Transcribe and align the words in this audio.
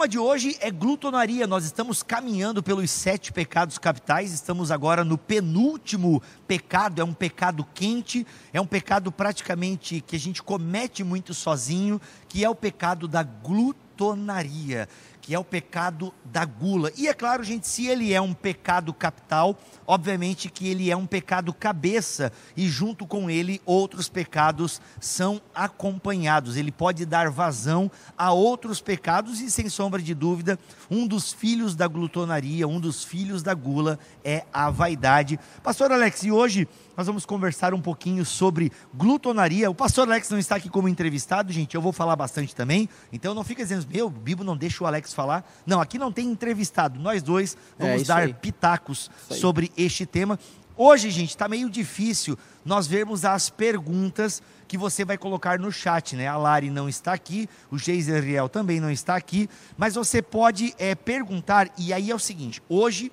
tema 0.00 0.08
de 0.08 0.18
hoje 0.18 0.56
é 0.60 0.70
glutonaria. 0.70 1.46
Nós 1.46 1.66
estamos 1.66 2.02
caminhando 2.02 2.62
pelos 2.62 2.90
sete 2.90 3.30
pecados 3.34 3.76
capitais, 3.76 4.32
estamos 4.32 4.70
agora 4.70 5.04
no 5.04 5.18
penúltimo 5.18 6.22
pecado. 6.48 7.02
É 7.02 7.04
um 7.04 7.12
pecado 7.12 7.66
quente, 7.74 8.26
é 8.50 8.58
um 8.58 8.66
pecado 8.66 9.12
praticamente 9.12 10.00
que 10.00 10.16
a 10.16 10.18
gente 10.18 10.42
comete 10.42 11.04
muito 11.04 11.34
sozinho, 11.34 12.00
que 12.30 12.42
é 12.42 12.48
o 12.48 12.54
pecado 12.54 13.06
da 13.06 13.22
glutonaria 13.22 14.88
que 15.30 15.34
é 15.36 15.38
o 15.38 15.44
pecado 15.44 16.12
da 16.24 16.44
gula. 16.44 16.90
E 16.96 17.06
é 17.06 17.14
claro, 17.14 17.44
gente, 17.44 17.64
se 17.68 17.86
ele 17.86 18.12
é 18.12 18.20
um 18.20 18.34
pecado 18.34 18.92
capital, 18.92 19.56
obviamente 19.86 20.50
que 20.50 20.66
ele 20.66 20.90
é 20.90 20.96
um 20.96 21.06
pecado 21.06 21.54
cabeça 21.54 22.32
e 22.56 22.68
junto 22.68 23.06
com 23.06 23.30
ele 23.30 23.62
outros 23.64 24.08
pecados 24.08 24.80
são 24.98 25.40
acompanhados. 25.54 26.56
Ele 26.56 26.72
pode 26.72 27.06
dar 27.06 27.30
vazão 27.30 27.88
a 28.18 28.32
outros 28.32 28.80
pecados 28.80 29.40
e 29.40 29.48
sem 29.48 29.68
sombra 29.68 30.02
de 30.02 30.14
dúvida, 30.14 30.58
um 30.90 31.06
dos 31.06 31.32
filhos 31.32 31.76
da 31.76 31.86
glutonaria, 31.86 32.66
um 32.66 32.80
dos 32.80 33.04
filhos 33.04 33.40
da 33.40 33.54
gula 33.54 34.00
é 34.24 34.42
a 34.52 34.68
vaidade. 34.68 35.38
Pastor 35.62 35.92
Alex, 35.92 36.24
e 36.24 36.32
hoje 36.32 36.66
nós 36.96 37.06
vamos 37.06 37.24
conversar 37.24 37.72
um 37.74 37.80
pouquinho 37.80 38.24
sobre 38.24 38.70
glutonaria. 38.94 39.70
O 39.70 39.74
pastor 39.74 40.06
Alex 40.08 40.30
não 40.30 40.38
está 40.38 40.56
aqui 40.56 40.68
como 40.68 40.88
entrevistado, 40.88 41.52
gente, 41.52 41.74
eu 41.74 41.82
vou 41.82 41.92
falar 41.92 42.16
bastante 42.16 42.54
também. 42.54 42.88
Então 43.12 43.34
não 43.34 43.44
fica 43.44 43.62
dizendo, 43.62 43.86
meu, 43.90 44.06
o 44.06 44.10
Bibo 44.10 44.44
não 44.44 44.56
deixa 44.56 44.82
o 44.84 44.86
Alex 44.86 45.14
falar. 45.14 45.48
Não, 45.66 45.80
aqui 45.80 45.98
não 45.98 46.12
tem 46.12 46.26
entrevistado. 46.28 46.98
Nós 46.98 47.22
dois 47.22 47.56
vamos 47.78 48.02
é, 48.02 48.04
dar 48.04 48.22
aí. 48.22 48.34
pitacos 48.34 49.10
sobre 49.30 49.72
este 49.76 50.04
tema. 50.04 50.38
Hoje, 50.76 51.10
gente, 51.10 51.28
está 51.28 51.46
meio 51.46 51.68
difícil 51.68 52.38
nós 52.64 52.86
vermos 52.86 53.24
as 53.24 53.50
perguntas 53.50 54.42
que 54.66 54.78
você 54.78 55.04
vai 55.04 55.18
colocar 55.18 55.58
no 55.58 55.70
chat, 55.70 56.16
né? 56.16 56.26
A 56.26 56.38
Lari 56.38 56.70
não 56.70 56.88
está 56.88 57.12
aqui, 57.12 57.48
o 57.70 57.76
Geiser 57.76 58.24
Riel 58.24 58.48
também 58.48 58.80
não 58.80 58.90
está 58.90 59.14
aqui, 59.14 59.46
mas 59.76 59.94
você 59.94 60.22
pode 60.22 60.74
é, 60.78 60.94
perguntar, 60.94 61.68
e 61.76 61.92
aí 61.92 62.10
é 62.10 62.14
o 62.14 62.18
seguinte: 62.18 62.62
hoje 62.68 63.12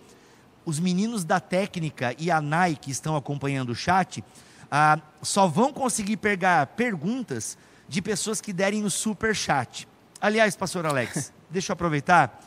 os 0.68 0.82
meninos 0.82 1.24
da 1.24 1.40
técnica 1.40 2.14
e 2.20 2.30
a 2.30 2.42
Nai 2.42 2.76
que 2.76 2.92
estão 2.92 3.16
acompanhando 3.16 3.70
o 3.70 3.76
chat 3.76 4.22
ah, 4.70 5.00
só 5.22 5.48
vão 5.48 5.72
conseguir 5.72 6.18
pegar 6.18 6.68
perguntas 6.68 7.58
de 7.88 8.02
pessoas 8.02 8.42
que 8.42 8.52
derem 8.52 8.84
o 8.84 8.92
super 8.92 9.34
chat. 9.34 9.88
Aliás, 10.20 10.58
pastor 10.58 10.86
Alex, 10.86 11.32
deixa 11.50 11.72
eu 11.72 11.74
aproveitar. 11.74 12.44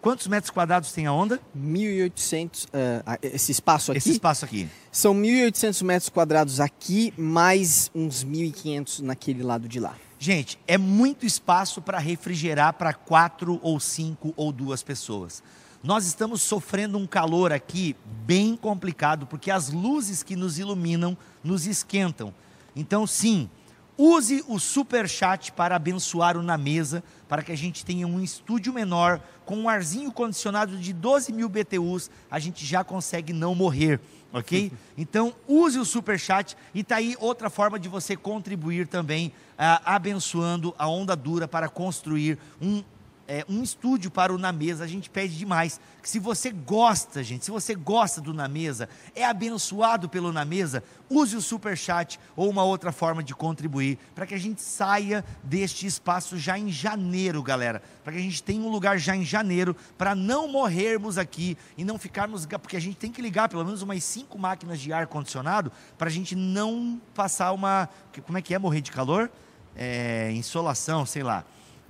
Quantos 0.00 0.28
metros 0.28 0.52
quadrados 0.52 0.92
tem 0.92 1.06
a 1.06 1.12
onda? 1.12 1.40
1.800, 1.58 2.66
uh, 2.66 2.68
ah, 3.04 3.18
esse 3.20 3.50
espaço 3.50 3.90
aqui? 3.90 3.98
Esse 3.98 4.12
espaço 4.12 4.44
aqui. 4.44 4.68
São 4.92 5.12
1.800 5.12 5.82
metros 5.82 6.08
quadrados 6.08 6.60
aqui, 6.60 7.12
mais 7.18 7.90
uns 7.92 8.24
1.500 8.24 9.00
naquele 9.00 9.42
lado 9.42 9.68
de 9.68 9.80
lá. 9.80 9.96
Gente, 10.20 10.56
é 10.68 10.78
muito 10.78 11.26
espaço 11.26 11.82
para 11.82 11.98
refrigerar 11.98 12.74
para 12.74 12.94
quatro 12.94 13.58
ou 13.60 13.80
cinco 13.80 14.32
ou 14.36 14.52
duas 14.52 14.84
pessoas. 14.84 15.42
Nós 15.86 16.04
estamos 16.04 16.42
sofrendo 16.42 16.98
um 16.98 17.06
calor 17.06 17.52
aqui 17.52 17.94
bem 18.26 18.56
complicado, 18.56 19.24
porque 19.24 19.52
as 19.52 19.70
luzes 19.70 20.20
que 20.20 20.34
nos 20.34 20.58
iluminam 20.58 21.16
nos 21.44 21.64
esquentam. 21.64 22.34
Então, 22.74 23.06
sim, 23.06 23.48
use 23.96 24.44
o 24.48 24.58
super 24.58 25.08
chat 25.08 25.52
para 25.52 25.76
abençoar 25.76 26.36
o 26.36 26.42
na 26.42 26.58
mesa, 26.58 27.04
para 27.28 27.40
que 27.40 27.52
a 27.52 27.56
gente 27.56 27.84
tenha 27.84 28.04
um 28.04 28.20
estúdio 28.20 28.72
menor, 28.72 29.20
com 29.44 29.56
um 29.56 29.68
arzinho 29.68 30.10
condicionado 30.10 30.76
de 30.76 30.92
12 30.92 31.32
mil 31.32 31.48
BTUs, 31.48 32.10
a 32.28 32.40
gente 32.40 32.66
já 32.66 32.82
consegue 32.82 33.32
não 33.32 33.54
morrer, 33.54 34.00
ok? 34.32 34.72
Então, 34.98 35.32
use 35.46 35.78
o 35.78 35.84
super 35.84 36.18
chat 36.18 36.56
e 36.74 36.82
tá 36.82 36.96
aí 36.96 37.14
outra 37.20 37.48
forma 37.48 37.78
de 37.78 37.88
você 37.88 38.16
contribuir 38.16 38.88
também, 38.88 39.32
ah, 39.56 39.94
abençoando 39.94 40.74
a 40.76 40.88
onda 40.88 41.14
dura 41.14 41.46
para 41.46 41.68
construir 41.68 42.40
um 42.60 42.82
é, 43.28 43.44
um 43.48 43.62
estúdio 43.62 44.10
para 44.10 44.32
o 44.32 44.38
Na 44.38 44.52
Mesa, 44.52 44.84
a 44.84 44.86
gente 44.86 45.10
pede 45.10 45.36
demais. 45.36 45.80
Que 46.02 46.08
se 46.08 46.18
você 46.18 46.50
gosta, 46.50 47.22
gente, 47.22 47.44
se 47.44 47.50
você 47.50 47.74
gosta 47.74 48.20
do 48.20 48.32
Na 48.32 48.46
Mesa, 48.46 48.88
é 49.14 49.24
abençoado 49.24 50.08
pelo 50.08 50.32
Na 50.32 50.44
Mesa, 50.44 50.82
use 51.10 51.36
o 51.36 51.40
super 51.40 51.76
chat 51.76 52.20
ou 52.36 52.48
uma 52.48 52.62
outra 52.62 52.92
forma 52.92 53.22
de 53.22 53.34
contribuir 53.34 53.98
para 54.14 54.26
que 54.26 54.34
a 54.34 54.38
gente 54.38 54.62
saia 54.62 55.24
deste 55.42 55.86
espaço 55.86 56.38
já 56.38 56.58
em 56.58 56.70
janeiro, 56.70 57.42
galera. 57.42 57.82
Para 58.04 58.12
que 58.12 58.18
a 58.18 58.22
gente 58.22 58.42
tenha 58.42 58.62
um 58.62 58.70
lugar 58.70 58.98
já 58.98 59.16
em 59.16 59.24
janeiro 59.24 59.76
para 59.98 60.14
não 60.14 60.48
morrermos 60.48 61.18
aqui 61.18 61.56
e 61.76 61.84
não 61.84 61.98
ficarmos, 61.98 62.46
porque 62.46 62.76
a 62.76 62.80
gente 62.80 62.96
tem 62.96 63.10
que 63.10 63.20
ligar 63.20 63.48
pelo 63.48 63.64
menos 63.64 63.82
umas 63.82 64.04
cinco 64.04 64.38
máquinas 64.38 64.80
de 64.80 64.92
ar 64.92 65.06
condicionado 65.06 65.72
para 65.98 66.08
a 66.08 66.12
gente 66.12 66.36
não 66.36 67.00
passar 67.14 67.52
uma, 67.52 67.88
como 68.24 68.38
é 68.38 68.42
que 68.42 68.54
é 68.54 68.58
morrer 68.58 68.80
de 68.80 68.92
calor? 68.92 69.30
É, 69.74 70.30
insolação, 70.32 71.04
sei 71.04 71.22
lá 71.22 71.44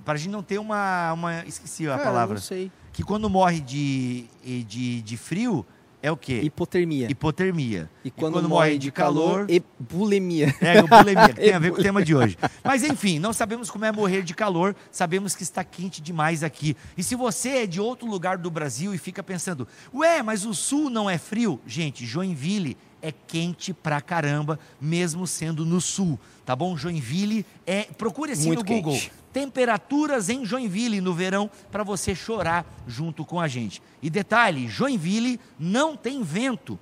para 0.05 0.15
a 0.15 0.17
gente 0.17 0.31
não 0.31 0.43
ter 0.43 0.57
uma, 0.57 1.13
uma 1.13 1.45
esqueci 1.45 1.87
a 1.89 1.97
palavra. 1.97 2.35
Não 2.35 2.41
sei. 2.41 2.71
Que 2.93 3.03
quando 3.03 3.29
morre 3.29 3.59
de, 3.59 4.25
de, 4.43 5.01
de 5.01 5.17
frio, 5.17 5.65
é 6.01 6.11
o 6.11 6.17
quê? 6.17 6.41
Hipotermia. 6.43 7.09
Hipotermia. 7.09 7.89
E 8.05 8.11
quando, 8.11 8.31
e 8.31 8.33
quando 8.33 8.49
morre, 8.49 8.69
morre 8.69 8.77
de 8.77 8.91
calor, 8.91 9.47
calor 9.47 9.63
bulimia. 9.79 10.55
É, 10.61 10.81
bulimia, 10.81 11.29
que 11.29 11.41
tem 11.41 11.53
a 11.53 11.59
ver 11.59 11.71
com 11.71 11.79
o 11.79 11.83
tema 11.83 12.03
de 12.03 12.13
hoje. 12.15 12.37
Mas 12.63 12.83
enfim, 12.83 13.19
não 13.19 13.33
sabemos 13.33 13.69
como 13.69 13.85
é 13.85 13.91
morrer 13.91 14.21
de 14.21 14.33
calor, 14.33 14.75
sabemos 14.91 15.35
que 15.35 15.43
está 15.43 15.63
quente 15.63 16.01
demais 16.01 16.43
aqui. 16.43 16.77
E 16.95 17.03
se 17.03 17.15
você 17.15 17.49
é 17.49 17.67
de 17.67 17.81
outro 17.81 18.07
lugar 18.07 18.37
do 18.37 18.51
Brasil 18.51 18.93
e 18.93 18.97
fica 18.97 19.23
pensando, 19.23 19.67
ué, 19.93 20.21
mas 20.21 20.45
o 20.45 20.53
sul 20.53 20.89
não 20.89 21.09
é 21.09 21.17
frio? 21.17 21.59
Gente, 21.65 22.05
Joinville 22.05 22.77
é 23.01 23.11
quente 23.11 23.73
pra 23.73 23.99
caramba, 23.99 24.59
mesmo 24.79 25.25
sendo 25.25 25.65
no 25.65 25.81
sul, 25.81 26.19
tá 26.45 26.55
bom? 26.55 26.77
Joinville 26.77 27.45
é. 27.65 27.83
Procure 27.83 28.31
assim 28.33 28.47
Muito 28.47 28.59
no 28.59 28.65
Google. 28.65 28.99
Temperaturas 29.37 30.29
em 30.29 30.43
Joinville 30.43 30.99
no 30.99 31.13
verão 31.13 31.47
para 31.71 31.83
você 31.83 32.15
chorar 32.15 32.65
junto 32.87 33.23
com 33.23 33.39
a 33.39 33.47
gente. 33.47 33.83
E 34.01 34.09
detalhe, 34.09 34.67
Joinville 34.67 35.39
não 35.59 35.95
tem 35.95 36.23
vento. 36.23 36.79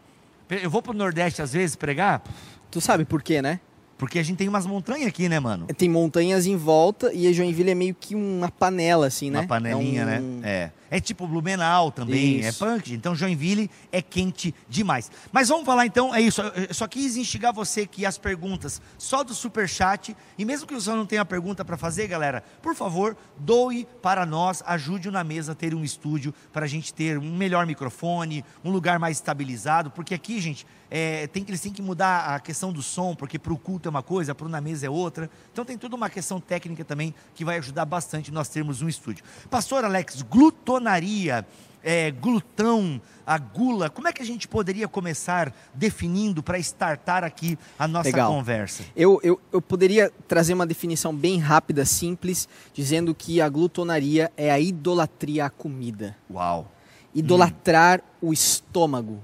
Eu 0.49 0.69
vou 0.69 0.81
para 0.81 0.93
o 0.93 0.97
Nordeste 0.97 1.41
às 1.41 1.51
vezes 1.51 1.75
pregar. 1.75 2.23
Tu 2.71 2.79
sabe 2.79 3.03
por 3.03 3.21
quê, 3.21 3.41
né? 3.41 3.59
Porque 3.97 4.19
a 4.19 4.23
gente 4.23 4.37
tem 4.37 4.49
umas 4.49 4.65
montanhas 4.65 5.07
aqui, 5.07 5.29
né, 5.29 5.39
mano? 5.39 5.67
Tem 5.67 5.89
montanhas 5.89 6.45
em 6.45 6.57
volta 6.57 7.13
e 7.13 7.27
a 7.27 7.33
Joinville 7.33 7.71
é 7.71 7.75
meio 7.75 7.95
que 7.95 8.13
uma 8.13 8.51
panela, 8.51 9.07
assim, 9.07 9.29
né? 9.29 9.39
Uma 9.39 9.47
panelinha, 9.47 10.01
é 10.01 10.19
um... 10.19 10.39
né? 10.39 10.41
É. 10.43 10.71
É 10.95 10.99
tipo 10.99 11.27
Blumenau 11.27 11.91
também, 11.91 12.35
é 12.35 12.49
isso. 12.49 12.63
é 12.63 12.67
punk. 12.67 12.93
Então 12.93 13.15
Joinville 13.15 13.69
é 13.91 14.01
quente 14.01 14.53
demais. 14.69 15.11
Mas 15.31 15.49
vamos 15.49 15.65
falar 15.65 15.85
então, 15.85 16.13
é 16.13 16.21
isso. 16.21 16.41
Eu 16.41 16.73
só 16.73 16.87
quis 16.87 17.17
instigar 17.17 17.51
você 17.51 17.85
que 17.87 18.05
as 18.05 18.17
perguntas 18.17 18.81
só 18.97 19.23
do 19.23 19.33
super 19.33 19.67
chat 19.67 20.15
e 20.37 20.45
mesmo 20.45 20.67
que 20.67 20.73
você 20.73 20.91
não 20.91 21.05
tenha 21.05 21.25
pergunta 21.25 21.65
para 21.65 21.75
fazer, 21.75 22.07
galera, 22.07 22.43
por 22.61 22.75
favor, 22.75 23.17
doe 23.37 23.87
para 24.01 24.25
nós, 24.25 24.63
ajude 24.65 25.09
o 25.09 25.11
na 25.11 25.23
mesa 25.23 25.53
a 25.53 25.55
ter 25.55 25.73
um 25.73 25.83
estúdio 25.83 26.33
para 26.53 26.65
a 26.65 26.67
gente 26.67 26.93
ter 26.93 27.17
um 27.17 27.35
melhor 27.35 27.65
microfone, 27.65 28.45
um 28.63 28.69
lugar 28.69 28.99
mais 28.99 29.17
estabilizado, 29.17 29.89
porque 29.89 30.13
aqui, 30.13 30.39
gente, 30.39 30.65
é, 30.89 31.27
tem, 31.27 31.43
eles 31.47 31.61
têm 31.61 31.73
que 31.73 31.81
mudar 31.81 32.35
a 32.35 32.39
questão 32.39 32.71
do 32.71 32.81
som, 32.81 33.15
porque 33.15 33.39
para 33.39 33.51
o 33.51 33.57
culto 33.57 33.84
é 33.87 33.89
uma 33.89 34.03
coisa, 34.03 34.35
para 34.35 34.49
na 34.49 34.59
mesa 34.59 34.87
é 34.87 34.89
outra. 34.89 35.29
Então 35.51 35.63
tem 35.63 35.77
toda 35.77 35.95
uma 35.95 36.09
questão 36.09 36.39
técnica 36.39 36.83
também 36.83 37.13
que 37.33 37.45
vai 37.45 37.57
ajudar 37.57 37.85
bastante 37.85 38.31
nós 38.31 38.49
termos 38.49 38.81
um 38.81 38.89
estúdio. 38.89 39.23
Pastor 39.49 39.85
Alex, 39.85 40.21
gluto 40.21 40.55
glutonaria, 40.65 41.45
é, 41.83 42.09
glutão, 42.09 42.99
a 43.25 43.37
gula, 43.37 43.89
como 43.89 44.07
é 44.07 44.13
que 44.13 44.21
a 44.21 44.25
gente 44.25 44.47
poderia 44.47 44.87
começar 44.87 45.53
definindo 45.73 46.41
para 46.41 46.57
startar 46.57 47.23
aqui 47.23 47.57
a 47.77 47.87
nossa 47.87 48.09
Legal. 48.09 48.31
conversa? 48.31 48.83
Eu, 48.95 49.19
eu, 49.23 49.39
eu 49.53 49.61
poderia 49.61 50.11
trazer 50.27 50.53
uma 50.53 50.65
definição 50.65 51.15
bem 51.15 51.37
rápida, 51.37 51.85
simples, 51.85 52.49
dizendo 52.73 53.13
que 53.13 53.39
a 53.39 53.47
glutonaria 53.47 54.31
é 54.35 54.51
a 54.51 54.59
idolatria 54.59 55.45
à 55.45 55.49
comida. 55.49 56.17
Uau! 56.31 56.71
Idolatrar 57.13 58.01
hum. 58.21 58.29
o 58.29 58.33
estômago. 58.33 59.21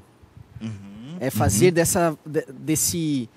Uhum. 0.61 1.17
É 1.19 1.29
fazer 1.31 1.67
uhum. 1.67 1.73
dessa, 1.73 2.17
desse, 2.53 3.27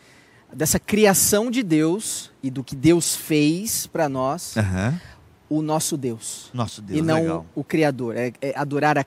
dessa 0.55 0.79
criação 0.79 1.51
de 1.51 1.63
Deus 1.63 2.31
e 2.43 2.51
do 2.51 2.63
que 2.63 2.77
Deus 2.77 3.15
fez 3.15 3.87
para 3.87 4.09
nós. 4.09 4.55
Uhum 4.57 4.99
o 5.49 5.63
nosso 5.63 5.97
Deus. 5.97 6.51
Nosso 6.53 6.83
Deus, 6.83 6.99
E 6.99 7.03
não 7.03 7.21
legal. 7.21 7.47
o 7.55 7.63
Criador. 7.63 8.17
É, 8.17 8.33
é 8.41 8.59
adorar 8.59 8.99
a 8.99 9.05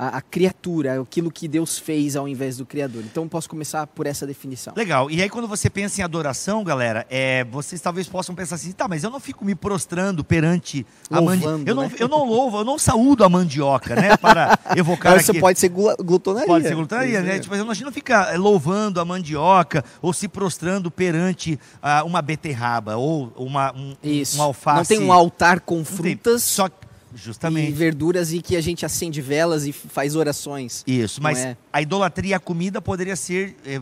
a, 0.00 0.16
a, 0.16 0.20
criatura, 0.22 0.98
aquilo 0.98 1.30
que 1.30 1.46
Deus 1.46 1.78
fez 1.78 2.16
ao 2.16 2.26
invés 2.26 2.56
do 2.56 2.64
Criador. 2.64 3.02
Então 3.04 3.28
posso 3.28 3.50
começar 3.50 3.86
por 3.86 4.06
essa 4.06 4.26
definição. 4.26 4.72
Legal. 4.74 5.10
E 5.10 5.20
aí 5.20 5.28
quando 5.28 5.46
você 5.46 5.68
pensa 5.68 6.00
em 6.00 6.04
adoração, 6.04 6.64
galera, 6.64 7.06
é, 7.10 7.44
vocês 7.44 7.82
talvez 7.82 8.08
possam 8.08 8.34
pensar 8.34 8.54
assim, 8.54 8.72
tá, 8.72 8.88
mas 8.88 9.04
eu 9.04 9.10
não 9.10 9.20
fico 9.20 9.44
me 9.44 9.54
prostrando 9.54 10.24
perante 10.24 10.86
Louvando, 11.10 11.28
a 11.28 11.50
mandioca. 11.50 11.70
Eu, 11.70 11.74
não, 11.74 11.82
né? 11.82 11.92
eu 11.98 12.08
não 12.08 12.24
louvo, 12.24 12.58
eu 12.60 12.64
não 12.64 12.78
saúdo 12.78 13.24
a 13.24 13.28
mandioca, 13.28 13.94
né? 13.94 14.16
Para 14.16 14.58
evocar 14.74 15.18
Isso 15.18 15.34
pode 15.34 15.58
ser 15.58 15.68
glutonaria. 15.68 16.46
Pode 16.46 16.66
ser 16.66 16.74
glutonaria, 16.74 17.20
né? 17.20 17.38
Tipo, 17.38 17.54
a 17.54 17.58
gente 17.58 17.84
não 17.84 17.92
fica 17.92 18.34
louvando 18.38 19.02
a 19.02 19.04
mandioca 19.04 19.84
ou 20.00 20.14
se 20.14 20.28
prostrando 20.28 20.90
perante 20.90 21.60
uh, 21.82 22.06
uma 22.06 22.22
beterraba 22.22 22.96
ou 22.96 23.30
uma, 23.36 23.70
um, 23.74 23.94
Isso. 24.02 24.38
um 24.38 24.42
alface. 24.42 24.94
Não 24.94 24.98
tem 24.98 25.06
um 25.06 25.12
altar 25.12 25.60
com 25.60 25.84
frutas. 25.84 26.42
Só 26.42 26.70
Justamente. 27.14 27.70
E 27.70 27.72
verduras 27.72 28.32
e 28.32 28.40
que 28.40 28.56
a 28.56 28.60
gente 28.60 28.86
acende 28.86 29.20
velas 29.20 29.66
e 29.66 29.72
faz 29.72 30.14
orações. 30.16 30.84
Isso, 30.86 31.22
mas 31.22 31.38
é... 31.38 31.56
a 31.72 31.82
idolatria 31.82 32.36
à 32.36 32.40
comida 32.40 32.80
poderia 32.80 33.16
ser 33.16 33.56
é, 33.64 33.80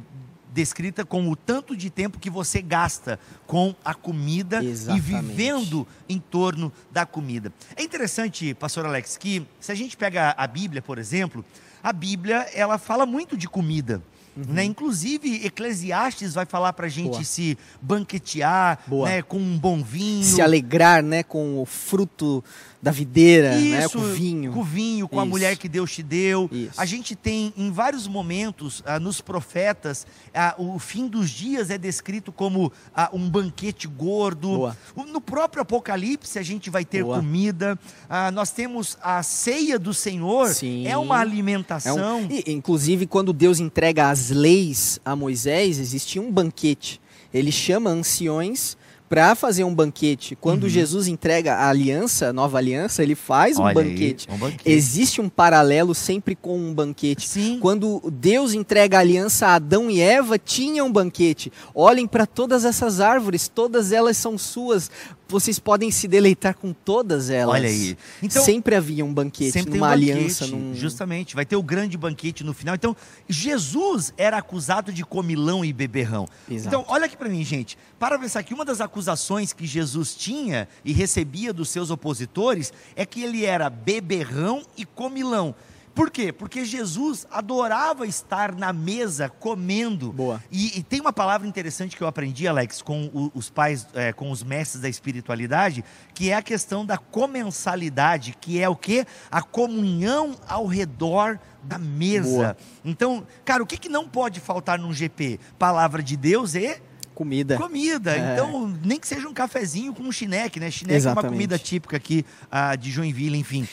descrita 0.53 1.05
como 1.05 1.31
o 1.31 1.37
tanto 1.37 1.77
de 1.77 1.91
tempo 1.91 2.19
que 2.19 2.31
você 2.31 2.61
gasta 2.61 3.19
com 3.47 3.75
a 3.85 3.95
comida 3.95 4.65
Exatamente. 4.65 4.99
e 4.99 5.15
vivendo 5.15 5.87
em 6.09 6.19
torno 6.19 6.73
da 6.91 7.07
comida. 7.07 7.53
É 7.77 7.83
interessante, 7.83 8.55
pastor 8.55 8.87
Alex, 8.87 9.17
que 9.17 9.47
se 9.61 9.71
a 9.71 9.75
gente 9.75 9.97
pega 9.97 10.35
a 10.37 10.47
Bíblia, 10.47 10.83
por 10.83 10.99
exemplo, 10.99 11.45
a 11.83 11.93
Bíblia 11.93 12.47
ela 12.53 12.79
fala 12.79 13.07
muito 13.07 13.37
de 13.37 13.49
comida. 13.49 14.03
Uhum. 14.37 14.55
Né? 14.55 14.65
Inclusive, 14.65 15.45
Eclesiastes 15.45 16.35
vai 16.35 16.47
falar 16.47 16.73
para 16.73 16.87
a 16.87 16.89
gente 16.89 17.11
Boa. 17.11 17.25
se 17.25 17.59
banquetear 17.83 18.79
né? 18.89 19.21
com 19.21 19.39
um 19.39 19.59
bom 19.59 19.83
vinho. 19.83 20.23
Se 20.23 20.41
alegrar 20.41 21.03
né? 21.03 21.25
com 21.25 21.61
o 21.61 21.67
fruto 21.67 22.45
da 22.81 22.91
videira, 22.91 23.51
né, 23.57 23.85
Isso, 23.85 23.99
né? 23.99 24.05
com 24.05 24.11
o 24.11 24.15
vinho. 24.15 24.53
Com 24.53 24.61
o 24.61 24.65
vinho, 24.65 25.09
com 25.09 25.17
Isso. 25.17 25.23
a 25.23 25.27
mulher 25.27 25.57
que 25.57 25.69
Deus 25.69 25.93
te 25.93 26.03
deu. 26.03 26.49
Isso. 26.53 26.81
A 26.81 26.85
gente 26.85 27.17
tem 27.17 27.53
em 27.57 27.73
vários 27.73 28.07
momentos 28.07 28.83
ah, 28.87 29.01
nos 29.01 29.21
profetas, 29.21 30.07
ah, 30.33 30.55
o 30.57 30.79
fim 30.79 31.09
dos 31.09 31.31
dias 31.31 31.71
é 31.71 31.79
descrito 31.79 32.31
como 32.31 32.73
ah, 32.95 33.11
um 33.13 33.29
banquete 33.29 33.89
gordo. 33.89 34.49
Boa. 34.49 34.77
No 35.11 35.21
próprio 35.21 35.63
Apocalipse 35.63 36.39
a 36.39 36.43
gente 36.43 36.71
vai 36.71 36.85
ter 36.85 37.03
Boa. 37.03 37.17
comida. 37.17 37.79
Ah, 38.09 38.31
nós 38.31 38.53
temos 38.53 38.97
a 39.03 39.23
ceia 39.23 39.79
do 39.79 39.93
Senhor, 39.93 40.49
Sim. 40.49 40.87
é 40.87 40.97
uma 40.97 41.19
alimentação. 41.19 41.99
É 41.99 42.13
um... 42.13 42.29
E, 42.31 42.45
inclusive, 42.53 43.07
quando 43.07 43.33
Deus 43.33 43.59
entrega 43.59 44.09
as 44.09 44.31
leis 44.31 45.01
a 45.05 45.17
Moisés, 45.17 45.79
existia 45.79 46.23
um 46.23 46.31
banquete. 46.31 47.01
Ele 47.35 47.51
chama 47.51 47.91
anciões 47.91 48.77
para 49.09 49.35
fazer 49.35 49.65
um 49.65 49.75
banquete. 49.75 50.37
Quando 50.37 50.65
uhum. 50.65 50.69
Jesus 50.69 51.09
entrega 51.09 51.55
a 51.55 51.69
aliança, 51.69 52.29
a 52.29 52.33
nova 52.33 52.59
aliança, 52.59 53.03
ele 53.03 53.15
faz 53.15 53.59
um 53.59 53.73
banquete. 53.73 54.27
Aí, 54.29 54.35
um 54.35 54.39
banquete. 54.39 54.71
Existe 54.71 55.21
um 55.21 55.29
paralelo 55.29 55.95
sempre 55.95 56.35
com 56.35 56.59
um 56.59 56.75
banquete. 56.75 57.29
Sim. 57.29 57.59
Quando 57.61 58.03
Deus 58.13 58.53
entrega 58.53 58.99
a 58.99 59.01
aliança 59.01 59.47
a 59.47 59.55
Adão 59.55 59.91
e 59.91 60.01
Eva, 60.01 60.39
tinha 60.39 60.85
um 60.85 60.93
banquete. 60.93 61.53
Olhem 61.75 62.07
para 62.07 62.27
todas 62.27 62.65
essas 62.65 63.01
árvores, 63.01 63.49
todas 63.49 63.93
elas 63.93 64.17
são 64.17 64.37
suas 64.37 64.91
vocês 65.29 65.59
podem 65.59 65.91
se 65.91 66.09
deleitar 66.09 66.57
com 66.57 66.73
todas 66.73 67.29
elas. 67.29 67.55
Olha 67.55 67.69
aí. 67.69 67.97
Então, 68.23 68.43
sempre 68.43 68.75
havia 68.75 69.05
um 69.05 69.13
banquete, 69.13 69.53
sempre 69.53 69.79
uma 69.79 69.89
um 69.89 69.91
aliança. 69.91 70.47
num... 70.47 70.75
Justamente, 70.75 71.35
vai 71.35 71.45
ter 71.45 71.57
o 71.57 71.63
grande 71.63 71.97
banquete 71.97 72.43
no 72.43 72.55
final. 72.55 72.75
Então, 72.75 72.97
Jesus 73.29 74.13
era 74.17 74.39
acusado 74.39 74.93
de 74.93 75.05
comilão 75.05 75.65
e 75.65 75.73
beberrão. 75.73 76.27
Exato. 76.51 76.69
Então, 76.69 76.85
olha 76.89 77.05
aqui 77.07 77.17
para 77.17 77.29
mim, 77.29 77.45
gente. 77.45 77.77
Para 77.99 78.19
pensar 78.19 78.43
que 78.43 78.55
uma 78.55 78.65
das 78.65 78.81
acusações 78.81 79.53
que 79.53 79.67
Jesus 79.67 80.15
tinha 80.15 80.67
e 80.85 80.93
recebia 80.93 81.53
dos 81.53 81.69
seus 81.69 81.91
opositores 81.91 82.73
é 82.97 83.05
que 83.05 83.23
ele 83.23 83.45
era 83.45 83.69
beberrão 83.69 84.63
e 84.77 84.85
comilão. 84.85 85.55
Por 85.95 86.11
quê? 86.11 86.33
Porque 86.33 86.65
Jesus 86.65 87.27
adorava 87.31 88.07
estar 88.07 88.55
na 88.55 88.73
mesa 88.73 89.29
comendo. 89.29 90.13
Boa. 90.13 90.43
E, 90.51 90.79
e 90.79 90.83
tem 90.83 91.01
uma 91.01 91.13
palavra 91.13 91.47
interessante 91.47 91.97
que 91.97 92.03
eu 92.03 92.07
aprendi, 92.07 92.47
Alex, 92.47 92.83
com 92.83 93.07
o, 93.07 93.31
os 93.35 93.51
pais, 93.51 93.87
é, 93.95 94.13
com 94.13 94.31
os 94.31 94.43
mestres 94.43 94.81
da 94.81 94.89
espiritualidade, 94.89 95.85
que 96.15 96.31
é 96.31 96.35
a 96.35 96.43
questão 96.43 96.85
da 96.85 96.99
comensalidade, 96.99 98.37
que 98.41 98.61
é 98.61 98.69
o 98.69 98.77
que? 98.77 99.07
A 99.31 99.43
comunhão 99.43 100.37
ao 100.47 100.67
redor 100.67 101.39
da 101.63 101.79
mesa. 101.79 102.29
Boa. 102.29 102.57
Então, 102.85 103.27
cara, 103.45 103.63
o 103.63 103.67
que, 103.67 103.77
que 103.77 103.89
não 103.89 104.09
pode 104.09 104.41
faltar 104.41 104.79
num 104.79 104.93
GP? 104.93 105.41
Palavra 105.59 106.03
de 106.03 106.17
Deus 106.17 106.55
e 106.55 106.81
comida. 107.19 107.57
Comida. 107.57 108.17
É. 108.17 108.33
Então, 108.33 108.69
nem 108.85 109.01
que 109.01 109.09
seja 109.09 109.29
um 109.29 109.35
cafezinho 109.35 109.93
com 109.93 110.05
um 110.05 110.13
chineque, 110.13 110.61
né? 110.61 110.71
Chineque 110.71 110.97
Exatamente. 110.97 111.25
é 111.25 111.29
uma 111.29 111.33
comida 111.33 111.59
típica 111.59 111.97
aqui 111.97 112.25
uh, 112.45 112.77
de 112.77 112.93
Joinville, 112.93 113.37
enfim. 113.37 113.67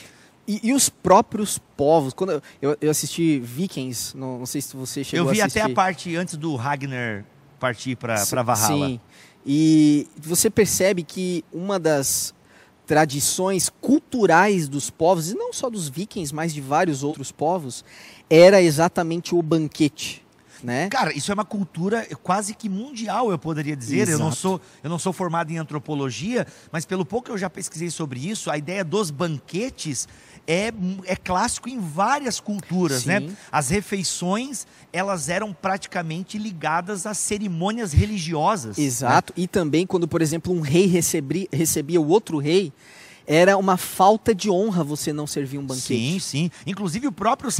E, 0.46 0.60
e, 0.62 0.72
os 0.72 0.88
próprios 0.88 1.58
povos. 1.76 2.14
Quando 2.14 2.42
eu, 2.62 2.76
eu 2.80 2.90
assisti 2.90 3.40
Vikings, 3.40 4.16
não, 4.16 4.38
não, 4.38 4.46
sei 4.46 4.60
se 4.60 4.76
você 4.76 5.02
chegou 5.02 5.28
a 5.28 5.32
assistir. 5.32 5.44
Eu 5.44 5.50
vi 5.50 5.58
até 5.58 5.72
a 5.72 5.74
parte 5.74 6.14
antes 6.14 6.36
do 6.36 6.54
Ragnar 6.54 7.24
partir 7.58 7.96
para 7.96 8.16
Valhalla. 8.42 8.88
Sim. 8.88 9.00
E 9.44 10.08
você 10.16 10.50
percebe 10.50 11.02
que 11.02 11.44
uma 11.52 11.78
das 11.78 12.34
tradições 12.86 13.70
culturais 13.80 14.68
dos 14.68 14.90
povos, 14.90 15.30
e 15.30 15.34
não 15.34 15.52
só 15.52 15.68
dos 15.68 15.88
vikings, 15.88 16.34
mas 16.34 16.54
de 16.54 16.60
vários 16.60 17.02
outros 17.02 17.32
povos, 17.32 17.84
era 18.30 18.62
exatamente 18.62 19.34
o 19.34 19.42
banquete. 19.42 20.24
Né? 20.62 20.88
Cara, 20.88 21.12
isso 21.12 21.30
é 21.30 21.34
uma 21.34 21.44
cultura 21.44 22.06
quase 22.22 22.54
que 22.54 22.68
mundial, 22.68 23.30
eu 23.30 23.38
poderia 23.38 23.76
dizer. 23.76 24.08
Eu 24.08 24.18
não, 24.18 24.32
sou, 24.32 24.60
eu 24.82 24.88
não 24.88 24.98
sou 24.98 25.12
formado 25.12 25.50
em 25.52 25.58
antropologia, 25.58 26.46
mas 26.72 26.84
pelo 26.86 27.04
pouco 27.04 27.26
que 27.26 27.30
eu 27.30 27.38
já 27.38 27.50
pesquisei 27.50 27.90
sobre 27.90 28.20
isso, 28.20 28.50
a 28.50 28.56
ideia 28.56 28.82
dos 28.82 29.10
banquetes 29.10 30.08
é, 30.46 30.72
é 31.04 31.16
clássico 31.16 31.68
em 31.68 31.78
várias 31.80 32.38
culturas, 32.38 33.04
né? 33.04 33.20
Sim. 33.20 33.26
né? 33.26 33.36
As 33.50 33.68
refeições, 33.68 34.66
elas 34.92 35.28
eram 35.28 35.52
praticamente 35.52 36.38
ligadas 36.38 37.06
a 37.06 37.14
cerimônias 37.14 37.92
religiosas. 37.92 38.76
Né? 38.76 38.84
Exato. 38.84 39.32
Né? 39.36 39.44
E 39.44 39.48
também 39.48 39.86
quando, 39.86 40.06
por 40.06 40.22
exemplo, 40.22 40.52
um 40.52 40.60
rei 40.60 40.86
recebia, 40.86 41.48
recebia 41.52 42.00
o 42.00 42.08
outro 42.08 42.38
rei, 42.38 42.72
era 43.26 43.56
uma 43.56 43.76
falta 43.76 44.34
de 44.34 44.48
honra 44.48 44.84
você 44.84 45.12
não 45.12 45.26
servir 45.26 45.58
um 45.58 45.66
banquete. 45.66 45.86
Sim, 45.86 46.18
sim. 46.18 46.50
Inclusive 46.66 47.08
o 47.08 47.12
próprio, 47.12 47.50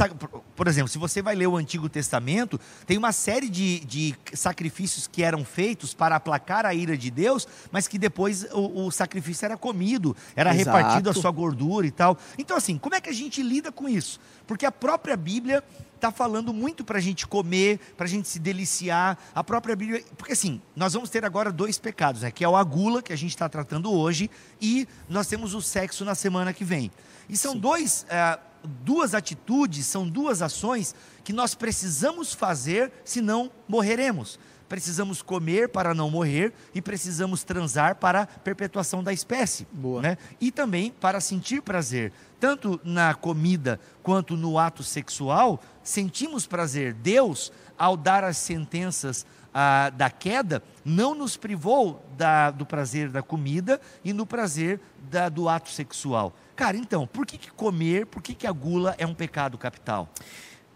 por 0.55 0.67
exemplo, 0.67 0.87
se 0.87 0.97
você 0.97 1.21
vai 1.21 1.35
ler 1.35 1.47
o 1.47 1.57
Antigo 1.57 1.89
Testamento, 1.89 2.59
tem 2.85 2.97
uma 2.97 3.11
série 3.11 3.49
de, 3.49 3.79
de 3.81 4.15
sacrifícios 4.33 5.07
que 5.07 5.23
eram 5.23 5.43
feitos 5.43 5.93
para 5.93 6.15
aplacar 6.15 6.65
a 6.65 6.73
ira 6.73 6.97
de 6.97 7.11
Deus, 7.11 7.47
mas 7.71 7.87
que 7.87 7.97
depois 7.97 8.45
o, 8.53 8.85
o 8.85 8.91
sacrifício 8.91 9.45
era 9.45 9.57
comido, 9.57 10.15
era 10.35 10.55
Exato. 10.55 10.77
repartido 10.77 11.09
a 11.09 11.13
sua 11.13 11.31
gordura 11.31 11.85
e 11.85 11.91
tal. 11.91 12.17
Então 12.37 12.55
assim, 12.55 12.77
como 12.77 12.95
é 12.95 13.01
que 13.01 13.09
a 13.09 13.13
gente 13.13 13.41
lida 13.41 13.71
com 13.71 13.89
isso? 13.89 14.19
Porque 14.45 14.65
a 14.65 14.71
própria 14.71 15.17
Bíblia 15.17 15.63
está 15.97 16.11
falando 16.11 16.53
muito 16.53 16.83
para 16.83 16.97
a 16.97 17.01
gente 17.01 17.27
comer, 17.27 17.79
para 17.97 18.05
a 18.05 18.09
gente 18.09 18.27
se 18.27 18.39
deliciar. 18.39 19.17
A 19.35 19.43
própria 19.43 19.75
Bíblia. 19.75 20.03
Porque 20.17 20.33
assim, 20.33 20.61
nós 20.75 20.93
vamos 20.93 21.09
ter 21.09 21.25
agora 21.25 21.51
dois 21.51 21.77
pecados, 21.77 22.21
né? 22.21 22.31
que 22.31 22.43
é 22.43 22.49
o 22.49 22.55
a 22.55 22.63
gula, 22.63 23.01
que 23.01 23.11
a 23.11 23.17
gente 23.17 23.31
está 23.31 23.49
tratando 23.49 23.91
hoje, 23.91 24.29
e 24.61 24.87
nós 25.09 25.27
temos 25.27 25.53
o 25.53 25.61
sexo 25.61 26.05
na 26.05 26.15
semana 26.15 26.53
que 26.53 26.63
vem. 26.63 26.91
E 27.27 27.35
são 27.35 27.57
dois, 27.57 28.05
é, 28.09 28.39
duas 28.63 29.13
atitudes, 29.13 29.85
são 29.85 30.07
duas 30.07 30.41
ações 30.41 30.95
que 31.23 31.33
nós 31.33 31.53
precisamos 31.53 32.33
fazer, 32.33 32.91
senão 33.03 33.51
morreremos 33.67 34.39
precisamos 34.67 35.21
comer 35.21 35.69
para 35.69 35.93
não 35.93 36.09
morrer 36.09 36.53
e 36.73 36.81
precisamos 36.81 37.43
transar 37.43 37.95
para 37.95 38.23
a 38.23 38.25
perpetuação 38.25 39.03
da 39.03 39.13
espécie. 39.13 39.67
Boa. 39.71 40.01
Né? 40.01 40.17
E 40.39 40.51
também 40.51 40.91
para 40.91 41.19
sentir 41.19 41.61
prazer. 41.61 42.11
Tanto 42.39 42.79
na 42.83 43.13
comida 43.13 43.79
quanto 44.03 44.37
no 44.37 44.59
ato 44.59 44.83
sexual, 44.83 45.61
sentimos 45.83 46.45
prazer. 46.45 46.93
Deus, 46.93 47.51
ao 47.77 47.97
dar 47.97 48.23
as 48.23 48.37
sentenças 48.37 49.25
ah, 49.53 49.89
da 49.89 50.09
queda, 50.09 50.61
não 50.85 51.15
nos 51.15 51.35
privou 51.35 52.05
da, 52.15 52.51
do 52.51 52.65
prazer 52.65 53.09
da 53.09 53.23
comida 53.23 53.81
e 54.03 54.13
no 54.13 54.25
prazer 54.25 54.79
da, 55.09 55.29
do 55.29 55.49
ato 55.49 55.71
sexual. 55.71 56.33
Cara, 56.55 56.77
então, 56.77 57.07
por 57.07 57.25
que, 57.25 57.37
que 57.37 57.51
comer, 57.51 58.05
por 58.05 58.21
que, 58.21 58.33
que 58.33 58.47
a 58.47 58.51
gula 58.51 58.95
é 58.97 59.05
um 59.05 59.13
pecado 59.13 59.57
capital? 59.57 60.09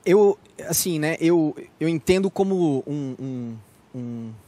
Eu, 0.03 0.37
assim, 0.67 0.97
né, 0.97 1.15
eu, 1.19 1.55
eu 1.79 1.87
entendo 1.87 2.29
como 2.31 2.83
um, 2.87 3.15
um 3.19 3.57
um 3.70 3.70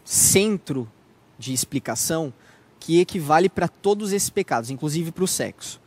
centro 0.04 0.90
de 1.38 1.54
explicação 1.54 2.34
que 2.80 3.00
equivale 3.00 3.48
para 3.50 3.68
todos 3.68 4.12
esses 4.12 4.30
pecados, 4.30 4.70
inclusive 4.70 5.12
para 5.12 5.24
o 5.24 5.28
sexo. 5.28 5.80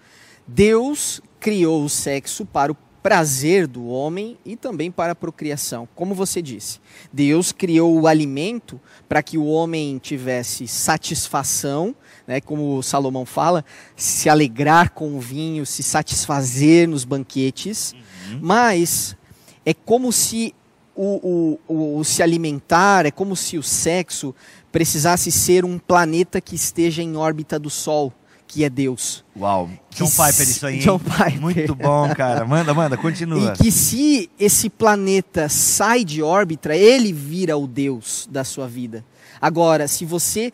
Deus 0.46 1.20
criou 1.38 1.85
o 1.85 1.88
sexo 1.88 2.46
para 2.46 2.73
o 2.73 2.76
prazer 3.06 3.68
do 3.68 3.87
homem 3.87 4.37
e 4.44 4.56
também 4.56 4.90
para 4.90 5.12
a 5.12 5.14
procriação, 5.14 5.88
como 5.94 6.12
você 6.12 6.42
disse. 6.42 6.80
Deus 7.12 7.52
criou 7.52 8.00
o 8.00 8.08
alimento 8.08 8.80
para 9.08 9.23
que 9.23 9.38
o 9.38 9.46
homem 9.46 9.96
tivesse 9.99 10.66
satisfação, 10.66 11.94
né, 12.26 12.40
como 12.40 12.82
Salomão 12.82 13.25
fala, 13.25 13.64
se 13.94 14.28
alegrar 14.28 14.90
com 14.90 15.16
o 15.16 15.20
vinho, 15.20 15.64
se 15.64 15.85
satisfazer 15.85 16.88
nos 16.88 17.04
banquetes, 17.04 17.92
uhum. 17.92 18.40
mas 18.42 19.16
é 19.64 19.73
como 19.73 20.11
se 20.11 20.52
o, 20.97 21.59
o, 21.69 21.99
o, 21.99 22.05
se 22.05 22.23
alimentar, 22.23 23.05
é 23.05 23.11
como 23.11 23.37
se 23.37 23.59
o 23.59 23.62
sexo 23.62 24.35
precisasse 24.73 25.31
ser 25.31 25.65
um 25.65 25.79
planeta 25.79 26.41
que 26.41 26.55
esteja 26.55 27.03
em 27.03 27.17
órbita 27.17 27.59
do 27.59 27.69
Sol, 27.69 28.12
que 28.47 28.65
é 28.65 28.71
Deus. 28.71 29.25
Uau, 29.38 29.69
John 29.91 30.09
Piper 30.09 30.49
isso 30.49 30.67
aí. 30.67 30.79
John 30.79 30.99
Piper. 30.99 31.41
Muito 31.41 31.75
bom, 31.75 32.09
cara. 32.15 32.45
Manda, 32.45 32.73
manda, 32.73 32.97
continua. 32.97 33.53
E 33.53 33.62
que 33.62 33.71
se 33.71 34.31
esse 34.38 34.71
planeta 34.71 35.49
sai 35.49 36.05
de 36.05 36.23
órbita, 36.23 36.75
ele 36.75 37.12
vira 37.12 37.57
o 37.57 37.67
Deus 37.67 38.26
da 38.31 38.45
sua 38.45 38.67
vida. 38.67 39.05
Agora, 39.41 39.87
se 39.87 40.05
você 40.05 40.53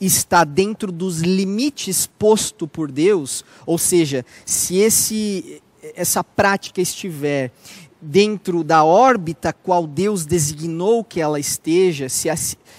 está 0.00 0.44
dentro 0.44 0.92
dos 0.92 1.20
limites 1.20 2.06
posto 2.06 2.68
por 2.68 2.90
Deus, 2.90 3.44
ou 3.66 3.78
seja, 3.78 4.24
se 4.44 4.76
esse 4.76 5.62
essa 5.94 6.22
prática 6.22 6.80
estiver 6.80 7.52
dentro 8.00 8.62
da 8.62 8.84
órbita 8.84 9.52
qual 9.52 9.86
Deus 9.86 10.24
designou 10.24 11.02
que 11.02 11.20
ela 11.20 11.38
esteja, 11.40 12.08
se, 12.08 12.28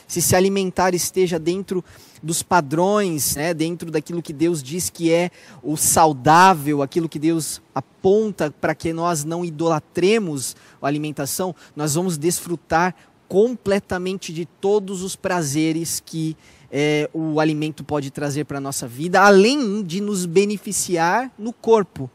se 0.08 0.22
se 0.22 0.36
alimentar 0.36 0.94
esteja 0.94 1.38
dentro 1.38 1.84
dos 2.22 2.44
padrões, 2.44 3.36
né, 3.36 3.54
dentro 3.54 3.90
daquilo 3.92 4.22
que 4.22 4.34
Deus 4.34 4.62
diz 4.62 4.90
que 4.90 5.12
é 5.12 5.32
o 5.64 5.78
saudável, 5.78 6.82
aquilo 6.82 7.08
que 7.08 7.20
Deus 7.20 7.62
aponta 7.74 8.52
para 8.52 8.76
que 8.76 8.92
nós 8.92 9.24
não 9.24 9.46
idolatremos 9.46 10.56
a 10.82 10.88
alimentação, 10.88 11.56
nós 11.76 11.96
vamos 11.96 12.18
desfrutar 12.18 12.96
completamente 13.28 14.34
de 14.34 14.46
todos 14.46 15.04
os 15.04 15.16
prazeres 15.16 16.02
que 16.04 16.36
é, 16.72 17.10
o 17.14 17.40
alimento 17.40 17.84
pode 17.84 18.12
trazer 18.12 18.46
para 18.46 18.58
a 18.58 18.62
nossa 18.62 18.88
vida, 18.88 19.22
além 19.22 19.84
de 19.84 20.02
nos 20.02 20.26
beneficiar 20.26 21.32
no 21.38 21.54
corpo. 21.54 22.10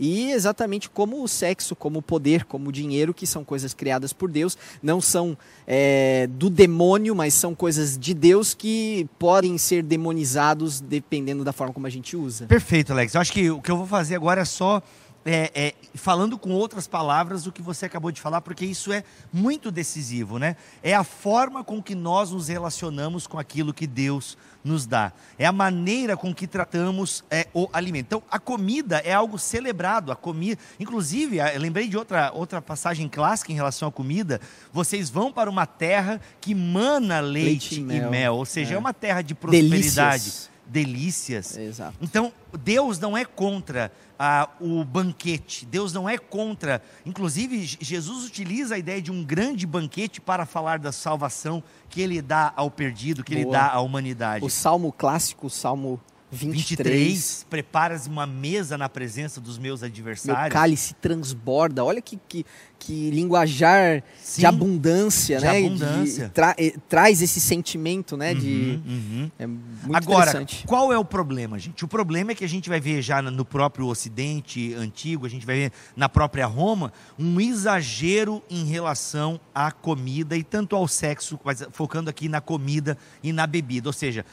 E 0.00 0.32
exatamente 0.32 0.88
como 0.88 1.22
o 1.22 1.28
sexo, 1.28 1.76
como 1.76 1.98
o 1.98 2.02
poder, 2.02 2.46
como 2.46 2.70
o 2.70 2.72
dinheiro, 2.72 3.12
que 3.12 3.26
são 3.26 3.44
coisas 3.44 3.74
criadas 3.74 4.14
por 4.14 4.30
Deus, 4.30 4.56
não 4.82 4.98
são 4.98 5.36
é, 5.66 6.26
do 6.26 6.48
demônio, 6.48 7.14
mas 7.14 7.34
são 7.34 7.54
coisas 7.54 7.98
de 7.98 8.14
Deus 8.14 8.54
que 8.54 9.06
podem 9.18 9.58
ser 9.58 9.82
demonizados 9.82 10.80
dependendo 10.80 11.44
da 11.44 11.52
forma 11.52 11.74
como 11.74 11.86
a 11.86 11.90
gente 11.90 12.16
usa. 12.16 12.46
Perfeito, 12.46 12.92
Alex. 12.92 13.14
Eu 13.14 13.20
acho 13.20 13.32
que 13.32 13.50
o 13.50 13.60
que 13.60 13.70
eu 13.70 13.76
vou 13.76 13.86
fazer 13.86 14.14
agora 14.14 14.40
é 14.40 14.44
só 14.46 14.82
é, 15.24 15.50
é, 15.54 15.74
falando 15.94 16.38
com 16.38 16.50
outras 16.50 16.86
palavras 16.86 17.46
o 17.46 17.52
que 17.52 17.60
você 17.60 17.86
acabou 17.86 18.10
de 18.10 18.20
falar, 18.20 18.40
porque 18.40 18.64
isso 18.64 18.92
é 18.92 19.04
muito 19.32 19.70
decisivo, 19.70 20.38
né? 20.38 20.56
É 20.82 20.94
a 20.94 21.04
forma 21.04 21.62
com 21.62 21.82
que 21.82 21.94
nós 21.94 22.30
nos 22.30 22.48
relacionamos 22.48 23.26
com 23.26 23.38
aquilo 23.38 23.74
que 23.74 23.86
Deus 23.86 24.38
nos 24.62 24.86
dá. 24.86 25.12
É 25.38 25.46
a 25.46 25.52
maneira 25.52 26.16
com 26.16 26.34
que 26.34 26.46
tratamos 26.46 27.24
é, 27.30 27.46
o 27.54 27.68
alimento. 27.72 28.06
Então, 28.06 28.22
a 28.30 28.38
comida 28.38 28.98
é 28.98 29.12
algo 29.12 29.38
celebrado. 29.38 30.12
A 30.12 30.16
comida, 30.16 30.60
inclusive, 30.78 31.38
lembrei 31.58 31.88
de 31.88 31.96
outra, 31.96 32.30
outra 32.32 32.60
passagem 32.60 33.08
clássica 33.08 33.52
em 33.52 33.54
relação 33.54 33.88
à 33.88 33.92
comida. 33.92 34.40
Vocês 34.72 35.10
vão 35.10 35.32
para 35.32 35.50
uma 35.50 35.66
terra 35.66 36.20
que 36.40 36.54
mana 36.54 37.20
leite, 37.20 37.74
leite 37.74 37.80
e, 37.80 37.82
mel. 37.82 38.06
e, 38.06 38.10
mel. 38.10 38.34
ou 38.34 38.44
seja, 38.44 38.74
é, 38.74 38.76
é 38.76 38.78
uma 38.78 38.92
terra 38.92 39.22
de 39.22 39.34
prosperidade. 39.34 40.24
Delícias 40.24 40.50
delícias. 40.70 41.56
Exato. 41.56 41.96
Então, 42.00 42.32
Deus 42.62 42.98
não 42.98 43.16
é 43.16 43.24
contra 43.24 43.90
ah, 44.22 44.50
o 44.60 44.84
banquete, 44.84 45.64
Deus 45.64 45.94
não 45.94 46.06
é 46.06 46.18
contra. 46.18 46.82
Inclusive, 47.06 47.64
Jesus 47.80 48.26
utiliza 48.26 48.74
a 48.74 48.78
ideia 48.78 49.00
de 49.00 49.10
um 49.10 49.24
grande 49.24 49.66
banquete 49.66 50.20
para 50.20 50.44
falar 50.44 50.78
da 50.78 50.92
salvação 50.92 51.62
que 51.88 52.02
ele 52.02 52.20
dá 52.20 52.52
ao 52.54 52.70
perdido, 52.70 53.24
que 53.24 53.32
Boa. 53.32 53.42
ele 53.42 53.50
dá 53.50 53.72
à 53.72 53.80
humanidade. 53.80 54.44
O 54.44 54.50
salmo 54.50 54.92
clássico, 54.92 55.46
o 55.46 55.50
salmo 55.50 55.98
23. 56.30 56.88
23 56.88 57.46
preparas 57.50 58.06
uma 58.06 58.26
mesa 58.26 58.78
na 58.78 58.88
presença 58.88 59.40
dos 59.40 59.58
meus 59.58 59.82
adversários. 59.82 60.42
Meu 60.42 60.52
cálice 60.52 60.94
transborda. 60.94 61.84
Olha 61.84 62.00
que, 62.00 62.18
que, 62.28 62.46
que 62.78 63.10
linguajar 63.10 64.02
Sim, 64.22 64.40
de 64.40 64.46
abundância, 64.46 65.38
de 65.38 65.44
né? 65.44 65.58
Abundância. 65.58 66.26
De, 66.26 66.32
tra, 66.32 66.54
traz 66.88 67.20
esse 67.20 67.40
sentimento, 67.40 68.16
né? 68.16 68.32
Uhum, 68.32 68.38
de, 68.38 68.80
uhum. 68.86 69.30
É 69.38 69.46
muito 69.46 69.90
Agora, 69.92 70.46
qual 70.66 70.92
é 70.92 70.98
o 70.98 71.04
problema, 71.04 71.58
gente? 71.58 71.84
O 71.84 71.88
problema 71.88 72.30
é 72.30 72.34
que 72.34 72.44
a 72.44 72.48
gente 72.48 72.68
vai 72.68 72.80
ver 72.80 73.02
já 73.02 73.20
no 73.20 73.44
próprio 73.44 73.86
Ocidente 73.86 74.72
antigo, 74.74 75.26
a 75.26 75.28
gente 75.28 75.44
vai 75.44 75.56
ver 75.56 75.72
na 75.96 76.08
própria 76.08 76.46
Roma, 76.46 76.92
um 77.18 77.40
exagero 77.40 78.40
em 78.48 78.64
relação 78.66 79.40
à 79.52 79.72
comida 79.72 80.36
e 80.36 80.44
tanto 80.44 80.76
ao 80.76 80.86
sexo, 80.86 81.38
focando 81.72 82.08
aqui 82.08 82.28
na 82.28 82.40
comida 82.40 82.96
e 83.22 83.32
na 83.32 83.46
bebida. 83.46 83.88
Ou 83.88 83.92
seja, 83.92 84.24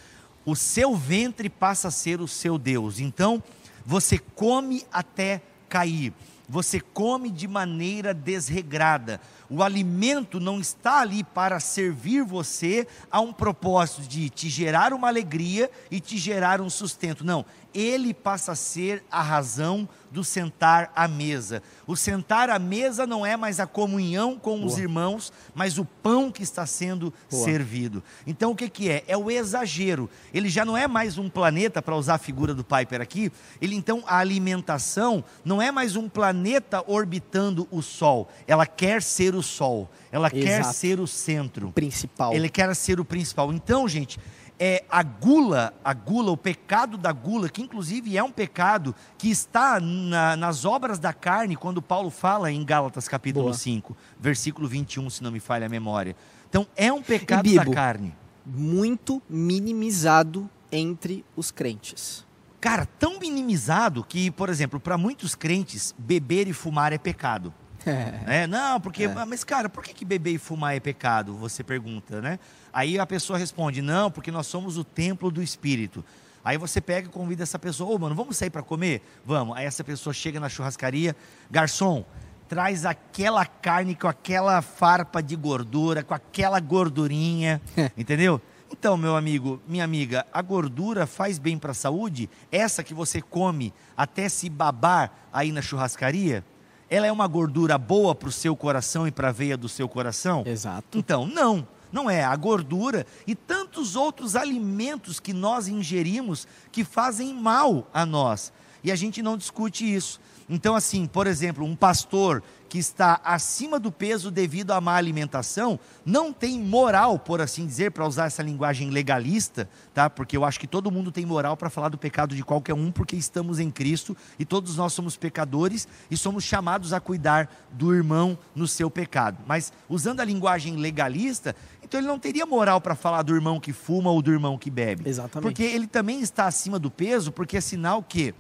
o 0.48 0.56
seu 0.56 0.96
ventre 0.96 1.50
passa 1.50 1.90
a 1.90 1.92
ser 1.92 2.22
o 2.22 2.28
seu 2.28 2.58
Deus. 2.58 3.02
Então, 3.02 3.44
você 3.86 4.18
come 4.18 4.86
até 4.94 5.42
cair. 5.68 6.14
Você 6.48 6.80
come 6.80 7.30
de 7.30 7.50
maneira 7.50 8.14
desregrada. 8.14 9.20
O 9.50 9.62
alimento 9.62 10.40
não 10.40 10.62
está 10.62 11.02
ali 11.02 11.22
para 11.22 11.60
servir 11.60 12.24
você 12.24 12.88
a 13.12 13.20
um 13.20 13.34
propósito 13.34 14.04
de 14.04 14.30
te 14.30 14.48
gerar 14.48 14.94
uma 14.94 15.10
alegria 15.10 15.70
e 15.92 16.00
te 16.00 16.18
gerar 16.18 16.62
um 16.62 16.70
sustento. 16.70 17.26
Não, 17.26 17.46
ele 17.74 18.14
passa 18.14 18.54
a 18.54 18.56
ser 18.56 19.04
a 19.12 19.22
razão 19.22 19.88
do 20.12 20.24
sentar 20.24 20.92
à 20.96 21.08
mesa. 21.08 21.64
O 21.86 21.96
sentar 21.96 22.50
à 22.50 22.60
mesa 22.60 23.08
não 23.08 23.26
é 23.26 23.36
mais 23.38 23.60
a 23.60 23.66
comunhão 23.66 24.38
com 24.38 24.58
Boa. 24.58 24.68
os 24.68 24.78
irmãos, 24.78 25.32
mas 25.56 25.78
o 25.78 25.86
pão 25.86 26.32
que 26.32 26.44
está 26.44 26.66
sendo 26.66 27.14
Boa. 27.30 27.44
servido. 27.44 28.04
Então 28.26 28.52
o 28.52 28.56
que, 28.56 28.70
que 28.70 28.90
é? 28.90 29.04
É 29.08 29.18
o 29.18 29.32
exagero. 29.32 30.10
Ele 30.34 30.50
já 30.50 30.66
não 30.66 30.76
é 30.78 30.88
mais 30.88 31.18
um 31.18 31.30
planeta, 31.30 31.82
para 31.82 31.96
usar 31.96 32.16
a 32.16 32.20
figura 32.20 32.54
do 32.54 32.64
Piper 32.64 33.02
aqui, 33.02 33.32
ele 33.62 33.76
então, 33.76 34.04
a 34.08 34.18
alimentação 34.18 35.24
não 35.46 35.62
é 35.62 35.72
mais 35.72 35.96
um 35.96 36.10
planeta 36.10 36.84
orbitando 36.88 37.68
o 37.72 37.82
Sol. 37.82 38.30
Ela 38.48 38.66
quer 38.66 39.02
ser 39.02 39.36
o 39.36 39.44
Sol. 39.44 39.90
Ela 40.12 40.28
Exato. 40.28 40.44
quer 40.44 40.64
ser 40.66 41.00
o 41.00 41.08
centro. 41.08 41.68
O 41.68 41.72
principal. 41.72 42.34
Ele 42.34 42.50
quer 42.50 42.76
ser 42.76 43.00
o 43.00 43.06
principal. 43.06 43.54
Então, 43.54 43.88
gente, 43.88 44.20
é 44.60 44.84
a 44.90 45.04
gula, 45.04 45.74
a 45.84 45.94
gula, 45.94 46.32
o 46.32 46.38
pecado 46.38 46.98
da 46.98 47.12
gula, 47.12 47.50
que 47.50 47.62
inclusive 47.62 48.18
é 48.18 48.24
um 48.24 48.32
pecado 48.32 48.96
que 49.18 49.30
está 49.30 49.80
na, 49.80 50.36
nas 50.36 50.66
obras 50.66 50.98
da 51.00 51.14
carne, 51.14 51.56
quando 51.56 51.82
Paulo 51.82 52.10
fala 52.10 52.52
em 52.52 52.64
Gálatas 52.64 53.08
capítulo 53.08 53.46
Boa. 53.46 53.56
5, 53.56 53.96
versículo 54.20 54.68
21, 54.68 55.10
se 55.10 55.24
não 55.24 55.32
me 55.32 55.40
falha 55.40 55.68
a 55.68 55.70
memória. 55.70 56.16
Então, 56.50 56.66
é 56.76 56.92
um 56.92 57.02
pecado 57.02 57.44
Bibo, 57.44 57.66
da 57.66 57.72
carne. 57.72 58.16
Muito 58.46 59.22
minimizado 59.30 60.50
entre 60.72 61.24
os 61.36 61.52
crentes. 61.52 62.26
Cara, 62.60 62.86
tão 62.86 63.20
minimizado 63.20 64.04
que, 64.04 64.32
por 64.32 64.50
exemplo, 64.50 64.80
para 64.80 64.98
muitos 64.98 65.36
crentes, 65.36 65.94
beber 65.98 66.48
e 66.48 66.54
fumar 66.54 66.92
é 66.92 66.98
pecado. 66.98 67.54
É. 67.88 68.44
é 68.44 68.48
não, 68.48 68.80
porque. 68.80 69.04
É. 69.04 69.26
Mas, 69.26 69.44
cara, 69.44 69.70
por 69.70 69.84
que, 69.84 69.94
que 69.94 70.06
beber 70.06 70.32
e 70.32 70.38
fumar 70.38 70.76
é 70.76 70.80
pecado? 70.80 71.36
Você 71.38 71.64
pergunta, 71.64 72.22
né? 72.22 72.40
Aí 72.72 73.00
a 73.00 73.06
pessoa 73.06 73.40
responde: 73.40 73.82
não, 73.82 74.12
porque 74.12 74.32
nós 74.32 74.48
somos 74.48 74.78
o 74.78 74.84
templo 74.84 75.32
do 75.32 75.42
Espírito. 75.42 76.04
Aí 76.44 76.58
você 76.58 76.80
pega 76.80 77.08
e 77.08 77.12
convida 77.12 77.44
essa 77.44 77.60
pessoa: 77.60 77.92
ô, 77.92 77.96
oh, 77.96 78.00
mano, 78.00 78.16
vamos 78.16 78.38
sair 78.38 78.50
para 78.50 78.62
comer? 78.62 79.02
Vamos. 79.26 79.58
Aí 79.58 79.66
essa 79.66 79.84
pessoa 79.84 80.14
chega 80.14 80.40
na 80.40 80.50
churrascaria: 80.50 81.16
garçom, 81.50 82.06
traz 82.48 82.86
aquela 82.86 83.46
carne 83.46 83.96
com 83.96 84.08
aquela 84.08 84.62
farpa 84.62 85.22
de 85.22 85.36
gordura, 85.36 86.04
com 86.04 86.14
aquela 86.14 86.60
gordurinha, 86.60 87.62
entendeu? 87.98 88.42
Então, 88.72 88.98
meu 88.98 89.16
amigo, 89.16 89.62
minha 89.68 89.84
amiga, 89.84 90.26
a 90.32 90.42
gordura 90.42 91.08
faz 91.08 91.40
bem 91.40 91.58
para 91.58 91.72
a 91.72 91.76
saúde? 91.76 92.30
Essa 92.52 92.84
que 92.84 92.94
você 92.94 93.22
come 93.22 93.74
até 93.96 94.28
se 94.28 94.50
babar 94.50 95.12
aí 95.32 95.52
na 95.52 95.62
churrascaria? 95.62 96.44
Ela 96.90 97.08
é 97.08 97.12
uma 97.12 97.28
gordura 97.28 97.78
boa 97.78 98.16
para 98.16 98.30
o 98.30 98.32
seu 98.32 98.56
coração 98.56 99.08
e 99.08 99.12
para 99.12 99.30
a 99.30 99.32
veia 99.32 99.58
do 99.58 99.68
seu 99.68 99.88
coração? 99.90 100.44
Exato. 100.46 100.98
Então, 100.98 101.26
não. 101.26 101.68
Não 101.92 102.10
é 102.10 102.24
a 102.24 102.36
gordura 102.36 103.06
e 103.26 103.34
tantos 103.34 103.96
outros 103.96 104.36
alimentos 104.36 105.20
que 105.20 105.32
nós 105.32 105.68
ingerimos 105.68 106.46
que 106.72 106.84
fazem 106.84 107.34
mal 107.34 107.88
a 107.94 108.06
nós. 108.06 108.52
E 108.84 108.92
a 108.92 108.96
gente 108.96 109.22
não 109.22 109.38
discute 109.38 109.84
isso. 109.96 110.20
Então, 110.50 110.76
assim, 110.76 111.06
por 111.06 111.28
exemplo, 111.28 111.66
um 111.66 111.76
pastor 111.76 112.42
que 112.68 112.78
está 112.78 113.20
acima 113.24 113.80
do 113.80 113.92
peso 113.92 114.30
devido 114.30 114.72
à 114.72 114.82
má 114.82 114.96
alimentação 114.96 115.80
não 116.06 116.32
tem 116.34 116.60
moral, 116.60 117.18
por 117.18 117.42
assim 117.42 117.66
dizer, 117.66 117.92
para 117.92 118.06
usar 118.06 118.26
essa 118.26 118.44
linguagem 118.44 118.90
legalista, 118.90 119.70
tá? 119.94 120.10
Porque 120.10 120.36
eu 120.36 120.46
acho 120.46 120.60
que 120.60 120.68
todo 120.68 120.92
mundo 120.92 121.12
tem 121.12 121.26
moral 121.26 121.56
para 121.56 121.70
falar 121.70 121.90
do 121.90 121.98
pecado 121.98 122.36
de 122.36 122.44
qualquer 122.44 122.74
um, 122.74 122.92
porque 122.92 123.16
estamos 123.16 123.60
em 123.60 123.72
Cristo 123.72 124.16
e 124.38 124.46
todos 124.46 124.76
nós 124.78 124.94
somos 124.94 125.18
pecadores 125.18 125.88
e 126.10 126.18
somos 126.18 126.44
chamados 126.44 126.94
a 126.94 127.00
cuidar 127.00 127.50
do 127.72 127.94
irmão 127.94 128.38
no 128.56 128.68
seu 128.68 128.90
pecado. 128.90 129.38
Mas 129.48 129.72
usando 129.90 130.20
a 130.20 130.26
linguagem 130.26 130.76
legalista, 130.76 131.56
então 131.82 132.00
ele 132.00 132.08
não 132.08 132.20
teria 132.20 132.46
moral 132.46 132.82
para 132.82 132.96
falar 132.96 133.22
do 133.22 133.34
irmão 133.34 133.60
que 133.60 133.72
fuma 133.72 134.12
ou 134.12 134.22
do 134.22 134.32
irmão 134.32 134.58
que 134.58 134.70
bebe. 134.70 135.10
Exatamente. 135.10 135.44
Porque 135.44 135.64
ele 135.64 135.88
também 135.88 136.22
está 136.22 136.46
acima 136.46 136.78
do 136.78 136.92
peso, 136.92 137.32
porque 137.32 137.58
é 137.58 137.62
sinal 137.62 138.04
que 138.04 138.36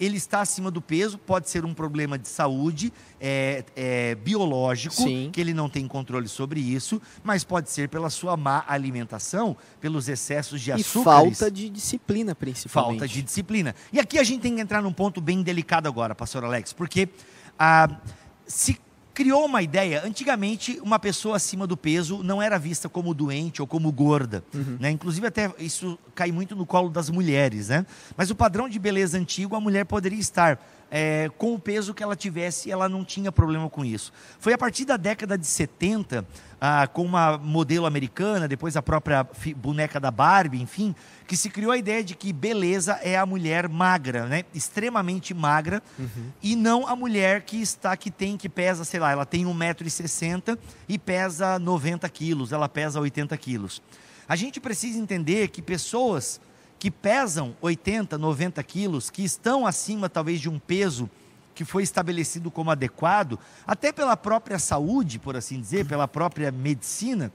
ele 0.00 0.16
está 0.16 0.40
acima 0.40 0.70
do 0.70 0.80
peso, 0.80 1.18
pode 1.18 1.50
ser 1.50 1.64
um 1.64 1.74
problema 1.74 2.18
de 2.18 2.26
saúde 2.26 2.90
é, 3.20 3.64
é, 3.76 4.14
biológico, 4.14 4.94
Sim. 4.94 5.28
que 5.30 5.40
ele 5.40 5.52
não 5.52 5.68
tem 5.68 5.86
controle 5.86 6.26
sobre 6.26 6.58
isso, 6.58 7.00
mas 7.22 7.44
pode 7.44 7.70
ser 7.70 7.90
pela 7.90 8.08
sua 8.08 8.34
má 8.36 8.64
alimentação, 8.66 9.54
pelos 9.78 10.08
excessos 10.08 10.60
de 10.62 10.72
açúcar. 10.72 11.04
Falta 11.04 11.50
de 11.50 11.68
disciplina, 11.68 12.34
principalmente. 12.34 12.98
Falta 12.98 13.06
de 13.12 13.20
disciplina. 13.20 13.74
E 13.92 14.00
aqui 14.00 14.18
a 14.18 14.24
gente 14.24 14.40
tem 14.40 14.54
que 14.54 14.60
entrar 14.60 14.80
num 14.80 14.92
ponto 14.92 15.20
bem 15.20 15.42
delicado 15.42 15.86
agora, 15.86 16.14
pastor 16.14 16.44
Alex, 16.44 16.72
porque 16.72 17.10
ah, 17.58 18.00
se 18.46 18.80
criou 19.20 19.44
uma 19.44 19.60
ideia. 19.60 20.02
Antigamente, 20.02 20.80
uma 20.82 20.98
pessoa 20.98 21.36
acima 21.36 21.66
do 21.66 21.76
peso 21.76 22.22
não 22.22 22.40
era 22.40 22.58
vista 22.58 22.88
como 22.88 23.12
doente 23.12 23.60
ou 23.60 23.68
como 23.68 23.92
gorda. 23.92 24.42
Uhum. 24.54 24.78
Né? 24.80 24.90
Inclusive, 24.92 25.26
até 25.26 25.52
isso 25.58 25.98
cai 26.14 26.32
muito 26.32 26.56
no 26.56 26.64
colo 26.64 26.88
das 26.88 27.10
mulheres. 27.10 27.68
Né? 27.68 27.84
Mas 28.16 28.30
o 28.30 28.34
padrão 28.34 28.66
de 28.66 28.78
beleza 28.78 29.18
antigo, 29.18 29.54
a 29.54 29.60
mulher 29.60 29.84
poderia 29.84 30.18
estar 30.18 30.58
é, 30.90 31.30
com 31.38 31.54
o 31.54 31.58
peso 31.58 31.94
que 31.94 32.02
ela 32.02 32.16
tivesse, 32.16 32.70
ela 32.70 32.88
não 32.88 33.04
tinha 33.04 33.30
problema 33.30 33.70
com 33.70 33.84
isso. 33.84 34.12
Foi 34.38 34.52
a 34.52 34.58
partir 34.58 34.84
da 34.84 34.96
década 34.96 35.38
de 35.38 35.46
70 35.46 36.26
ah, 36.60 36.86
com 36.86 37.02
uma 37.02 37.38
modelo 37.38 37.86
americana, 37.86 38.46
depois 38.46 38.76
a 38.76 38.82
própria 38.82 39.26
boneca 39.56 39.98
da 40.00 40.10
Barbie, 40.10 40.60
enfim, 40.60 40.94
que 41.26 41.36
se 41.36 41.48
criou 41.48 41.72
a 41.72 41.78
ideia 41.78 42.02
de 42.02 42.14
que 42.14 42.32
beleza 42.32 42.98
é 43.02 43.16
a 43.16 43.24
mulher 43.24 43.68
magra, 43.68 44.26
né? 44.26 44.44
extremamente 44.52 45.32
magra, 45.32 45.82
uhum. 45.98 46.30
e 46.42 46.56
não 46.56 46.86
a 46.86 46.94
mulher 46.94 47.42
que 47.42 47.62
está, 47.62 47.96
que 47.96 48.10
tem, 48.10 48.36
que 48.36 48.48
pesa, 48.48 48.84
sei 48.84 49.00
lá, 49.00 49.12
ela 49.12 49.24
tem 49.24 49.46
1,60m 49.46 50.58
e 50.88 50.98
pesa 50.98 51.58
90 51.58 52.08
quilos, 52.08 52.52
ela 52.52 52.68
pesa 52.68 53.00
80 53.00 53.36
quilos. 53.38 53.80
A 54.28 54.36
gente 54.36 54.60
precisa 54.60 54.98
entender 54.98 55.48
que 55.48 55.62
pessoas 55.62 56.40
que 56.80 56.90
pesam 56.90 57.54
80, 57.60 58.16
90 58.16 58.62
quilos, 58.64 59.10
que 59.10 59.22
estão 59.22 59.66
acima 59.66 60.08
talvez 60.08 60.40
de 60.40 60.48
um 60.48 60.58
peso 60.58 61.08
que 61.54 61.62
foi 61.62 61.82
estabelecido 61.82 62.50
como 62.50 62.70
adequado, 62.70 63.38
até 63.66 63.92
pela 63.92 64.16
própria 64.16 64.58
saúde, 64.58 65.18
por 65.18 65.36
assim 65.36 65.60
dizer, 65.60 65.84
pela 65.84 66.08
própria 66.08 66.50
medicina, 66.50 67.30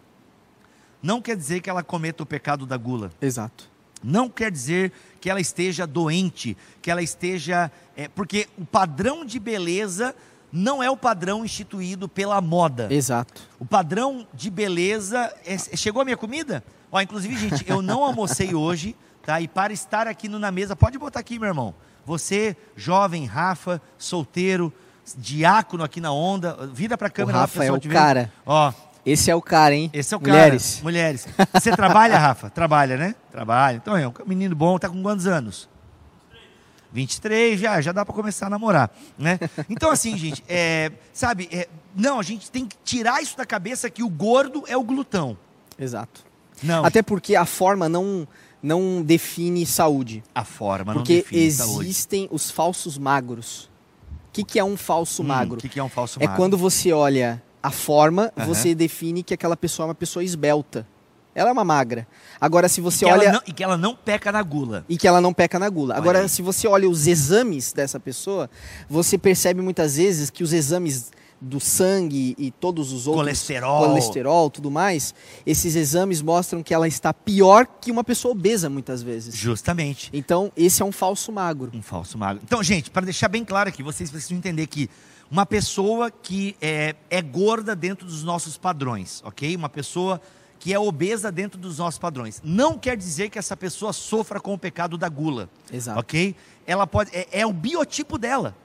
não 1.02 1.22
quer 1.22 1.38
dizer 1.38 1.62
que 1.62 1.70
ela 1.70 1.84
cometa 1.84 2.24
o 2.24 2.25
pecado 2.25 2.66
da 2.66 2.75
gula. 2.75 3.12
Exato. 3.22 3.70
Não 4.04 4.28
quer 4.28 4.50
dizer 4.50 4.92
que 5.22 5.30
ela 5.30 5.40
esteja 5.40 5.86
doente, 5.86 6.58
que 6.82 6.90
ela 6.90 7.04
esteja. 7.04 7.72
É, 7.96 8.08
porque 8.08 8.48
o 8.58 8.66
padrão 8.66 9.24
de 9.24 9.40
beleza 9.40 10.16
não 10.52 10.82
é 10.82 10.90
o 10.90 10.98
padrão 10.98 11.46
instituído 11.46 12.10
pela 12.10 12.42
moda. 12.42 12.88
Exato. 12.92 13.44
O 13.60 13.66
padrão 13.66 14.25
de 14.34 14.50
beleza. 14.50 15.32
É, 15.46 15.56
chegou 15.78 16.02
a 16.02 16.06
minha 16.06 16.18
comida? 16.18 16.64
Ó, 16.92 17.00
inclusive, 17.00 17.38
gente, 17.38 17.70
eu 17.70 17.82
não 17.84 18.04
almocei 18.04 18.54
hoje, 18.56 18.96
tá? 19.25 19.41
E 19.41 19.48
para 19.48 19.74
estar 19.74 20.08
aqui 20.08 20.29
no, 20.29 20.39
na 20.39 20.51
mesa, 20.51 20.75
pode 20.75 20.98
botar 20.98 21.20
aqui, 21.20 21.39
meu 21.39 21.48
irmão. 21.48 21.74
Você, 22.05 22.55
jovem, 22.75 23.25
Rafa, 23.25 23.82
solteiro, 23.98 24.72
diácono 25.17 25.84
aqui 25.84 26.00
na 26.00 26.12
onda, 26.12 26.70
vira 26.72 26.98
para 26.98 27.08
a 27.08 27.10
câmera 27.10 27.38
o 27.39 27.41
Rafa 27.41 27.60
lá, 27.60 27.65
é 27.65 27.72
o 27.72 27.82
cara. 27.82 28.32
Ó, 28.46 28.72
esse 29.05 29.29
é 29.29 29.36
o 29.36 29.41
cara, 29.41 29.75
hein? 29.75 29.89
Esse 29.94 30.13
é 30.13 30.17
o 30.17 30.20
cara. 30.20 30.34
Mulheres. 30.34 30.82
Mulheres. 30.82 31.27
Você 31.53 31.72
trabalha, 31.72 32.17
Rafa? 32.17 32.50
Trabalha, 32.50 32.98
né? 32.98 33.15
Trabalha. 33.32 33.77
Então 33.77 33.98
é 33.98 34.08
um 34.08 34.13
menino 34.25 34.55
bom, 34.55 34.77
tá 34.77 34.88
com 34.88 35.01
quantos 35.01 35.27
anos? 35.27 35.67
23, 36.91 37.60
já, 37.60 37.82
já 37.82 37.91
dá 37.91 38.05
para 38.05 38.15
começar 38.15 38.48
a 38.48 38.50
namorar, 38.50 38.89
né? 39.17 39.38
Então 39.70 39.91
assim, 39.91 40.17
gente, 40.17 40.41
é, 40.48 40.91
sabe, 41.12 41.50
é, 41.51 41.67
não, 41.94 42.22
a 42.22 42.24
gente 42.24 42.50
tem 42.50 42.65
que 42.65 42.77
tirar 42.86 43.22
isso 43.22 43.36
da 43.36 43.46
cabeça 43.46 43.89
que 43.89 44.01
o 44.01 44.10
gordo 44.10 44.63
é 44.65 44.77
o 44.77 44.84
glutão. 44.84 45.38
Exato. 45.77 46.24
Não. 46.63 46.86
Até 46.86 47.01
porque 47.01 47.36
a 47.36 47.46
forma 47.46 47.89
não 47.89 48.25
não 48.65 49.03
define 49.03 49.65
saúde. 49.65 50.24
A 50.34 50.43
forma 50.43 50.93
porque 50.93 51.13
não 51.13 51.22
define 51.22 51.51
saúde. 51.51 51.74
Porque 51.74 51.86
existem 51.86 52.27
os 52.31 52.50
falsos 52.50 52.98
magros. 52.98 53.69
O 54.29 54.31
que, 54.34 54.43
que 54.43 54.60
é 54.60 54.63
um 54.63 54.75
falso 54.75 55.22
hum, 55.22 55.27
magro? 55.27 55.57
O 55.57 55.62
que, 55.62 55.69
que 55.69 55.79
é 55.79 55.84
um 55.84 55.89
falso 55.89 56.19
é 56.19 56.25
magro? 56.25 56.34
É 56.34 56.38
quando 56.38 56.57
você 56.57 56.91
olha 56.91 57.41
a 57.62 57.72
forma, 57.72 58.34
uhum. 58.36 58.45
você 58.45 58.75
define 58.75 59.24
que 59.24 59.34
aquela 59.34 59.55
pessoa 59.55 59.86
é 59.86 59.88
uma 59.89 59.95
pessoa 59.95 60.24
esbelta. 60.24 60.86
Ela 61.34 61.50
é 61.50 61.53
uma 61.53 61.65
magra. 61.65 62.07
Agora, 62.39 62.67
se 62.69 62.79
você 62.81 63.05
e 63.05 63.10
olha. 63.10 63.34
Não, 63.34 63.41
e 63.45 63.51
que 63.51 63.63
ela 63.63 63.77
não 63.77 63.93
peca 63.93 64.31
na 64.31 64.41
gula. 64.41 64.86
E 64.88 64.98
que 64.98 65.07
ela 65.07 65.19
não 65.19 65.34
peca 65.34 65.60
na 65.60 65.69
gula. 65.69 65.93
Olha 65.93 66.01
Agora, 66.01 66.22
aí. 66.22 66.29
se 66.29 66.41
você 66.41 66.67
olha 66.67 66.89
os 66.89 67.07
exames 67.07 67.74
dessa 67.74 68.00
pessoa, 68.00 68.50
você 68.89 69.17
percebe 69.17 69.62
muitas 69.62 69.98
vezes 69.98 70.29
que 70.29 70.43
os 70.43 70.53
exames 70.53 71.12
do 71.39 71.60
sangue 71.60 72.36
e 72.38 72.51
todos 72.51 72.92
os 72.92 73.08
outros 73.08 73.24
colesterol, 73.24 73.88
colesterol, 73.88 74.50
tudo 74.50 74.72
mais, 74.72 75.13
esses 75.46 75.75
exames 75.75 76.22
mostram 76.22 76.63
que 76.63 76.74
ela 76.74 76.88
está 76.88 77.13
pior 77.13 77.68
que 77.80 77.92
uma 77.92 78.04
pessoa 78.04 78.32
obesa 78.32 78.70
muitas 78.70 79.04
vezes. 79.04 79.36
Justamente. 79.36 80.10
Então, 80.13 80.51
esse 80.56 80.82
é 80.82 80.86
um 80.86 80.92
falso 80.92 81.32
magro. 81.32 81.72
Um 81.74 81.82
falso 81.82 82.18
magro. 82.18 82.42
Então, 82.44 82.63
gente, 82.63 82.89
para 82.89 83.06
deixar 83.06 83.27
bem 83.27 83.44
claro 83.44 83.70
aqui, 83.70 83.84
vocês 83.84 84.10
precisam 84.10 84.38
entender 84.38 84.68
que 84.68 84.89
uma 85.30 85.46
pessoa 85.46 86.10
que 86.12 86.56
é, 86.62 86.96
é 87.10 87.22
gorda 87.22 87.75
dentro 87.75 88.06
dos 88.06 88.24
nossos 88.24 88.58
padrões, 88.58 89.22
ok? 89.25 89.56
Uma 89.56 89.70
pessoa 89.70 90.22
que 90.60 90.74
é 90.74 90.80
obesa 90.80 91.32
dentro 91.32 91.60
dos 91.60 91.77
nossos 91.77 92.00
padrões. 92.00 92.42
Não 92.44 92.77
quer 92.77 92.98
dizer 92.98 93.30
que 93.30 93.38
essa 93.38 93.56
pessoa 93.56 93.94
sofra 93.94 94.39
com 94.39 94.54
o 94.54 94.58
pecado 94.58 94.98
da 94.98 95.08
gula. 95.08 95.50
Exato. 95.72 96.00
Ok? 96.00 96.36
Ela 96.65 96.88
pode. 96.88 97.15
É, 97.15 97.27
é 97.42 97.46
o 97.46 97.54
biotipo 97.54 98.18
dela. 98.18 98.56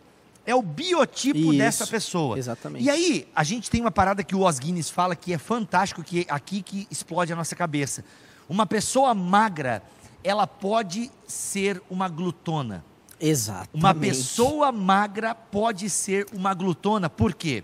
É 0.51 0.55
o 0.55 0.63
biotipo 0.63 1.39
Isso, 1.39 1.59
dessa 1.59 1.87
pessoa. 1.87 2.37
Exatamente. 2.37 2.85
E 2.85 2.91
aí, 2.91 3.29
a 3.37 3.45
gente 3.45 3.71
tem 3.71 3.81
uma 3.81 3.93
parada 3.93 4.25
que 4.25 4.35
o 4.35 4.45
Os 4.45 4.59
Guinness 4.59 4.91
fala 4.91 5.15
que 5.15 5.33
é 5.33 5.39
fantástico, 5.39 6.03
que 6.03 6.23
é 6.23 6.27
aqui 6.29 6.61
que 6.61 6.89
explode 6.91 7.33
a 7.33 7.37
nossa 7.37 7.55
cabeça. 7.55 8.05
Uma 8.49 8.67
pessoa 8.67 9.15
magra, 9.15 9.81
ela 10.25 10.49
pode 10.49 11.09
ser 11.25 11.81
uma 11.89 12.09
glutona. 12.09 12.85
Exato. 13.21 13.69
Uma 13.73 13.95
pessoa 13.95 14.73
magra 14.73 15.37
pode 15.37 15.89
ser 15.89 16.27
uma 16.33 16.53
glutona. 16.53 17.09
Por 17.09 17.33
quê? 17.33 17.63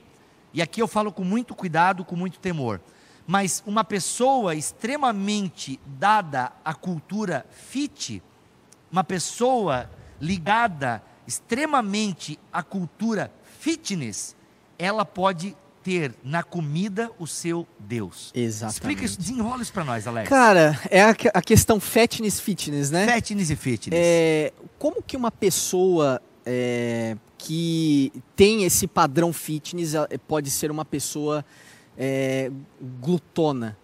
E 0.54 0.62
aqui 0.62 0.80
eu 0.80 0.86
falo 0.86 1.10
com 1.10 1.24
muito 1.24 1.56
cuidado, 1.56 2.04
com 2.04 2.14
muito 2.14 2.38
temor. 2.38 2.80
Mas 3.26 3.64
uma 3.66 3.82
pessoa 3.82 4.54
extremamente 4.54 5.80
dada 5.84 6.52
à 6.64 6.72
cultura 6.72 7.44
fit, 7.50 8.22
uma 8.92 9.02
pessoa 9.02 9.90
ligada 10.20 11.02
extremamente 11.26 12.38
à 12.52 12.62
cultura 12.62 13.32
fitness, 13.58 14.36
ela 14.78 15.04
pode 15.04 15.56
ter 15.82 16.12
na 16.24 16.42
comida 16.42 17.10
o 17.16 17.26
seu 17.26 17.66
Deus. 17.78 18.32
Exatamente. 18.34 18.74
Explica 18.74 19.04
isso, 19.04 19.18
desenrola 19.18 19.62
isso 19.62 19.72
para 19.72 19.84
nós, 19.84 20.06
Alex. 20.06 20.28
Cara, 20.28 20.80
é 20.90 21.02
a, 21.02 21.10
a, 21.34 21.40
questão 21.42 21.78
fatness 21.78 22.40
fitness, 22.40 22.90
né? 22.90 23.06
Fatness 23.06 23.50
e 23.50 23.56
fitness. 23.56 24.00
É, 24.02 24.52
como 24.78 25.00
que 25.00 25.16
uma 25.16 25.30
pessoa 25.30 26.20
é, 26.44 27.16
que 27.38 28.12
tem 28.34 28.64
esse 28.64 28.88
padrão 28.88 29.32
fitness 29.32 29.92
pode 30.26 30.50
ser 30.50 30.72
uma 30.72 30.84
pessoa 30.84 31.44
é, 31.96 32.50
glutona. 33.00 33.76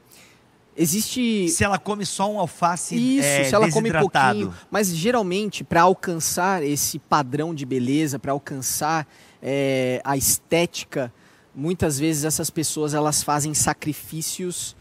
Existe. 0.77 1.49
Se 1.49 1.65
ela 1.65 1.79
come 1.79 2.07
só 2.07 2.31
um 2.31 2.39
alface 2.39 2.95
Isso, 2.97 3.27
é, 3.27 3.45
se 3.45 3.55
ela 3.55 3.71
come 3.71 3.93
pouquinho. 3.93 4.55
Mas 4.71 4.95
geralmente, 4.95 5.63
para 5.63 5.83
alcançar 5.83 6.63
esse 6.63 6.99
padrão 6.99 7.55
de 7.55 7.67
beleza, 7.67 8.19
para 8.19 8.33
alcançar 8.33 9.07
é, 9.43 10.01
a 10.05 10.17
estética, 10.17 11.13
muitas 11.55 11.99
vezes 11.99 12.25
essas 12.25 12.49
pessoas 12.49 12.95
elas 12.95 13.23
fazem 13.23 13.53
sacrifícios 13.55 14.75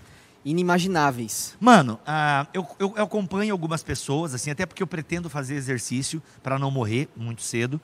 inimagináveis. 0.43 1.55
Mano, 1.59 1.99
uh, 2.01 2.47
eu, 2.53 2.67
eu, 2.79 2.93
eu, 2.97 3.03
acompanho 3.03 3.53
algumas 3.53 3.83
pessoas, 3.83 4.33
assim, 4.33 4.49
até 4.49 4.65
porque 4.65 4.81
eu 4.81 4.87
pretendo 4.87 5.29
fazer 5.29 5.55
exercício 5.55 6.21
para 6.41 6.57
não 6.57 6.71
morrer 6.71 7.07
muito 7.15 7.41
cedo. 7.41 7.79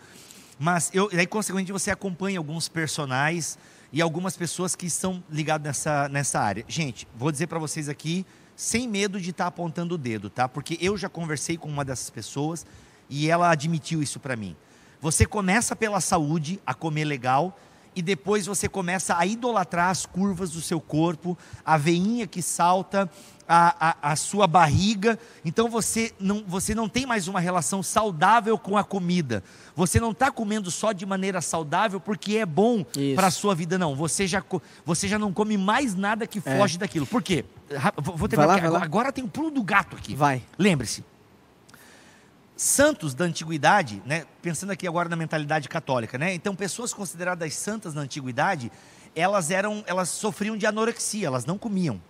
Mas 0.58 0.90
eu, 0.94 1.10
aí, 1.14 1.28
consequentemente, 1.28 1.72
você 1.72 1.92
acompanha 1.92 2.40
alguns 2.40 2.68
personagens 2.68 3.60
e 3.92 4.02
algumas 4.02 4.36
pessoas 4.36 4.76
que 4.76 4.86
estão 4.86 5.24
ligadas 5.30 5.66
nessa, 5.66 6.10
nessa 6.10 6.40
área. 6.40 6.66
Gente, 6.68 7.08
vou 7.16 7.32
dizer 7.32 7.48
para 7.48 7.60
vocês 7.60 7.88
aqui, 7.88 8.26
sem 8.56 8.88
medo 8.88 9.20
de 9.20 9.30
estar 9.30 9.46
tá 9.46 9.48
apontando 9.50 9.96
o 9.96 9.98
dedo, 9.98 10.30
tá? 10.30 10.48
Porque 10.48 10.78
eu 10.82 10.98
já 10.98 11.08
conversei 11.08 11.58
com 11.58 11.70
uma 11.70 11.86
dessas 11.86 12.10
pessoas 12.10 12.66
e 13.10 13.30
ela 13.30 13.50
admitiu 13.50 14.02
isso 14.02 14.20
para 14.20 14.36
mim. 14.36 14.56
Você 15.00 15.26
começa 15.26 15.76
pela 15.76 16.02
saúde, 16.02 16.60
a 16.66 16.74
comer 16.74 17.06
legal, 17.06 17.58
e 17.96 18.02
depois 18.02 18.46
você 18.46 18.68
começa 18.68 19.18
a 19.18 19.26
idolatrar 19.26 19.90
as 19.90 20.06
curvas 20.06 20.52
do 20.52 20.62
seu 20.62 20.80
corpo, 20.80 21.38
a 21.66 21.78
veinha 21.78 22.28
que 22.28 22.42
salta, 22.42 23.10
a, 23.48 23.90
a, 23.90 24.12
a, 24.12 24.16
sua 24.16 24.46
barriga. 24.46 25.18
Então 25.46 25.70
você 25.70 26.14
não, 26.20 26.44
você 26.46 26.76
não 26.76 26.90
tem 26.90 27.06
mais 27.06 27.28
uma 27.28 27.40
relação 27.40 27.82
saudável 27.82 28.58
com 28.58 28.78
a 28.78 28.84
comida. 28.84 29.44
Você 29.76 30.00
não 30.00 30.12
está 30.12 30.32
comendo 30.32 30.70
só 30.70 30.92
de 30.92 31.06
maneira 31.06 31.40
saudável 31.42 32.00
porque 32.00 32.38
é 32.38 32.46
bom 32.46 32.86
para 33.16 33.28
a 33.28 33.32
sua 33.32 33.56
vida, 33.56 33.78
não. 33.78 33.96
Você 33.96 34.28
já, 34.28 34.44
você 34.86 35.08
já 35.08 35.18
não 35.18 35.32
come 35.32 35.58
mais 35.58 35.96
nada 35.96 36.28
que 36.28 36.40
é. 36.40 36.58
foge 36.58 36.76
é. 36.76 36.80
daquilo. 36.80 37.06
Por 37.06 37.24
quê? 37.24 37.46
Vou 38.02 38.28
ter 38.28 38.38
lá, 38.38 38.56
agora, 38.56 38.84
agora 38.84 39.12
tem 39.12 39.24
um 39.24 39.28
pulo 39.28 39.52
do 39.52 39.64
gato 39.64 39.96
aqui. 39.96 40.16
Vai. 40.16 40.42
Lembre-se, 40.58 41.04
santos 42.56 43.14
da 43.14 43.24
antiguidade, 43.24 44.02
né, 44.06 44.26
pensando 44.42 44.72
aqui 44.72 44.88
agora 44.88 45.08
na 45.08 45.16
mentalidade 45.16 45.70
católica, 45.70 46.18
né? 46.18 46.34
Então, 46.34 46.56
pessoas 46.56 46.94
consideradas 46.94 47.54
santas 47.54 47.94
na 47.94 48.02
antiguidade, 48.02 48.72
elas 49.16 49.52
eram, 49.52 49.84
elas 49.86 50.10
sofriam 50.10 50.58
de 50.58 50.66
anorexia, 50.66 51.28
elas 51.28 51.46
não 51.46 51.58
comiam. 51.58 52.02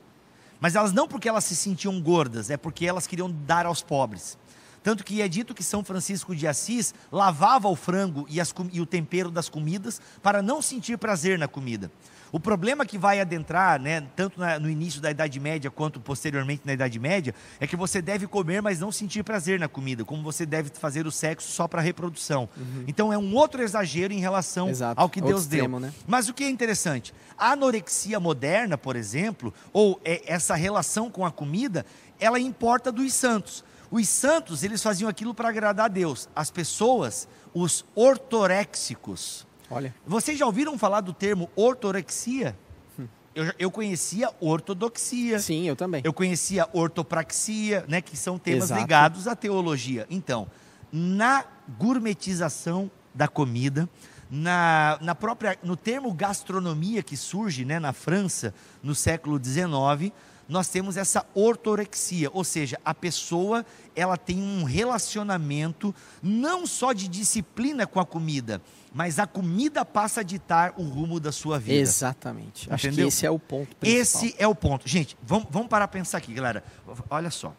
Mas 0.60 0.76
elas 0.76 0.92
não 0.92 1.08
porque 1.08 1.30
elas 1.30 1.44
se 1.44 1.56
sentiam 1.56 2.02
gordas, 2.02 2.50
é 2.50 2.58
porque 2.58 2.86
elas 2.86 3.06
queriam 3.08 3.32
dar 3.32 3.66
aos 3.66 3.82
pobres. 3.82 4.38
Tanto 4.84 5.04
que 5.04 5.22
é 5.22 5.28
dito 5.28 5.54
que 5.54 5.64
São 5.64 5.84
Francisco 5.84 6.36
de 6.36 6.48
Assis 6.48 6.94
lavava 7.12 7.68
o 7.68 7.76
frango 7.76 8.26
e, 8.30 8.40
as, 8.40 8.54
e 8.72 8.80
o 8.80 8.86
tempero 8.86 9.30
das 9.30 9.50
comidas 9.50 10.02
para 10.24 10.42
não 10.42 10.62
sentir 10.62 10.98
prazer 10.98 11.38
na 11.38 11.48
comida. 11.48 11.92
O 12.32 12.40
problema 12.40 12.86
que 12.86 12.98
vai 12.98 13.20
adentrar, 13.20 13.82
né, 13.82 14.02
tanto 14.16 14.40
na, 14.40 14.60
no 14.60 14.70
início 14.70 15.00
da 15.02 15.12
Idade 15.12 15.40
Média 15.40 15.72
quanto 15.72 16.00
posteriormente 16.00 16.64
na 16.66 16.74
Idade 16.74 17.00
Média, 17.00 17.34
é 17.60 17.68
que 17.68 17.76
você 17.76 18.02
deve 18.02 18.28
comer, 18.28 18.62
mas 18.62 18.80
não 18.80 18.92
sentir 18.92 19.24
prazer 19.24 19.60
na 19.60 19.68
comida, 19.68 20.04
como 20.04 20.22
você 20.22 20.46
deve 20.46 20.70
fazer 20.74 21.08
o 21.08 21.12
sexo 21.12 21.50
só 21.52 21.68
para 21.68 21.82
reprodução. 21.82 22.50
Uhum. 22.58 22.84
Então 22.88 23.14
é 23.14 23.18
um 23.18 23.34
outro 23.36 23.62
exagero 23.62 24.14
em 24.14 24.20
relação 24.20 24.70
Exato. 24.70 25.00
ao 25.00 25.10
que 25.10 25.22
Deus 25.22 25.44
extremo, 25.44 25.80
deu. 25.80 25.88
Né? 25.88 25.94
Mas 26.06 26.28
o 26.28 26.34
que 26.34 26.44
é 26.44 26.50
interessante, 26.50 27.14
a 27.38 27.52
anorexia 27.52 28.20
moderna, 28.20 28.78
por 28.78 28.96
exemplo, 28.96 29.54
ou 29.72 30.00
é, 30.04 30.22
essa 30.26 30.56
relação 30.56 31.10
com 31.10 31.26
a 31.26 31.32
comida, 31.32 31.86
ela 32.20 32.40
importa 32.40 32.92
dos 32.92 33.14
santos. 33.14 33.64
Os 33.90 34.10
santos, 34.10 34.64
eles 34.64 34.84
faziam 34.84 35.10
aquilo 35.10 35.34
para 35.34 35.48
agradar 35.48 35.86
a 35.86 35.90
Deus. 35.90 36.28
As 36.36 36.52
pessoas, 36.52 37.28
os 37.54 37.86
ortoréxicos, 37.96 39.47
Olha. 39.70 39.94
Vocês 40.06 40.38
já 40.38 40.46
ouviram 40.46 40.78
falar 40.78 41.02
do 41.02 41.14
termo 41.14 41.50
ortorexia? 41.56 42.58
Hum. 43.00 43.08
Eu, 43.36 43.54
eu 43.60 43.72
conhecia 43.72 44.30
ortodoxia. 44.40 45.40
Sim, 45.40 45.68
eu 45.68 45.76
também. 45.76 46.02
Eu 46.04 46.14
conhecia 46.14 46.68
ortopraxia, 46.74 47.86
né, 47.88 48.02
que 48.02 48.16
são 48.16 48.38
temas 48.40 48.66
Exato. 48.66 48.82
ligados 48.82 49.28
à 49.28 49.36
teologia. 49.36 50.06
Então, 50.10 50.48
na 50.92 51.46
gourmetização 51.78 52.90
da 53.14 53.28
comida, 53.28 53.90
na, 54.30 54.98
na 55.02 55.16
própria, 55.16 55.58
no 55.64 55.76
termo 55.76 56.14
gastronomia 56.14 57.02
que 57.02 57.18
surge 57.18 57.66
né, 57.66 57.80
na 57.80 57.94
França 57.94 58.54
no 58.84 58.94
século 58.94 59.42
XIX, 59.44 60.14
nós 60.48 60.70
temos 60.70 60.96
essa 60.96 61.26
ortorexia, 61.36 62.30
ou 62.34 62.44
seja, 62.44 62.80
a 62.86 62.94
pessoa 62.94 63.66
ela 63.96 64.16
tem 64.16 64.42
um 64.42 64.64
relacionamento 64.64 65.94
não 66.22 66.66
só 66.66 66.94
de 66.94 67.08
disciplina 67.08 67.86
com 67.86 68.00
a 68.00 68.06
comida, 68.06 68.62
mas 68.94 69.20
a 69.20 69.28
comida 69.28 69.84
passa 69.84 70.22
a 70.22 70.24
ditar 70.24 70.74
o 70.78 70.84
rumo 70.84 71.20
da 71.20 71.32
sua 71.32 71.60
vida. 71.60 71.80
Exatamente. 71.80 72.64
Entendeu? 72.64 72.76
Acho 72.76 72.92
que 72.92 73.02
esse 73.02 73.26
é 73.26 73.32
o 73.32 73.40
ponto 73.40 73.76
principal. 73.76 74.02
Esse 74.02 74.36
é 74.38 74.48
o 74.48 74.56
ponto. 74.56 74.88
Gente, 74.88 75.18
vamos, 75.22 75.48
vamos 75.52 75.68
parar 75.68 75.88
para 75.88 76.00
pensar 76.00 76.18
aqui, 76.20 76.34
galera. 76.34 76.64
Olha 77.10 77.30
só. 77.30 77.54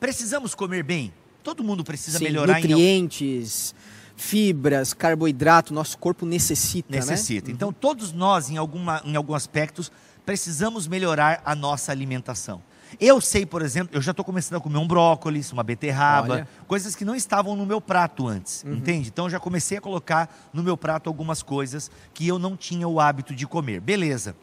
Precisamos 0.00 0.54
comer 0.54 0.82
bem? 0.82 1.12
Todo 1.42 1.62
mundo 1.62 1.84
precisa 1.84 2.18
Sim, 2.18 2.24
melhorar 2.24 2.54
nutrientes, 2.54 3.74
em... 3.74 4.18
fibras, 4.18 4.92
carboidrato, 4.92 5.72
nosso 5.72 5.96
corpo 5.98 6.26
necessita, 6.26 6.90
né? 6.90 6.98
Necessita. 6.98 7.48
Né? 7.48 7.54
Então, 7.54 7.72
todos 7.72 8.12
nós, 8.12 8.50
em, 8.50 8.56
alguma, 8.56 9.00
em 9.04 9.14
alguns 9.14 9.36
aspectos, 9.36 9.92
precisamos 10.24 10.86
melhorar 10.86 11.42
a 11.44 11.54
nossa 11.54 11.92
alimentação. 11.92 12.62
Eu 13.00 13.20
sei, 13.20 13.44
por 13.44 13.62
exemplo, 13.62 13.96
eu 13.96 14.00
já 14.00 14.12
estou 14.12 14.24
começando 14.24 14.58
a 14.58 14.60
comer 14.60 14.78
um 14.78 14.86
brócolis, 14.86 15.52
uma 15.52 15.62
beterraba, 15.62 16.34
Olha. 16.34 16.48
coisas 16.66 16.94
que 16.94 17.04
não 17.04 17.14
estavam 17.14 17.56
no 17.56 17.66
meu 17.66 17.80
prato 17.80 18.28
antes, 18.28 18.62
uhum. 18.62 18.74
entende? 18.74 19.08
Então 19.08 19.28
já 19.28 19.40
comecei 19.40 19.78
a 19.78 19.80
colocar 19.80 20.32
no 20.52 20.62
meu 20.62 20.76
prato 20.76 21.08
algumas 21.08 21.42
coisas 21.42 21.90
que 22.12 22.26
eu 22.26 22.38
não 22.38 22.56
tinha 22.56 22.86
o 22.86 23.00
hábito 23.00 23.34
de 23.34 23.46
comer. 23.46 23.80
Beleza, 23.80 24.36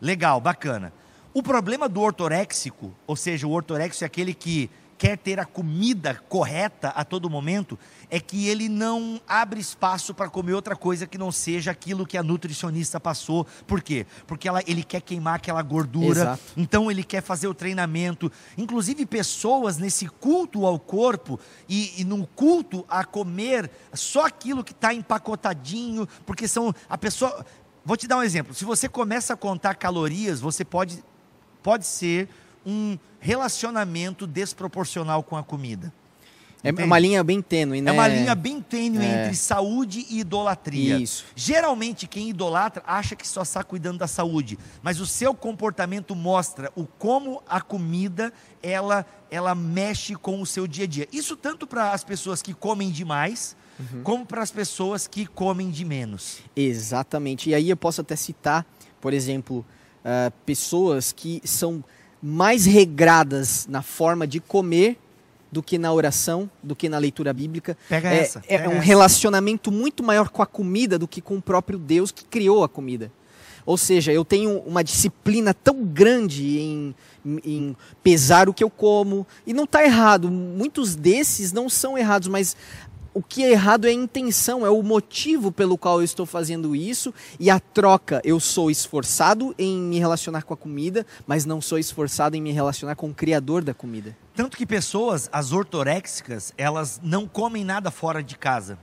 legal, 0.00 0.40
bacana. 0.40 0.92
O 1.34 1.42
problema 1.42 1.88
do 1.88 2.00
ortoréxico, 2.00 2.94
ou 3.06 3.16
seja, 3.16 3.46
o 3.46 3.50
ortoréxico 3.50 4.04
é 4.04 4.06
aquele 4.06 4.32
que 4.32 4.70
quer 4.98 5.18
ter 5.18 5.38
a 5.38 5.44
comida 5.44 6.14
correta 6.28 6.88
a 6.88 7.04
todo 7.04 7.28
momento, 7.28 7.78
é 8.10 8.18
que 8.18 8.48
ele 8.48 8.68
não 8.68 9.20
abre 9.28 9.60
espaço 9.60 10.14
para 10.14 10.28
comer 10.28 10.54
outra 10.54 10.76
coisa 10.76 11.06
que 11.06 11.18
não 11.18 11.30
seja 11.30 11.70
aquilo 11.70 12.06
que 12.06 12.16
a 12.16 12.22
nutricionista 12.22 12.98
passou. 12.98 13.46
Por 13.66 13.82
quê? 13.82 14.06
Porque 14.26 14.48
ela, 14.48 14.62
ele 14.66 14.82
quer 14.82 15.00
queimar 15.00 15.34
aquela 15.34 15.62
gordura, 15.62 16.20
Exato. 16.20 16.42
então 16.56 16.90
ele 16.90 17.02
quer 17.02 17.22
fazer 17.22 17.48
o 17.48 17.54
treinamento. 17.54 18.30
Inclusive, 18.56 19.04
pessoas 19.04 19.76
nesse 19.78 20.06
culto 20.06 20.64
ao 20.64 20.78
corpo 20.78 21.38
e, 21.68 22.00
e 22.00 22.04
no 22.04 22.26
culto 22.26 22.84
a 22.88 23.04
comer 23.04 23.70
só 23.92 24.26
aquilo 24.26 24.64
que 24.64 24.72
está 24.72 24.94
empacotadinho, 24.94 26.08
porque 26.24 26.48
são. 26.48 26.74
A 26.88 26.96
pessoa. 26.96 27.44
Vou 27.84 27.96
te 27.96 28.08
dar 28.08 28.16
um 28.18 28.22
exemplo. 28.22 28.52
Se 28.52 28.64
você 28.64 28.88
começa 28.88 29.34
a 29.34 29.36
contar 29.36 29.76
calorias, 29.76 30.40
você 30.40 30.64
pode, 30.64 31.04
pode 31.62 31.86
ser 31.86 32.28
um 32.66 32.98
relacionamento 33.20 34.26
desproporcional 34.26 35.22
com 35.22 35.36
a 35.36 35.42
comida. 35.42 35.92
É 36.66 36.70
Entende? 36.70 36.86
uma 36.86 36.98
linha 36.98 37.22
bem 37.22 37.40
tênue, 37.40 37.80
né? 37.80 37.90
É 37.90 37.94
uma 37.94 38.08
linha 38.08 38.34
bem 38.34 38.60
tênue 38.60 39.04
é. 39.04 39.26
entre 39.26 39.36
saúde 39.36 40.04
e 40.10 40.18
idolatria. 40.18 40.98
Isso. 40.98 41.24
Geralmente, 41.36 42.08
quem 42.08 42.28
idolatra 42.30 42.82
acha 42.84 43.14
que 43.14 43.26
só 43.26 43.42
está 43.42 43.62
cuidando 43.62 43.98
da 43.98 44.08
saúde, 44.08 44.58
mas 44.82 44.98
o 44.98 45.06
seu 45.06 45.32
comportamento 45.32 46.16
mostra 46.16 46.72
o 46.74 46.84
como 46.84 47.40
a 47.48 47.60
comida 47.60 48.32
ela, 48.60 49.06
ela 49.30 49.54
mexe 49.54 50.16
com 50.16 50.40
o 50.40 50.46
seu 50.46 50.66
dia 50.66 50.84
a 50.84 50.88
dia. 50.88 51.08
Isso 51.12 51.36
tanto 51.36 51.68
para 51.68 51.92
as 51.92 52.02
pessoas 52.02 52.42
que 52.42 52.52
comem 52.52 52.90
demais, 52.90 53.56
uhum. 53.78 54.02
como 54.02 54.26
para 54.26 54.42
as 54.42 54.50
pessoas 54.50 55.06
que 55.06 55.24
comem 55.24 55.70
de 55.70 55.84
menos. 55.84 56.38
Exatamente. 56.56 57.50
E 57.50 57.54
aí 57.54 57.70
eu 57.70 57.76
posso 57.76 58.00
até 58.00 58.16
citar, 58.16 58.66
por 59.00 59.12
exemplo, 59.12 59.64
uh, 60.00 60.32
pessoas 60.44 61.12
que 61.12 61.40
são 61.44 61.84
mais 62.22 62.64
regradas 62.64 63.66
na 63.68 63.82
forma 63.82 64.26
de 64.26 64.40
comer 64.40 64.98
do 65.50 65.62
que 65.62 65.78
na 65.78 65.92
oração, 65.92 66.50
do 66.62 66.74
que 66.74 66.88
na 66.88 66.98
leitura 66.98 67.32
bíblica. 67.32 67.76
Pega 67.88 68.12
é, 68.12 68.18
essa. 68.18 68.42
É 68.46 68.58
pega 68.58 68.68
um 68.68 68.72
essa. 68.72 68.82
relacionamento 68.82 69.70
muito 69.70 70.02
maior 70.02 70.28
com 70.28 70.42
a 70.42 70.46
comida 70.46 70.98
do 70.98 71.08
que 71.08 71.20
com 71.20 71.36
o 71.36 71.42
próprio 71.42 71.78
Deus 71.78 72.10
que 72.10 72.24
criou 72.24 72.64
a 72.64 72.68
comida. 72.68 73.10
Ou 73.64 73.76
seja, 73.76 74.12
eu 74.12 74.24
tenho 74.24 74.60
uma 74.60 74.84
disciplina 74.84 75.52
tão 75.52 75.84
grande 75.84 76.58
em, 76.58 76.94
em 77.44 77.76
pesar 78.00 78.48
o 78.48 78.54
que 78.54 78.62
eu 78.62 78.70
como. 78.70 79.26
E 79.44 79.52
não 79.52 79.64
está 79.64 79.84
errado. 79.84 80.30
Muitos 80.30 80.94
desses 80.94 81.52
não 81.52 81.68
são 81.68 81.98
errados, 81.98 82.28
mas 82.28 82.56
o 83.16 83.22
que 83.22 83.42
é 83.42 83.52
errado 83.52 83.86
é 83.86 83.88
a 83.88 83.94
intenção, 83.94 84.66
é 84.66 84.68
o 84.68 84.82
motivo 84.82 85.50
pelo 85.50 85.78
qual 85.78 86.00
eu 86.00 86.04
estou 86.04 86.26
fazendo 86.26 86.76
isso 86.76 87.14
e 87.40 87.48
a 87.48 87.58
troca. 87.58 88.20
Eu 88.22 88.38
sou 88.38 88.70
esforçado 88.70 89.54
em 89.58 89.78
me 89.78 89.98
relacionar 89.98 90.42
com 90.42 90.52
a 90.52 90.56
comida, 90.56 91.06
mas 91.26 91.46
não 91.46 91.62
sou 91.62 91.78
esforçado 91.78 92.36
em 92.36 92.42
me 92.42 92.52
relacionar 92.52 92.94
com 92.94 93.08
o 93.08 93.14
criador 93.14 93.64
da 93.64 93.72
comida. 93.72 94.14
Tanto 94.34 94.54
que 94.54 94.66
pessoas, 94.66 95.30
as 95.32 95.50
ortoréxicas, 95.50 96.52
elas 96.58 97.00
não 97.02 97.26
comem 97.26 97.64
nada 97.64 97.90
fora 97.90 98.22
de 98.22 98.36
casa. 98.36 98.78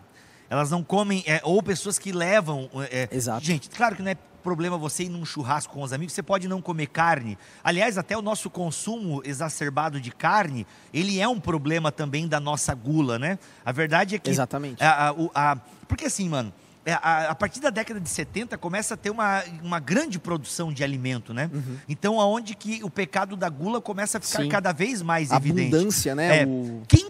Elas 0.49 0.71
não 0.71 0.83
comem, 0.83 1.23
é, 1.27 1.39
ou 1.43 1.61
pessoas 1.61 1.99
que 1.99 2.11
levam. 2.11 2.71
É, 2.89 3.07
Exato. 3.11 3.45
Gente, 3.45 3.69
claro 3.69 3.95
que 3.95 4.01
não 4.01 4.09
é 4.09 4.17
problema 4.43 4.77
você 4.77 5.05
ir 5.05 5.09
num 5.09 5.25
churrasco 5.25 5.73
com 5.73 5.81
os 5.81 5.93
amigos, 5.93 6.13
você 6.13 6.21
pode 6.21 6.47
não 6.47 6.61
comer 6.61 6.87
carne. 6.87 7.37
Aliás, 7.63 7.97
até 7.97 8.15
o 8.15 8.21
nosso 8.21 8.49
consumo 8.49 9.21
exacerbado 9.25 9.99
de 9.99 10.11
carne, 10.11 10.67
ele 10.93 11.19
é 11.19 11.27
um 11.27 11.39
problema 11.39 11.91
também 11.91 12.27
da 12.27 12.39
nossa 12.39 12.75
gula, 12.75 13.17
né? 13.17 13.39
A 13.65 13.71
verdade 13.71 14.15
é 14.15 14.19
que. 14.19 14.29
Exatamente. 14.29 14.83
A, 14.83 15.09
a, 15.09 15.51
a, 15.51 15.55
porque 15.87 16.05
assim, 16.05 16.29
mano. 16.29 16.53
É, 16.85 16.91
a, 16.95 17.29
a, 17.29 17.35
partir 17.35 17.61
da 17.61 17.69
década 17.69 17.97
de 17.97 18.09
70 18.09 18.57
começa 18.57 18.95
a 18.95 18.97
ter 18.97 19.09
uma, 19.09 19.41
uma 19.61 19.79
grande 19.79 20.19
produção 20.19 20.73
de 20.73 20.83
alimento, 20.83 21.33
né? 21.33 21.49
Uhum. 21.53 21.77
Então, 21.87 22.19
aonde 22.19 22.55
que 22.55 22.83
o 22.83 22.89
pecado 22.89 23.37
da 23.37 23.47
gula 23.47 23.79
começa 23.79 24.17
a 24.17 24.21
ficar 24.21 24.43
Sim. 24.43 24.49
cada 24.49 24.73
vez 24.73 25.01
mais 25.01 25.31
a 25.31 25.37
evidente. 25.37 25.73
Abundância, 25.73 26.13
né? 26.13 26.41
É, 26.41 26.45
o... 26.45 26.81
quem, 26.85 27.09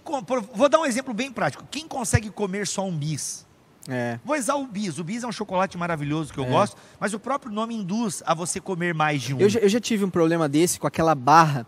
vou 0.53 0.69
dar 0.69 0.79
um 0.79 0.85
exemplo 0.85 1.11
bem 1.11 1.31
prático. 1.31 1.65
Quem 1.71 1.87
consegue 1.87 2.29
comer 2.29 2.67
só 2.67 2.85
um 2.85 2.95
bis? 2.95 3.47
É. 3.87 4.19
Vou 4.23 4.37
usar 4.37 4.55
o 4.55 4.65
bis. 4.65 4.97
O 4.97 5.03
bis 5.03 5.23
é 5.23 5.27
um 5.27 5.31
chocolate 5.31 5.77
maravilhoso 5.77 6.33
que 6.33 6.39
eu 6.39 6.45
é. 6.45 6.49
gosto, 6.49 6.77
mas 6.99 7.13
o 7.13 7.19
próprio 7.19 7.51
nome 7.51 7.75
induz 7.75 8.23
a 8.25 8.33
você 8.33 8.59
comer 8.59 8.93
mais 8.93 9.21
de 9.21 9.33
um. 9.33 9.39
Eu 9.39 9.49
já, 9.49 9.59
eu 9.59 9.69
já 9.69 9.79
tive 9.79 10.05
um 10.05 10.09
problema 10.09 10.47
desse 10.47 10.79
com 10.79 10.87
aquela 10.87 11.13
barra 11.13 11.65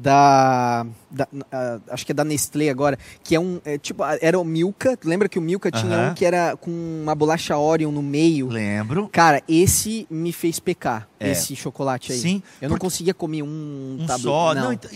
da, 0.00 0.86
da 1.10 1.24
uh, 1.24 1.82
acho 1.90 2.06
que 2.06 2.12
é 2.12 2.14
da 2.14 2.24
Nestlé 2.24 2.70
agora, 2.70 2.98
que 3.22 3.34
é 3.34 3.40
um 3.40 3.60
é, 3.64 3.76
tipo 3.76 4.02
era 4.20 4.38
o 4.38 4.44
Milka. 4.44 4.98
Lembra 5.04 5.28
que 5.28 5.38
o 5.38 5.42
Milka 5.42 5.70
tinha 5.70 5.92
uh 5.92 6.00
-huh. 6.00 6.10
um 6.12 6.14
que 6.14 6.24
era 6.24 6.56
com 6.56 6.70
uma 6.70 7.14
bolacha 7.14 7.56
Oreo 7.58 7.92
no 7.92 8.02
meio? 8.02 8.48
Lembro. 8.48 9.08
Cara, 9.12 9.42
esse 9.46 10.06
me 10.08 10.32
fez 10.32 10.58
pecar. 10.58 11.06
É. 11.18 11.32
Esse 11.32 11.54
chocolate 11.54 12.12
aí. 12.12 12.18
Sim. 12.18 12.42
Eu 12.62 12.70
não 12.70 12.78
conseguia 12.78 13.12
comer 13.12 13.42
um, 13.42 13.98
um 14.00 14.18
só. 14.18 14.54
Não. 14.54 14.64
não 14.64 14.72
então, 14.72 14.90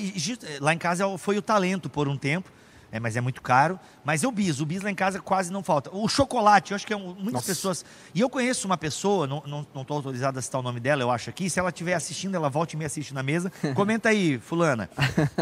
lá 0.60 0.72
em 0.72 0.78
casa 0.78 1.06
foi 1.18 1.36
o 1.36 1.42
talento 1.42 1.90
por 1.90 2.08
um 2.08 2.16
tempo 2.16 2.50
é, 2.94 3.00
mas 3.00 3.16
é 3.16 3.20
muito 3.20 3.42
caro. 3.42 3.76
Mas 4.04 4.22
o 4.22 4.30
bis, 4.30 4.60
o 4.60 4.66
bis 4.66 4.80
lá 4.80 4.88
em 4.88 4.94
casa 4.94 5.18
quase 5.18 5.52
não 5.52 5.64
falta. 5.64 5.90
O 5.92 6.06
chocolate, 6.08 6.70
eu 6.70 6.76
acho 6.76 6.86
que 6.86 6.92
é 6.92 6.96
um, 6.96 7.08
muitas 7.08 7.32
Nossa. 7.32 7.46
pessoas. 7.46 7.84
E 8.14 8.20
eu 8.20 8.30
conheço 8.30 8.68
uma 8.68 8.78
pessoa, 8.78 9.26
não 9.26 9.38
estou 9.38 9.50
não, 9.74 9.84
não 9.88 9.96
autorizado 9.96 10.38
a 10.38 10.42
citar 10.42 10.60
o 10.60 10.62
nome 10.62 10.78
dela, 10.78 11.02
eu 11.02 11.10
acho 11.10 11.28
aqui. 11.28 11.50
Se 11.50 11.58
ela 11.58 11.70
estiver 11.70 11.94
assistindo, 11.94 12.36
ela 12.36 12.48
volte 12.48 12.74
e 12.74 12.76
me 12.76 12.84
assiste 12.84 13.12
na 13.12 13.20
mesa. 13.20 13.50
Comenta 13.74 14.10
aí, 14.10 14.38
Fulana. 14.38 14.88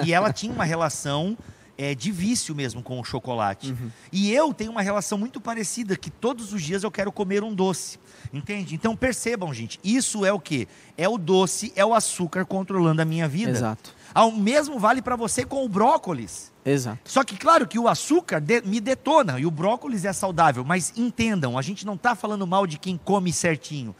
E 0.02 0.14
ela 0.14 0.32
tinha 0.32 0.50
uma 0.50 0.64
relação 0.64 1.36
é, 1.82 1.96
de 1.96 2.12
vício 2.12 2.54
mesmo 2.54 2.80
com 2.80 3.00
o 3.00 3.04
chocolate. 3.04 3.72
Uhum. 3.72 3.90
E 4.12 4.32
eu 4.32 4.54
tenho 4.54 4.70
uma 4.70 4.82
relação 4.82 5.18
muito 5.18 5.40
parecida, 5.40 5.96
que 5.96 6.10
todos 6.10 6.52
os 6.52 6.62
dias 6.62 6.84
eu 6.84 6.90
quero 6.92 7.10
comer 7.10 7.42
um 7.42 7.52
doce. 7.52 7.98
Entende? 8.32 8.76
Então 8.76 8.94
percebam, 8.94 9.52
gente, 9.52 9.80
isso 9.82 10.24
é 10.24 10.32
o 10.32 10.38
que? 10.38 10.68
É 10.96 11.08
o 11.08 11.18
doce, 11.18 11.72
é 11.74 11.84
o 11.84 11.92
açúcar 11.92 12.44
controlando 12.44 13.02
a 13.02 13.04
minha 13.04 13.26
vida. 13.26 13.50
Exato. 13.50 13.92
Ao 14.14 14.30
mesmo 14.30 14.78
vale 14.78 15.02
para 15.02 15.16
você 15.16 15.44
com 15.44 15.64
o 15.64 15.68
brócolis. 15.68 16.52
Exato. 16.64 17.00
Só 17.04 17.24
que, 17.24 17.36
claro, 17.36 17.66
que 17.66 17.78
o 17.78 17.88
açúcar 17.88 18.40
de, 18.40 18.62
me 18.62 18.78
detona 18.78 19.40
e 19.40 19.44
o 19.44 19.50
brócolis 19.50 20.04
é 20.04 20.12
saudável, 20.12 20.64
mas 20.64 20.92
entendam, 20.96 21.58
a 21.58 21.62
gente 21.62 21.84
não 21.84 21.94
está 21.94 22.14
falando 22.14 22.46
mal 22.46 22.64
de 22.64 22.78
quem 22.78 22.96
come 22.96 23.32
certinho. 23.32 23.92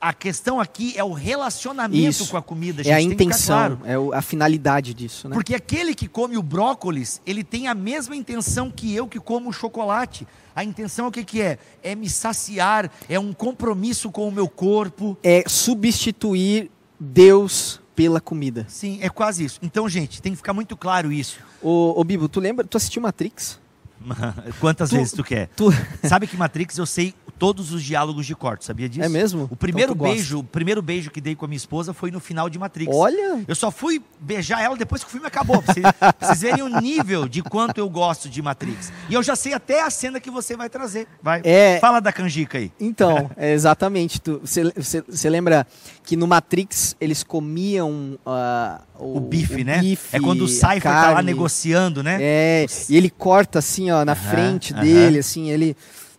A 0.00 0.14
questão 0.14 0.58
aqui 0.58 0.94
é 0.96 1.04
o 1.04 1.12
relacionamento 1.12 2.08
Isso. 2.08 2.30
com 2.30 2.36
a 2.36 2.42
comida. 2.42 2.82
é 2.88 2.92
a 2.92 3.02
intenção, 3.02 3.76
claro. 3.76 4.12
é 4.12 4.16
a 4.16 4.22
finalidade 4.22 4.94
disso. 4.94 5.28
Né? 5.28 5.34
Porque 5.34 5.54
aquele 5.54 5.94
que 5.94 6.08
come 6.08 6.38
o 6.38 6.42
brócolis, 6.42 7.20
ele 7.26 7.44
tem 7.44 7.68
a 7.68 7.74
mesma 7.74 8.16
intenção 8.16 8.70
que 8.70 8.94
eu 8.94 9.06
que 9.06 9.20
como 9.20 9.50
o 9.50 9.52
chocolate. 9.52 10.26
A 10.56 10.64
intenção 10.64 11.08
o 11.08 11.12
que, 11.12 11.22
que 11.22 11.42
é? 11.42 11.58
É 11.82 11.94
me 11.94 12.08
saciar, 12.08 12.90
é 13.08 13.18
um 13.18 13.32
compromisso 13.32 14.10
com 14.10 14.26
o 14.26 14.32
meu 14.32 14.48
corpo. 14.48 15.18
É 15.22 15.44
substituir 15.46 16.70
Deus 16.98 17.80
pela 17.94 18.20
comida. 18.20 18.64
Sim, 18.68 18.98
é 19.02 19.10
quase 19.10 19.44
isso. 19.44 19.58
Então, 19.62 19.86
gente, 19.86 20.22
tem 20.22 20.32
que 20.32 20.36
ficar 20.36 20.54
muito 20.54 20.76
claro 20.76 21.12
isso. 21.12 21.38
Ô, 21.60 22.00
ô 22.00 22.02
Bibo, 22.02 22.28
tu 22.28 22.40
lembra, 22.40 22.66
tu 22.66 22.78
assistiu 22.78 23.02
Matrix? 23.02 23.60
Quantas 24.58 24.90
tu, 24.90 24.96
vezes 24.96 25.12
tu 25.12 25.22
quer? 25.22 25.48
Tu... 25.48 25.70
Sabe 26.08 26.26
que 26.26 26.36
Matrix 26.36 26.78
eu 26.78 26.86
sei 26.86 27.14
todos 27.40 27.72
os 27.72 27.82
diálogos 27.82 28.26
de 28.26 28.36
corte, 28.36 28.66
sabia 28.66 28.86
disso? 28.86 29.02
É 29.02 29.08
mesmo? 29.08 29.48
O 29.50 29.56
primeiro 29.56 29.94
então 29.94 30.06
beijo, 30.06 30.36
gosta. 30.36 30.46
o 30.46 30.52
primeiro 30.52 30.82
beijo 30.82 31.10
que 31.10 31.22
dei 31.22 31.34
com 31.34 31.46
a 31.46 31.48
minha 31.48 31.56
esposa 31.56 31.94
foi 31.94 32.10
no 32.10 32.20
final 32.20 32.50
de 32.50 32.58
Matrix. 32.58 32.94
Olha! 32.94 33.42
Eu 33.48 33.54
só 33.54 33.70
fui 33.70 34.02
beijar 34.20 34.62
ela 34.62 34.76
depois 34.76 35.02
que 35.02 35.08
o 35.08 35.10
filme 35.10 35.26
acabou, 35.26 35.62
pra 35.62 35.72
vocês, 35.72 35.86
pra 35.98 36.14
vocês 36.20 36.42
verem 36.42 36.62
o 36.62 36.68
nível 36.68 37.26
de 37.26 37.42
quanto 37.42 37.78
eu 37.78 37.88
gosto 37.88 38.28
de 38.28 38.42
Matrix. 38.42 38.92
E 39.08 39.14
eu 39.14 39.22
já 39.22 39.34
sei 39.34 39.54
até 39.54 39.82
a 39.82 39.88
cena 39.88 40.20
que 40.20 40.30
você 40.30 40.54
vai 40.54 40.68
trazer. 40.68 41.08
Vai. 41.22 41.40
É... 41.42 41.78
Fala 41.80 41.98
da 41.98 42.12
canjica 42.12 42.58
aí. 42.58 42.70
Então, 42.78 43.30
é 43.38 43.54
exatamente. 43.54 44.20
Você 44.42 45.30
lembra 45.30 45.66
que 46.04 46.16
no 46.16 46.26
Matrix 46.26 46.94
eles 47.00 47.22
comiam 47.22 48.18
uh, 48.26 48.82
o, 48.98 49.16
o, 49.16 49.20
bife, 49.20 49.62
o 49.62 49.64
né? 49.64 49.78
Bife, 49.78 50.14
é 50.14 50.20
quando 50.20 50.42
o 50.42 50.48
Cypher 50.48 50.82
tá 50.82 51.12
lá 51.12 51.22
negociando, 51.22 52.02
né? 52.02 52.18
É, 52.20 52.66
e 52.86 52.96
ele 52.98 53.08
corta 53.08 53.60
assim, 53.60 53.90
ó, 53.90 54.04
na 54.04 54.14
frente 54.14 54.74
dele, 54.74 55.20
assim, 55.20 55.48
ele 55.48 55.74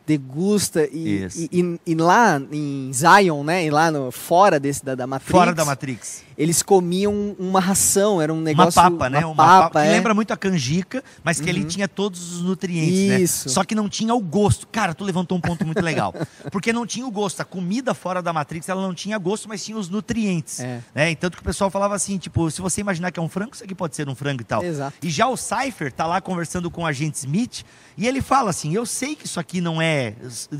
degusta 0.05 0.87
e, 0.91 1.27
e, 1.35 1.49
e, 1.51 1.79
e, 1.85 1.95
lá 1.95 2.41
em 2.51 2.91
Zion, 2.93 3.43
né? 3.43 3.65
E 3.65 3.69
lá 3.69 3.91
no, 3.91 4.11
fora 4.11 4.59
desse 4.59 4.83
da, 4.83 4.95
da 4.95 5.07
Matrix. 5.07 5.31
Fora 5.31 5.53
da 5.53 5.63
Matrix. 5.63 6.23
Eles 6.37 6.63
comiam 6.63 7.35
uma 7.37 7.59
ração, 7.59 8.19
era 8.19 8.33
um 8.33 8.41
negócio. 8.41 8.81
Uma 8.81 8.91
papa, 8.91 9.09
né? 9.09 9.25
Uma, 9.25 9.35
papa, 9.35 9.61
papa 9.63 9.85
é. 9.85 9.91
lembra 9.91 10.13
muito 10.13 10.33
a 10.33 10.37
canjica, 10.37 11.03
mas 11.23 11.39
que 11.39 11.43
uhum. 11.43 11.57
ele 11.57 11.65
tinha 11.65 11.87
todos 11.87 12.33
os 12.33 12.41
nutrientes, 12.41 13.09
né? 13.09 13.21
Isso. 13.21 13.47
né? 13.47 13.53
Só 13.53 13.63
que 13.63 13.75
não 13.75 13.87
tinha 13.87 14.13
o 14.15 14.19
gosto. 14.19 14.67
Cara, 14.67 14.93
tu 14.93 15.03
levantou 15.03 15.37
um 15.37 15.41
ponto 15.41 15.63
muito 15.65 15.81
legal. 15.81 16.13
Porque 16.51 16.73
não 16.73 16.85
tinha 16.85 17.05
o 17.05 17.11
gosto. 17.11 17.41
A 17.41 17.45
comida 17.45 17.93
fora 17.93 18.21
da 18.21 18.33
Matrix, 18.33 18.67
ela 18.69 18.81
não 18.81 18.93
tinha 18.93 19.17
gosto, 19.19 19.47
mas 19.47 19.63
tinha 19.63 19.77
os 19.77 19.87
nutrientes. 19.87 20.59
É. 20.59 20.81
Né? 20.95 21.11
E 21.11 21.15
tanto 21.15 21.37
que 21.37 21.43
o 21.43 21.45
pessoal 21.45 21.69
falava 21.69 21.93
assim, 21.93 22.17
tipo, 22.17 22.49
se 22.49 22.59
você 22.59 22.81
imaginar 22.81 23.11
que 23.11 23.19
é 23.19 23.23
um 23.23 23.29
frango, 23.29 23.53
isso 23.53 23.63
aqui 23.63 23.75
pode 23.75 23.95
ser 23.95 24.09
um 24.09 24.15
frango 24.15 24.41
e 24.41 24.45
tal. 24.45 24.63
Exato. 24.63 24.95
E 25.03 25.09
já 25.09 25.27
o 25.27 25.37
Cypher 25.37 25.91
tá 25.91 26.07
lá 26.07 26.19
conversando 26.19 26.71
com 26.71 26.81
o 26.81 26.85
agente 26.85 27.17
Smith 27.19 27.63
e 27.97 28.07
ele 28.07 28.21
fala 28.21 28.49
assim: 28.49 28.73
Eu 28.73 28.85
sei 28.85 29.15
que 29.15 29.25
isso 29.25 29.39
aqui 29.39 29.61
não 29.61 29.81
é, 29.81 29.90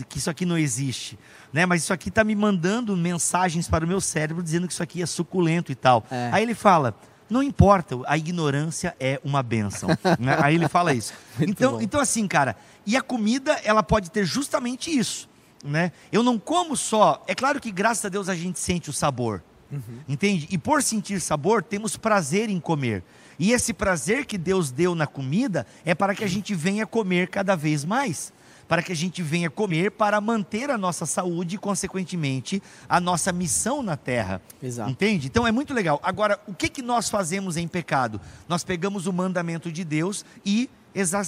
que 0.09 0.17
isso 0.17 0.29
aqui 0.29 0.45
não 0.45 0.57
existe, 0.57 1.17
né? 1.51 1.65
Mas 1.65 1.83
isso 1.83 1.93
aqui 1.93 2.09
está 2.09 2.23
me 2.23 2.35
mandando 2.35 2.95
mensagens 2.95 3.67
para 3.67 3.85
o 3.85 3.87
meu 3.87 4.01
cérebro 4.01 4.43
dizendo 4.43 4.67
que 4.67 4.73
isso 4.73 4.83
aqui 4.83 5.01
é 5.01 5.05
suculento 5.05 5.71
e 5.71 5.75
tal. 5.75 6.05
É. 6.09 6.29
Aí 6.33 6.43
ele 6.43 6.55
fala. 6.55 6.95
Não 7.29 7.41
importa, 7.41 7.95
a 8.07 8.17
ignorância 8.17 8.93
é 8.99 9.17
uma 9.23 9.41
benção. 9.41 9.87
né? 10.19 10.37
Aí 10.41 10.55
ele 10.55 10.67
fala 10.67 10.93
isso. 10.93 11.13
então, 11.39 11.81
então, 11.81 12.01
assim, 12.01 12.27
cara, 12.27 12.57
e 12.85 12.97
a 12.97 13.01
comida, 13.01 13.53
ela 13.63 13.81
pode 13.81 14.11
ter 14.11 14.25
justamente 14.25 14.91
isso. 14.91 15.29
Né? 15.63 15.93
Eu 16.11 16.23
não 16.23 16.37
como 16.37 16.75
só. 16.75 17.23
É 17.27 17.33
claro 17.33 17.61
que, 17.61 17.71
graças 17.71 18.03
a 18.03 18.09
Deus, 18.09 18.27
a 18.27 18.35
gente 18.35 18.59
sente 18.59 18.89
o 18.89 18.93
sabor. 18.93 19.41
Uhum. 19.71 19.99
Entende? 20.09 20.47
E 20.51 20.57
por 20.57 20.83
sentir 20.83 21.21
sabor, 21.21 21.63
temos 21.63 21.95
prazer 21.95 22.49
em 22.49 22.59
comer. 22.59 23.01
E 23.39 23.53
esse 23.53 23.73
prazer 23.73 24.25
que 24.25 24.37
Deus 24.37 24.69
deu 24.69 24.93
na 24.93 25.07
comida 25.07 25.65
é 25.85 25.95
para 25.95 26.13
que 26.13 26.23
a 26.23 26.27
gente 26.27 26.53
venha 26.53 26.85
comer 26.85 27.27
cada 27.29 27.55
vez 27.55 27.85
mais. 27.85 28.33
Para 28.71 28.81
que 28.81 28.93
a 28.93 28.95
gente 28.95 29.21
venha 29.21 29.49
comer 29.49 29.91
para 29.91 30.21
manter 30.21 30.69
a 30.69 30.77
nossa 30.77 31.05
saúde 31.05 31.55
e, 31.55 31.57
consequentemente, 31.57 32.63
a 32.87 33.01
nossa 33.01 33.33
missão 33.33 33.83
na 33.83 33.97
terra. 33.97 34.41
Exato. 34.63 34.89
Entende? 34.89 35.27
Então 35.27 35.45
é 35.45 35.51
muito 35.51 35.73
legal. 35.73 35.99
Agora, 36.01 36.39
o 36.47 36.53
que, 36.53 36.69
que 36.69 36.81
nós 36.81 37.09
fazemos 37.09 37.57
em 37.57 37.67
pecado? 37.67 38.21
Nós 38.47 38.63
pegamos 38.63 39.07
o 39.07 39.11
mandamento 39.11 39.69
de 39.69 39.83
Deus 39.83 40.23
e 40.45 40.69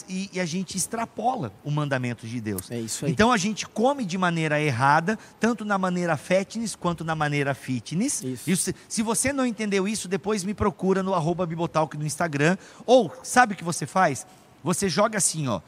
e, 0.07 0.39
a 0.39 0.45
gente 0.45 0.77
extrapola 0.77 1.51
o 1.65 1.71
mandamento 1.71 2.25
de 2.25 2.39
Deus. 2.39 2.71
É 2.71 2.79
isso 2.79 3.05
aí. 3.05 3.11
Então 3.11 3.29
a 3.29 3.37
gente 3.37 3.67
come 3.67 4.05
de 4.05 4.17
maneira 4.17 4.61
errada, 4.61 5.19
tanto 5.37 5.65
na 5.65 5.77
maneira 5.77 6.15
fitness 6.15 6.75
quanto 6.75 7.03
na 7.03 7.15
maneira 7.15 7.53
fitness. 7.53 8.23
Isso. 8.23 8.55
Se, 8.55 8.75
se 8.87 9.01
você 9.01 9.33
não 9.33 9.45
entendeu 9.45 9.85
isso, 9.85 10.07
depois 10.07 10.45
me 10.45 10.53
procura 10.53 11.03
no 11.03 11.13
arroba 11.13 11.45
Bibotalk 11.45 11.97
no 11.97 12.05
Instagram. 12.05 12.57
Ou, 12.85 13.13
sabe 13.21 13.53
o 13.53 13.57
que 13.57 13.63
você 13.65 13.85
faz? 13.85 14.25
Você 14.63 14.87
joga 14.87 15.17
assim, 15.17 15.47
ó, 15.49 15.59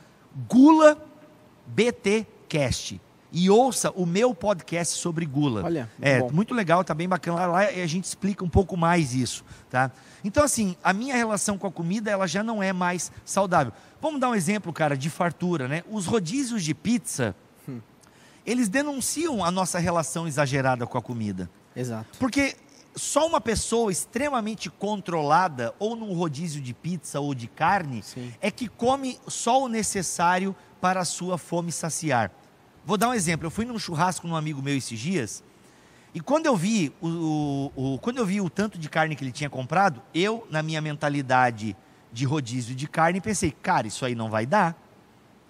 Gula 0.49 0.97
BT 1.67 2.25
Cast 2.47 3.01
e 3.32 3.49
ouça 3.49 3.91
o 3.91 4.06
meu 4.06 4.34
podcast 4.34 4.97
sobre 4.97 5.25
gula. 5.25 5.63
Olha, 5.65 5.89
é 5.99 6.19
bom. 6.19 6.32
muito 6.32 6.54
legal, 6.54 6.84
tá 6.86 6.93
bem 6.93 7.08
bacana 7.08 7.41
lá, 7.41 7.45
lá 7.47 7.60
a 7.60 7.86
gente 7.86 8.06
explica 8.06 8.45
um 8.45 8.49
pouco 8.49 8.78
mais 8.78 9.13
isso, 9.13 9.43
tá? 9.69 9.91
Então 10.23 10.41
assim, 10.41 10.78
a 10.82 10.93
minha 10.93 11.13
relação 11.13 11.58
com 11.58 11.67
a 11.67 11.71
comida 11.71 12.10
ela 12.10 12.28
já 12.28 12.41
não 12.41 12.63
é 12.63 12.71
mais 12.71 13.12
saudável. 13.25 13.73
Vamos 14.01 14.21
dar 14.21 14.30
um 14.30 14.36
exemplo, 14.36 14.71
cara, 14.71 14.95
de 14.95 15.10
fartura, 15.10 15.67
né? 15.67 15.84
Os 15.91 16.06
rodízios 16.06 16.63
de 16.63 16.73
pizza, 16.73 17.36
hum. 17.67 17.82
eles 18.45 18.69
denunciam 18.69 19.43
a 19.43 19.51
nossa 19.51 19.80
relação 19.80 20.25
exagerada 20.28 20.88
com 20.88 20.97
a 20.97 21.01
comida. 21.01 21.49
Exato. 21.75 22.17
Porque 22.17 22.56
só 22.95 23.28
uma 23.28 23.41
pessoa 23.41 23.91
extremamente 23.91 24.69
controlada, 24.69 25.73
ou 25.78 25.95
num 25.95 26.13
rodízio 26.13 26.62
de 26.62 26.73
pizza 26.73 27.19
ou 27.19 27.36
de 27.36 27.47
carne, 27.47 28.01
Sim. 28.01 28.34
é 28.39 28.49
que 28.49 28.69
come 28.69 29.19
só 29.28 29.62
o 29.62 29.67
necessário 29.67 30.56
para 30.79 31.01
a 31.01 31.05
sua 31.05 31.38
fome 31.38 31.71
saciar. 31.71 32.31
Vou 32.85 32.97
dar 32.97 33.09
um 33.09 33.13
exemplo. 33.13 33.47
Eu 33.47 33.51
fui 33.51 33.65
num 33.65 33.79
churrasco 33.79 34.27
num 34.27 34.35
amigo 34.35 34.61
meu 34.61 34.75
esses 34.75 34.99
dias, 34.99 35.43
e 36.15 36.21
quando 36.21 36.45
eu 36.45 36.55
vi 36.55 36.93
o, 37.01 37.09
o, 37.75 37.93
o, 37.95 37.99
quando 37.99 38.19
eu 38.19 38.25
vi 38.25 38.39
o 38.39 38.49
tanto 38.49 38.79
de 38.79 38.88
carne 38.88 39.17
que 39.17 39.23
ele 39.25 39.33
tinha 39.33 39.49
comprado, 39.49 40.01
eu, 40.13 40.47
na 40.49 40.63
minha 40.63 40.79
mentalidade 40.79 41.75
de 42.09 42.23
rodízio 42.23 42.73
de 42.73 42.88
carne, 42.88 43.19
pensei, 43.19 43.51
cara, 43.51 43.85
isso 43.85 44.05
aí 44.05 44.15
não 44.15 44.29
vai 44.29 44.45
dar. 44.45 44.81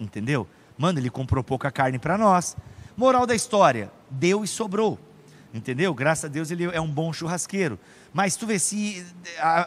Entendeu? 0.00 0.44
Mano, 0.76 0.98
ele 0.98 1.08
comprou 1.08 1.44
pouca 1.44 1.70
carne 1.70 2.00
para 2.00 2.18
nós. 2.18 2.56
Moral 2.96 3.28
da 3.28 3.34
história, 3.34 3.92
deu 4.10 4.42
e 4.42 4.48
sobrou. 4.48 4.98
Entendeu? 5.54 5.94
Graças 5.94 6.24
a 6.24 6.28
Deus 6.28 6.50
ele 6.50 6.64
é 6.64 6.80
um 6.80 6.90
bom 6.90 7.12
churrasqueiro. 7.12 7.78
Mas 8.12 8.34
tu 8.34 8.44
vê 8.44 8.58
se 8.58 9.06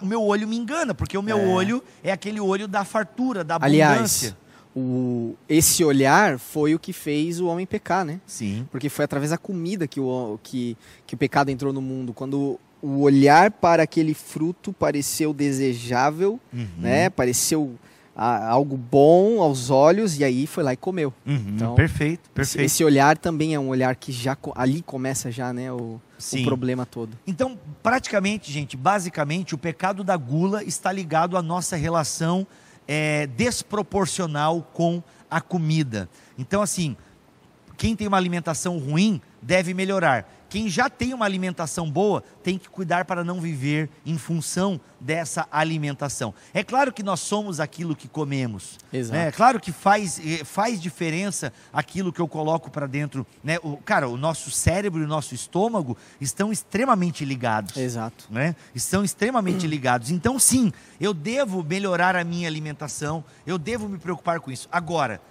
o 0.02 0.06
meu 0.06 0.22
olho 0.22 0.50
me 0.50 0.58
engana, 0.58 0.94
porque 0.94 1.18
o 1.18 1.22
meu 1.22 1.40
é. 1.40 1.48
olho 1.48 1.82
é 2.04 2.12
aquele 2.12 2.42
olho 2.42 2.68
da 2.68 2.84
fartura, 2.84 3.42
da 3.42 3.56
abundância. 3.56 4.30
Aliás, 4.30 4.36
o, 4.80 5.36
esse 5.48 5.84
olhar 5.84 6.40
foi 6.40 6.74
o 6.74 6.80
que 6.80 6.94
fez 6.94 7.40
o 7.40 7.48
homem 7.48 7.66
pecar, 7.66 8.06
né? 8.06 8.20
Sim. 8.26 8.68
Porque 8.72 8.90
foi 8.90 9.06
através 9.06 9.32
da 9.32 9.38
comida 9.38 9.88
que 9.88 10.00
o, 10.00 10.40
que, 10.42 10.78
que 11.06 11.16
o 11.16 11.18
pecado 11.18 11.50
entrou 11.50 11.74
no 11.74 11.82
mundo. 11.82 12.14
Quando 12.14 12.60
o 12.82 13.02
olhar 13.02 13.52
para 13.52 13.84
aquele 13.84 14.14
fruto 14.14 14.72
pareceu 14.72 15.34
desejável, 15.34 16.40
uhum. 16.54 16.68
né? 16.78 17.10
Pareceu 17.10 17.76
algo 18.16 18.76
bom 18.76 19.42
aos 19.42 19.70
olhos 19.70 20.20
e 20.20 20.26
aí 20.26 20.46
foi 20.46 20.62
lá 20.62 20.74
e 20.74 20.78
comeu. 20.78 21.14
Uhum, 21.26 21.54
então, 21.56 21.76
perfeito, 21.76 22.30
perfeito. 22.32 22.66
Esse, 22.66 22.76
esse, 22.76 22.84
olhar 22.84 23.18
também 23.18 23.56
é 23.56 23.60
um 23.60 23.70
olhar 23.70 23.96
que 23.96 24.12
já 24.12 24.38
ali 24.56 24.82
começa 24.82 25.32
já, 25.32 25.54
né, 25.54 25.72
o, 25.72 26.02
o, 26.34 26.44
problema 26.44 26.86
todo. 26.86 27.18
Então, 27.26 27.58
praticamente, 27.82 28.52
gente, 28.52 28.76
basicamente, 28.76 29.56
o 29.56 29.58
pecado 29.58 30.04
da 30.04 30.18
gula 30.18 30.62
está 30.66 30.92
ligado 30.92 31.38
à 31.38 31.42
nossa 31.42 31.78
relação 31.78 32.46
é, 32.92 33.28
desproporcional 33.28 34.64
com 34.74 35.04
a 35.30 35.40
comida. 35.40 36.10
Então, 36.40 36.60
assim, 36.60 36.98
quem 37.78 37.96
tem 37.96 38.08
uma 38.08 38.18
alimentação 38.18 38.80
ruim 38.80 39.22
deve 39.40 39.76
melhorar. 39.76 40.28
Quem 40.50 40.68
já 40.68 40.90
tem 40.90 41.14
uma 41.14 41.26
alimentação 41.26 41.90
boa 41.90 42.24
tem 42.44 42.58
que 42.58 42.68
cuidar 42.68 43.06
para 43.06 43.24
não 43.24 43.40
viver 43.40 43.88
em 44.04 44.18
função 44.18 44.82
dessa 45.00 45.48
alimentação. 45.52 46.34
É 46.54 46.64
claro 46.64 46.92
que 46.92 47.04
nós 47.04 47.20
somos 47.20 47.60
aquilo 47.60 47.96
que 47.96 48.08
comemos. 48.08 48.78
Exato. 48.92 49.18
Né? 49.18 49.28
É 49.28 49.32
claro 49.32 49.60
que 49.60 49.72
faz, 49.72 50.20
eh, 50.20 50.44
faz 50.44 50.82
diferença 50.82 51.54
aquilo 51.72 52.12
que 52.12 52.20
eu 52.20 52.28
coloco 52.28 52.72
para 52.72 52.88
dentro. 52.88 53.26
Né? 53.44 53.58
O, 53.62 53.78
cara, 53.78 54.10
o 54.10 54.18
nosso 54.18 54.50
cérebro 54.50 55.02
e 55.02 55.06
o 55.06 55.08
nosso 55.08 55.36
estômago 55.36 55.96
estão 56.20 56.52
extremamente 56.52 57.24
ligados. 57.24 57.78
Exato. 57.78 58.26
Né? 58.30 58.56
Estão 58.74 59.04
extremamente 59.04 59.66
ligados. 59.70 60.10
Então, 60.10 60.40
sim, 60.40 60.74
eu 61.00 61.14
devo 61.14 61.64
melhorar 61.64 62.16
a 62.16 62.24
minha 62.24 62.48
alimentação, 62.48 63.24
eu 63.46 63.60
devo 63.60 63.88
me 63.88 64.00
preocupar 64.00 64.40
com 64.40 64.52
isso. 64.52 64.68
Agora, 64.72 65.22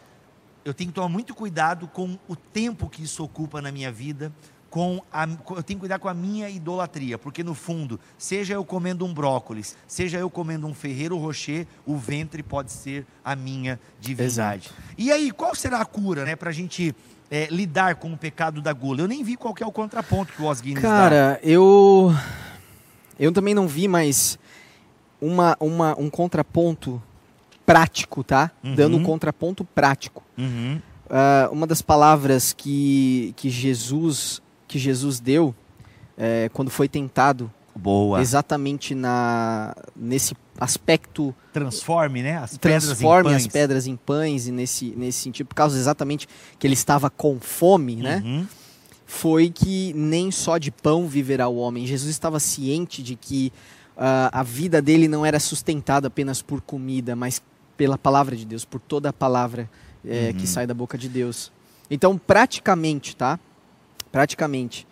eu 0.65 0.75
tenho 0.75 0.91
que 0.91 0.95
tomar 0.95 1.09
muito 1.09 1.35
cuidado 1.35 1.89
com 1.89 2.19
o 2.29 2.37
tempo 2.37 2.89
que 2.89 3.03
isso 3.03 3.25
ocupa 3.25 3.63
na 3.63 3.73
minha 3.73 3.91
vida 3.91 4.33
com 4.71 5.03
a, 5.13 5.25
eu 5.25 5.63
tenho 5.63 5.79
que 5.79 5.81
cuidar 5.81 5.99
com 5.99 6.09
a 6.09 6.15
minha 6.15 6.49
idolatria, 6.49 7.19
porque 7.19 7.43
no 7.43 7.55
fundo, 7.55 7.99
seja 8.17 8.55
eu 8.55 8.65
comendo 8.65 9.05
um 9.05 9.15
brócolis, 9.15 9.77
seja 9.87 10.19
eu 10.19 10.29
comendo 10.29 10.67
um 10.67 10.75
ferreiro 10.75 11.17
rocher, 11.17 11.67
o 11.87 11.97
ventre 11.97 12.43
pode 12.43 12.71
ser 12.71 13.07
a 13.25 13.35
minha 13.35 13.81
divindade. 14.01 14.69
Exato. 14.69 14.75
E 14.97 15.11
aí, 15.11 15.31
qual 15.31 15.55
será 15.55 15.81
a 15.81 15.85
cura, 15.85 16.25
né, 16.25 16.37
para 16.37 16.51
a 16.51 16.53
gente 16.53 16.95
é, 17.31 17.47
lidar 17.51 17.97
com 17.97 18.13
o 18.13 18.17
pecado 18.17 18.61
da 18.61 18.73
gula? 18.73 19.01
Eu 19.01 19.09
nem 19.09 19.23
vi 19.25 19.37
qual 19.37 19.55
é 19.59 19.67
o 19.67 19.73
contraponto 19.73 20.33
que 20.33 20.43
o 20.43 20.51
Os 20.51 20.61
Guinness 20.61 20.83
Cara, 20.83 21.35
dá. 21.35 21.49
eu 21.49 22.15
eu 23.19 23.33
também 23.33 23.55
não 23.55 23.67
vi, 23.67 23.89
mas 23.89 24.39
uma, 25.21 25.57
uma, 25.59 25.99
um 25.99 26.09
contraponto 26.09 27.03
prático, 27.67 28.23
tá? 28.23 28.51
Uhum. 28.63 28.75
Dando 28.75 28.97
um 28.97 29.03
contraponto 29.03 29.65
prático. 29.65 30.23
Uhum. 30.37 30.81
Uh, 31.07 31.53
uma 31.53 31.67
das 31.67 31.83
palavras 31.83 32.53
que, 32.53 33.33
que 33.37 33.51
Jesus 33.51 34.41
que 34.69 34.79
Jesus 34.79 35.19
deu 35.19 35.55
é, 36.17 36.51
quando 36.53 36.71
foi 36.71 36.89
tentado. 36.89 37.51
Boa. 37.75 38.21
Exatamente 38.21 38.95
na, 38.95 39.75
nesse 39.97 40.37
aspecto. 40.59 41.35
Transforme, 41.53 42.23
né? 42.23 42.37
As 42.37 42.59
transforme 42.59 43.31
pedras 43.31 43.47
as 43.47 43.53
pedras 43.53 43.87
em 43.87 43.97
pães, 43.97 44.49
e 44.49 44.53
nesse, 44.53 44.95
nesse 44.97 45.21
sentido, 45.21 45.47
por 45.47 45.55
causa 45.55 45.79
exatamente 45.79 46.29
que 46.59 46.67
ele 46.67 46.75
estava 46.75 47.09
com 47.09 47.39
fome, 47.41 47.97
né? 47.97 48.23
uhum. 48.25 48.41
né? 48.41 48.47
Foi 49.07 49.49
que 49.49 49.95
nem 49.95 50.31
só 50.31 50.59
de 50.59 50.71
pão 50.71 51.07
viverá 51.07 51.49
o 51.49 51.57
homem. 51.57 51.87
Jesus 51.87 52.11
estava 52.11 52.39
ciente 52.39 53.03
de 53.03 53.17
que 53.17 53.51
uh, 53.97 54.29
a 54.31 54.43
vida 54.43 54.83
dele 54.83 55.09
não 55.09 55.25
era 55.25 55.41
sustentada 55.41 56.09
apenas 56.09 56.43
por 56.43 56.61
comida, 56.61 57.17
mas 57.17 57.41
pela 57.77 57.97
palavra 57.97 58.37
de 58.37 58.45
Deus, 58.45 58.67
por 58.67 58.81
toda 58.81 59.09
a 59.09 59.13
palavra 59.13 59.71
é, 60.05 60.29
uhum. 60.29 60.33
que 60.35 60.47
sai 60.47 60.67
da 60.67 60.75
boca 60.75 60.99
de 60.99 61.09
Deus. 61.09 61.51
Então, 61.91 62.19
praticamente, 62.19 63.17
tá? 63.17 63.41
Praticamente. 64.11 64.87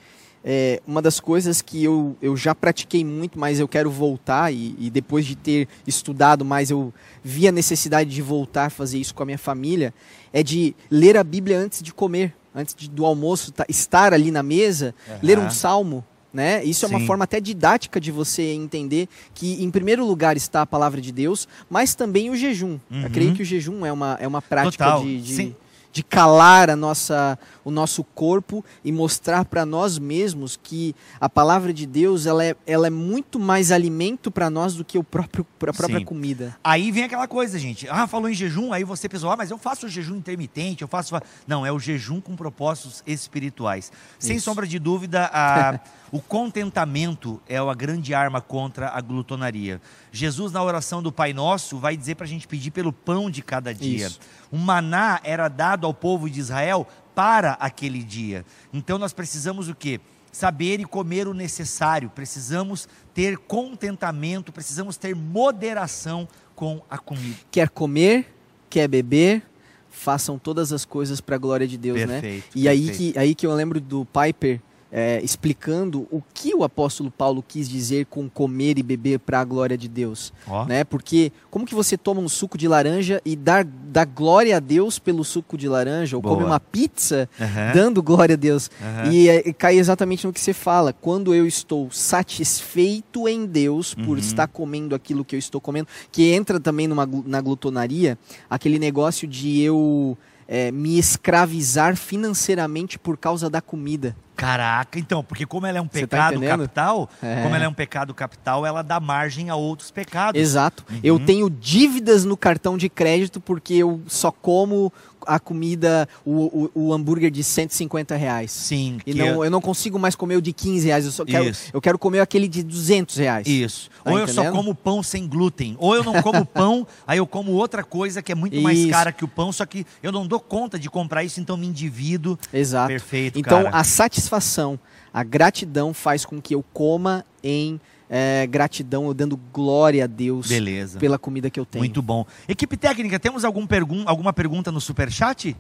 É, 0.49 0.81
uma 0.87 1.03
das 1.03 1.19
coisas 1.19 1.61
que 1.61 1.83
eu, 1.83 2.17
eu 2.23 2.37
já 2.37 2.55
pratiquei 2.55 3.05
muito, 3.05 3.37
mas 3.37 3.59
eu 3.59 3.67
quero 3.67 3.91
voltar, 3.91 4.53
e, 4.53 4.77
e, 4.79 4.89
depois 4.91 5.27
de 5.27 5.35
ter 5.35 5.67
estudado 5.85 6.45
mais, 6.45 6.71
eu 6.71 6.95
vi 7.25 7.49
a 7.49 7.53
necessidade 7.53 8.11
de 8.11 8.23
voltar 8.23 8.67
a 8.67 8.71
fazer 8.71 8.97
isso 8.99 9.13
com 9.13 9.25
a 9.25 9.27
minha 9.27 9.39
família, 9.39 9.93
é 10.33 10.45
de 10.45 10.73
ler 10.89 11.17
a 11.17 11.25
Bíblia 11.25 11.59
antes 11.59 11.83
de 11.83 11.93
comer, 11.93 12.33
antes 12.55 12.77
de, 12.77 12.89
do 12.89 13.05
almoço, 13.05 13.51
tá, 13.51 13.67
estar 13.69 14.15
ali 14.15 14.31
na 14.31 14.41
mesa, 14.41 14.95
uhum. 15.09 15.19
ler 15.21 15.37
um 15.37 15.51
salmo. 15.51 16.05
Né? 16.33 16.63
Isso 16.63 16.85
é 16.85 16.89
uma 16.89 17.01
forma 17.01 17.25
até 17.25 17.41
didática 17.41 17.99
de 17.99 18.13
você 18.13 18.43
entender 18.53 19.09
que, 19.35 19.61
em 19.65 19.71
primeiro 19.71 20.07
lugar, 20.07 20.37
está 20.37 20.63
a 20.63 20.67
palavra 20.67 21.01
de 21.01 21.11
Deus, 21.11 21.49
mas 21.69 21.95
também 21.95 22.31
o 22.31 22.37
jejum. 22.37 22.79
Uhum. 22.91 23.03
Eu 23.03 23.11
creio 23.11 23.35
que 23.35 23.43
o 23.43 23.45
jejum 23.45 23.87
é 23.87 23.91
uma, 23.91 24.19
é 24.21 24.29
uma 24.29 24.43
prática 24.43 24.85
Total. 24.85 25.03
de, 25.03 25.21
de 25.23 25.57
de 25.97 26.03
calar 26.03 26.69
a 26.69 26.77
nossa, 26.77 27.39
o 27.65 27.71
nosso 27.71 28.05
corpo 28.05 28.63
e 28.85 28.93
mostrar 28.93 29.47
para 29.47 29.65
nós 29.65 29.99
mesmos 29.99 30.55
que 30.63 30.95
a 31.19 31.27
palavra 31.27 31.73
de 31.73 31.87
Deus 31.87 32.27
ela 32.27 32.45
é, 32.45 32.55
ela 32.67 32.87
é 32.87 32.91
muito 32.91 33.41
mais 33.41 33.73
alimento 33.73 34.31
para 34.31 34.51
nós 34.51 34.75
do 34.75 34.85
que 34.85 34.99
o 34.99 35.03
próprio, 35.03 35.47
a 35.63 35.73
própria 35.73 36.01
Sim. 36.01 36.05
comida. 36.05 36.55
Aí 36.63 36.93
vem 36.93 37.05
aquela 37.05 37.27
coisa, 37.27 37.59
gente. 37.59 37.89
Ah, 37.89 38.07
falou 38.07 38.29
em 38.29 38.35
jejum, 38.35 38.75
aí 38.75 38.85
você 38.85 39.09
pensou, 39.09 39.31
ah, 39.31 39.39
mas 39.39 39.51
eu 39.51 39.57
faço 39.57 39.87
o 39.87 39.89
jejum 39.89 40.17
intermitente, 40.17 40.83
eu 40.83 40.89
faço. 40.89 41.19
Não, 41.47 41.65
é 41.65 41.73
o 41.73 41.79
jejum 41.79 42.21
com 42.21 42.37
propósitos 42.37 43.03
espirituais. 43.07 43.91
Sem 44.19 44.37
Isso. 44.37 44.45
sombra 44.45 44.67
de 44.67 44.79
dúvida, 44.79 45.31
a. 45.33 45.81
O 46.13 46.21
contentamento 46.21 47.41
é 47.49 47.57
a 47.57 47.75
grande 47.75 48.15
arma 48.15 48.41
contra 48.41 48.91
a 48.91 49.01
glutonaria. 49.01 49.81
Jesus, 50.13 50.53
na 50.53 50.63
oração 50.63 51.03
do 51.03 51.11
Pai 51.11 51.33
Nosso, 51.33 51.79
vai 51.79 51.97
dizer 51.97 52.15
para 52.15 52.25
a 52.25 52.29
gente 52.29 52.47
pedir 52.47 52.71
pelo 52.71 52.93
pão 52.93 53.31
de 53.31 53.43
cada 53.43 53.75
dia. 53.75 54.07
Isso. 54.07 54.21
O 54.51 54.57
maná 54.57 55.21
era 55.25 55.49
dado 55.49 55.87
ao 55.87 55.93
povo 55.93 56.31
de 56.31 56.39
Israel 56.39 56.87
para 57.15 57.53
aquele 57.53 58.03
dia. 58.03 58.45
Então 58.73 58.99
nós 58.99 59.13
precisamos 59.13 59.69
o 59.69 59.75
quê? 59.75 60.01
Saber 60.31 60.81
e 60.81 60.85
comer 60.85 61.27
o 61.27 61.35
necessário. 61.35 62.11
Precisamos 62.11 62.89
ter 63.15 63.39
contentamento, 63.39 64.53
precisamos 64.53 64.97
ter 64.97 65.17
moderação 65.17 66.29
com 66.55 66.83
a 66.91 66.99
comida. 66.99 67.37
Quer 67.51 67.71
comer, 67.71 68.35
quer 68.69 68.87
beber, 68.87 69.43
façam 69.91 70.39
todas 70.39 70.73
as 70.73 70.85
coisas 70.85 71.21
para 71.21 71.37
a 71.37 71.39
glória 71.39 71.67
de 71.67 71.79
Deus, 71.79 71.99
perfeito, 71.99 72.23
né? 72.23 72.53
E 72.55 72.63
perfeito. 72.65 72.69
aí 72.69 72.97
que, 73.13 73.19
aí 73.19 73.35
que 73.35 73.47
eu 73.47 73.55
lembro 73.55 73.81
do 73.81 74.07
Piper 74.07 74.61
é, 74.91 75.21
explicando 75.23 76.07
o 76.11 76.23
que 76.33 76.55
o 76.55 76.63
apóstolo 76.63 77.11
Paulo 77.11 77.45
quis 77.47 77.69
dizer 77.69 78.07
com 78.07 78.29
comer 78.29 78.79
e 78.79 78.83
beber 78.83 79.19
para 79.19 79.41
a 79.41 79.45
glória 79.45 79.77
de 79.77 79.89
Deus, 79.89 80.33
oh. 80.47 80.65
né? 80.65 80.85
Porque 80.85 81.33
como 81.51 81.67
que 81.67 81.75
você 81.75 81.97
toma 81.97 82.21
um 82.21 82.29
suco 82.29 82.57
de 82.57 82.69
laranja 82.69 83.21
e 83.25 83.35
dá, 83.35 83.63
dá 83.65 84.05
glória 84.05 84.57
a 84.57 84.61
Deus 84.61 84.99
pelo 84.99 85.25
suco 85.25 85.57
de 85.57 85.69
laranja, 85.69 86.17
ou 86.17 86.23
Boa. 86.23 86.35
come 86.35 86.47
uma 86.47 86.61
pizza 86.61 87.29
uhum. 87.39 87.73
dando 87.75 88.03
glória 88.03 88.35
a 88.35 88.37
Deus? 88.37 88.71
Uhum. 88.81 89.13
E, 89.13 89.29
é, 89.29 89.53
cai 89.53 89.79
exatamente 89.79 90.27
no 90.27 90.33
que 90.33 90.41
você 90.41 90.53
fala. 90.53 90.93
Quando 90.93 91.35
eu 91.35 91.47
estou 91.47 91.91
satisfeito 91.91 93.29
em 93.29 93.47
Deus 93.47 93.95
por 93.95 94.11
uhum. 94.11 94.19
estar 94.19 94.47
comendo 94.47 94.95
aquilo 94.95 95.25
que 95.25 95.35
eu 95.35 95.39
estou 95.39 95.61
comendo, 95.61 95.89
que 96.13 96.33
entra 96.33 96.61
também 96.61 96.87
numa, 96.87 97.09
na 97.27 97.41
glutonaria, 97.41 98.19
aquele 98.49 98.79
negócio 98.79 99.27
de 99.27 99.61
eu 99.61 100.17
é, 100.49 100.71
me 100.71 100.99
escravizar 100.99 101.97
financeiramente 101.97 102.99
por 102.99 103.17
causa 103.17 103.51
da 103.51 103.61
comida. 103.61 104.17
Caraca, 104.37 104.99
então, 104.99 105.25
porque 105.25 105.47
como 105.47 105.67
ela 105.67 105.79
é 105.79 105.81
um 105.81 105.87
tá 105.87 105.99
pecado 105.99 106.41
tá 106.41 106.47
capital, 106.47 107.11
é. 107.23 107.43
como 107.43 107.55
ela 107.55 107.65
é 107.65 107.69
um 107.69 107.73
pecado 107.73 108.13
capital, 108.13 108.67
ela 108.67 108.83
dá 108.83 109.01
margem 109.01 109.49
a 109.49 109.57
outros 109.57 109.91
pecados. 109.91 110.39
Exato. 110.39 110.85
Uhum. 110.91 111.01
Eu 111.03 111.19
tenho 111.19 111.49
dívidas 111.49 112.25
no 112.25 112.37
cartão 112.37 112.77
de 112.77 112.91
crédito 112.91 113.41
porque 113.41 113.75
eu 113.75 114.03
só 114.07 114.31
como 114.31 114.93
a 115.27 115.39
comida, 115.39 116.09
o, 116.25 116.71
o, 116.75 116.87
o, 116.87 116.93
hambúrguer 116.93 117.31
de 117.31 117.43
150 117.43 118.15
reais. 118.17 118.51
Sim. 118.51 118.99
E 119.07 119.15
não, 119.15 119.27
eu... 119.27 119.45
eu 119.45 119.51
não 119.51 119.61
consigo 119.61 119.99
mais 119.99 120.15
comer 120.15 120.37
o 120.37 120.43
de 120.43 120.53
15 120.53 120.87
reais. 120.87 121.05
Eu, 121.05 121.13
só 121.13 121.25
quero, 121.25 121.53
eu 121.73 121.81
quero 121.81 121.99
comer 121.99 122.21
aquele 122.21 122.49
de 122.49 122.63
200 122.63 123.17
reais. 123.17 123.47
Isso. 123.47 123.91
Tá 124.03 124.11
ou 124.11 124.19
entendendo? 124.19 124.39
eu 124.39 124.45
só 124.45 124.51
como 124.53 124.75
pão 124.75 125.03
sem 125.03 125.27
glúten. 125.27 125.77
Ou 125.79 125.95
eu 125.95 126.05
não 126.05 126.23
como 126.23 126.45
pão, 126.47 126.87
aí 127.07 127.19
eu 127.19 127.27
como 127.27 127.53
outra 127.53 127.83
coisa 127.83 128.23
que 128.23 128.33
é 128.33 128.35
muito 128.35 128.61
mais 128.61 128.79
isso. 128.79 128.91
cara 128.91 129.13
que 129.13 129.25
o 129.25 129.29
pão, 129.29 129.53
só 129.53 129.67
que 129.67 129.85
eu 130.03 130.13
não 130.13 130.27
dou 130.27 130.41
conta 130.41 130.79
de 130.79 130.89
comprar 130.89 131.25
isso, 131.25 131.41
então 131.41 131.57
me 131.57 131.67
endivido. 131.67 132.39
Exato. 132.53 132.89
Perfeito, 132.89 133.39
Então 133.39 133.65
cara. 133.65 133.77
a 133.77 133.85
satisfação, 133.85 134.79
a 135.13 135.23
gratidão 135.23 135.93
faz 135.93 136.25
com 136.25 136.41
que 136.41 136.55
eu 136.55 136.65
coma 136.73 137.25
em 137.43 137.81
é, 138.09 138.47
gratidão, 138.47 139.07
eu 139.07 139.15
dando 139.15 139.37
glória 139.37 140.05
a 140.05 140.07
Deus 140.07 140.49
Beleza. 140.49 140.99
pela 140.99 141.19
comida 141.19 141.51
que 141.51 141.59
eu 141.59 141.67
tenho. 141.67 141.83
Muito 141.83 142.01
bom. 142.01 142.25
Equipe 142.49 142.77
técnica, 142.77 143.19
temos 143.19 143.45
algum 143.45 143.67
pergun 143.67 144.05
alguma 144.07 144.33
pergunta 144.33 144.71
no 144.71 144.81
superchat? 144.81 145.57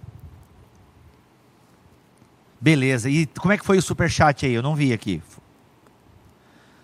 Beleza. 2.60 3.10
E 3.10 3.26
como 3.26 3.52
é 3.52 3.58
que 3.58 3.64
foi 3.64 3.78
o 3.78 3.82
superchat 3.82 4.46
aí? 4.46 4.52
Eu 4.52 4.62
não 4.62 4.74
vi 4.74 4.92
aqui. 4.92 5.22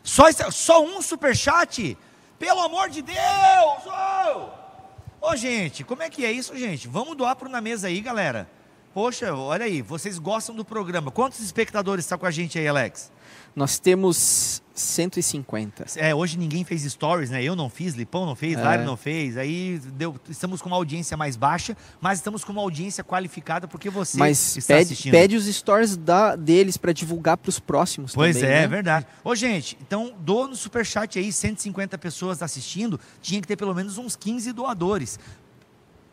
Só, 0.02 0.24
só 0.50 0.84
um 0.84 1.00
superchat? 1.00 1.96
Pelo 2.38 2.60
amor 2.60 2.90
de 2.90 3.02
Deus! 3.02 3.86
Ô, 3.86 4.50
oh! 5.20 5.28
oh, 5.30 5.36
gente, 5.36 5.84
como 5.84 6.02
é 6.02 6.10
que 6.10 6.24
é 6.24 6.32
isso, 6.32 6.56
gente? 6.56 6.88
Vamos 6.88 7.16
doar 7.16 7.36
para 7.36 7.48
Na 7.48 7.60
Mesa 7.60 7.86
aí, 7.86 8.00
galera. 8.00 8.48
Poxa, 8.94 9.34
olha 9.34 9.64
aí, 9.64 9.80
vocês 9.80 10.18
gostam 10.18 10.54
do 10.54 10.64
programa. 10.64 11.10
Quantos 11.10 11.40
espectadores 11.40 12.04
está 12.04 12.18
com 12.18 12.26
a 12.26 12.30
gente 12.30 12.58
aí, 12.58 12.68
Alex? 12.68 13.10
Nós 13.56 13.78
temos 13.78 14.62
150. 14.74 15.84
É, 15.96 16.14
hoje 16.14 16.38
ninguém 16.38 16.64
fez 16.64 16.82
stories, 16.82 17.30
né? 17.30 17.42
Eu 17.42 17.54
não 17.54 17.68
fiz, 17.68 17.94
Lipão 17.94 18.24
não 18.24 18.34
fez, 18.34 18.58
é. 18.58 18.84
não 18.84 18.96
fez. 18.96 19.36
Aí 19.36 19.78
deu, 19.94 20.16
estamos 20.28 20.62
com 20.62 20.68
uma 20.68 20.76
audiência 20.76 21.16
mais 21.16 21.36
baixa, 21.36 21.76
mas 22.00 22.18
estamos 22.18 22.44
com 22.44 22.52
uma 22.52 22.62
audiência 22.62 23.04
qualificada 23.04 23.68
porque 23.68 23.90
você 23.90 24.18
mas 24.18 24.56
está 24.56 24.74
pede, 24.74 24.84
assistindo. 24.84 25.12
pede 25.12 25.36
os 25.36 25.46
stories 25.46 25.96
da, 25.96 26.36
deles 26.36 26.76
para 26.76 26.92
divulgar 26.92 27.36
para 27.36 27.50
os 27.50 27.58
próximos 27.58 28.14
Pois 28.14 28.36
também, 28.36 28.50
é, 28.50 28.54
né? 28.54 28.64
é 28.64 28.68
verdade. 28.68 29.06
Ô, 29.22 29.34
gente, 29.34 29.76
então 29.80 30.14
dou 30.18 30.48
no 30.48 30.56
superchat 30.56 31.18
aí, 31.18 31.30
150 31.30 31.98
pessoas 31.98 32.42
assistindo, 32.42 32.98
tinha 33.20 33.40
que 33.40 33.46
ter 33.46 33.56
pelo 33.56 33.74
menos 33.74 33.98
uns 33.98 34.16
15 34.16 34.52
doadores. 34.52 35.18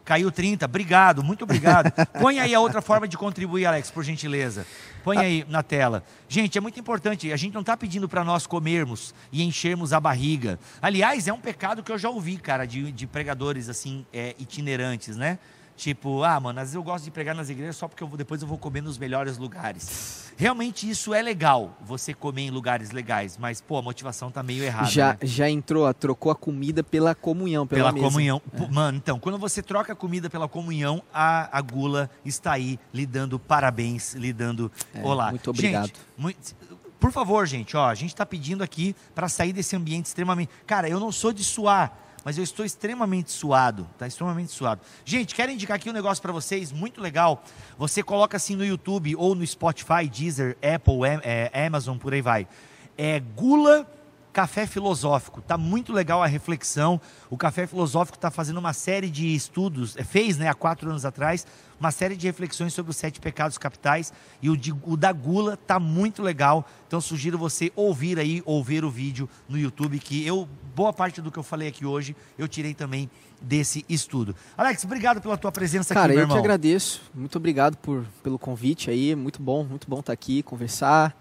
Caiu 0.09 0.31
30, 0.31 0.65
obrigado, 0.65 1.23
muito 1.23 1.43
obrigado. 1.43 1.93
Põe 2.19 2.39
aí 2.39 2.55
a 2.55 2.59
outra 2.59 2.81
forma 2.81 3.07
de 3.07 3.15
contribuir, 3.15 3.67
Alex, 3.67 3.91
por 3.91 4.03
gentileza. 4.03 4.65
Põe 5.03 5.17
ah. 5.17 5.21
aí 5.21 5.45
na 5.47 5.61
tela. 5.61 6.03
Gente, 6.27 6.57
é 6.57 6.61
muito 6.61 6.79
importante, 6.79 7.31
a 7.31 7.37
gente 7.37 7.53
não 7.53 7.61
está 7.61 7.77
pedindo 7.77 8.09
para 8.09 8.23
nós 8.23 8.47
comermos 8.47 9.13
e 9.31 9.43
enchermos 9.43 9.93
a 9.93 9.99
barriga. 9.99 10.59
Aliás, 10.81 11.27
é 11.27 11.31
um 11.31 11.39
pecado 11.39 11.83
que 11.83 11.91
eu 11.91 11.97
já 11.99 12.09
ouvi, 12.09 12.37
cara, 12.37 12.65
de, 12.65 12.91
de 12.91 13.05
pregadores 13.05 13.69
assim, 13.69 14.03
é, 14.11 14.33
itinerantes, 14.39 15.15
né? 15.15 15.37
Tipo, 15.79 16.23
ah, 16.25 16.37
mano, 16.41 16.59
às 16.59 16.63
vezes 16.63 16.75
eu 16.75 16.83
gosto 16.83 17.05
de 17.05 17.09
pregar 17.09 17.33
nas 17.33 17.49
igrejas 17.49 17.77
só 17.77 17.87
porque 17.87 18.03
eu 18.03 18.07
vou, 18.07 18.17
depois 18.17 18.41
eu 18.41 18.47
vou 18.49 18.57
comer 18.57 18.81
nos 18.81 18.97
melhores 18.97 19.37
lugares. 19.37 20.29
Realmente 20.35 20.89
isso 20.89 21.13
é 21.13 21.21
legal, 21.21 21.73
você 21.79 22.13
comer 22.13 22.41
em 22.41 22.49
lugares 22.49 22.91
legais, 22.91 23.37
mas, 23.37 23.61
pô, 23.61 23.77
a 23.77 23.81
motivação 23.81 24.29
tá 24.29 24.43
meio 24.43 24.61
errada. 24.61 24.89
Já, 24.89 25.13
né? 25.13 25.19
já 25.23 25.49
entrou, 25.49 25.91
trocou 25.93 26.33
a 26.33 26.35
comida 26.35 26.83
pela 26.83 27.15
comunhão, 27.15 27.65
pela, 27.65 27.93
pela 27.93 28.03
comunhão. 28.03 28.41
É. 28.51 28.67
Mano, 28.67 28.97
então, 28.97 29.17
quando 29.21 29.37
você 29.37 29.63
troca 29.63 29.93
a 29.93 29.95
comida 29.95 30.29
pela 30.29 30.49
comunhão, 30.49 31.01
a, 31.13 31.57
a 31.57 31.61
gula 31.61 32.09
está 32.25 32.51
aí 32.51 32.77
lhe 32.93 33.05
dando 33.05 33.39
parabéns, 33.39 34.15
lhe 34.15 34.33
dando 34.33 34.69
é, 34.93 35.01
olá. 35.01 35.29
Muito 35.29 35.49
obrigado. 35.49 35.87
Gente, 35.87 35.99
muito, 36.17 36.55
por 36.99 37.13
favor, 37.13 37.47
gente, 37.47 37.77
ó, 37.77 37.87
a 37.87 37.95
gente 37.95 38.09
está 38.09 38.25
pedindo 38.25 38.61
aqui 38.61 38.93
para 39.15 39.29
sair 39.29 39.53
desse 39.53 39.77
ambiente 39.77 40.07
extremamente. 40.07 40.51
Cara, 40.67 40.89
eu 40.89 40.99
não 40.99 41.09
sou 41.09 41.31
de 41.31 41.45
suar 41.45 42.08
mas 42.29 42.37
eu 42.37 42.43
estou 42.43 42.63
extremamente 42.63 43.31
suado, 43.31 43.89
tá 43.97 44.05
extremamente 44.05 44.51
suado. 44.51 44.81
Gente, 45.03 45.33
quero 45.33 45.51
indicar 45.51 45.77
aqui 45.77 45.89
um 45.89 45.93
negócio 45.93 46.21
para 46.21 46.31
vocês, 46.31 46.71
muito 46.71 47.01
legal. 47.01 47.43
Você 47.75 48.03
coloca 48.03 48.37
assim 48.37 48.55
no 48.55 48.63
YouTube 48.63 49.15
ou 49.15 49.33
no 49.33 49.43
Spotify, 49.43 50.07
Deezer, 50.07 50.55
Apple, 50.57 50.99
é, 51.23 51.65
Amazon, 51.65 51.97
por 51.97 52.13
aí 52.13 52.21
vai. 52.21 52.47
É 52.95 53.19
Gula 53.19 53.91
Café 54.31 54.67
Filosófico. 54.67 55.41
Tá 55.41 55.57
muito 55.57 55.91
legal 55.91 56.21
a 56.21 56.27
reflexão. 56.27 57.01
O 57.31 57.35
Café 57.35 57.65
Filosófico 57.65 58.15
está 58.15 58.29
fazendo 58.29 58.57
uma 58.57 58.73
série 58.73 59.09
de 59.09 59.33
estudos, 59.33 59.97
é, 59.97 60.03
fez 60.03 60.37
né, 60.37 60.47
há 60.47 60.53
quatro 60.53 60.87
anos 60.87 61.05
atrás, 61.05 61.47
uma 61.79 61.91
série 61.91 62.15
de 62.15 62.27
reflexões 62.27 62.73
sobre 62.73 62.91
os 62.91 62.97
sete 62.97 63.19
pecados 63.19 63.57
capitais. 63.57 64.11
E 64.41 64.49
o, 64.49 64.57
de, 64.57 64.73
o 64.83 64.97
da 64.97 65.11
gula 65.11 65.57
tá 65.57 65.79
muito 65.79 66.21
legal. 66.21 66.65
Então 66.87 66.99
sugiro 66.99 67.37
você 67.37 67.71
ouvir 67.75 68.19
aí, 68.19 68.41
ouvir 68.45 68.83
o 68.83 68.89
vídeo 68.91 69.29
no 69.47 69.57
YouTube, 69.57 69.99
que 69.99 70.25
eu, 70.25 70.47
boa 70.75 70.91
parte 70.91 71.21
do 71.21 71.31
que 71.31 71.39
eu 71.39 71.43
falei 71.43 71.67
aqui 71.67 71.85
hoje, 71.85 72.15
eu 72.37 72.47
tirei 72.47 72.73
também 72.73 73.09
desse 73.41 73.85
estudo. 73.87 74.35
Alex, 74.57 74.83
obrigado 74.83 75.21
pela 75.21 75.37
tua 75.37 75.51
presença 75.51 75.93
Cara, 75.93 76.07
aqui, 76.07 76.15
meu 76.15 76.23
irmão. 76.23 76.35
Cara, 76.35 76.39
eu 76.39 76.43
que 76.43 76.47
agradeço. 76.47 77.01
Muito 77.13 77.37
obrigado 77.37 77.77
por, 77.77 78.05
pelo 78.21 78.37
convite 78.37 78.89
aí. 78.89 79.15
Muito 79.15 79.41
bom, 79.41 79.63
muito 79.63 79.89
bom 79.89 79.99
estar 79.99 80.13
aqui, 80.13 80.43
conversar 80.43 81.15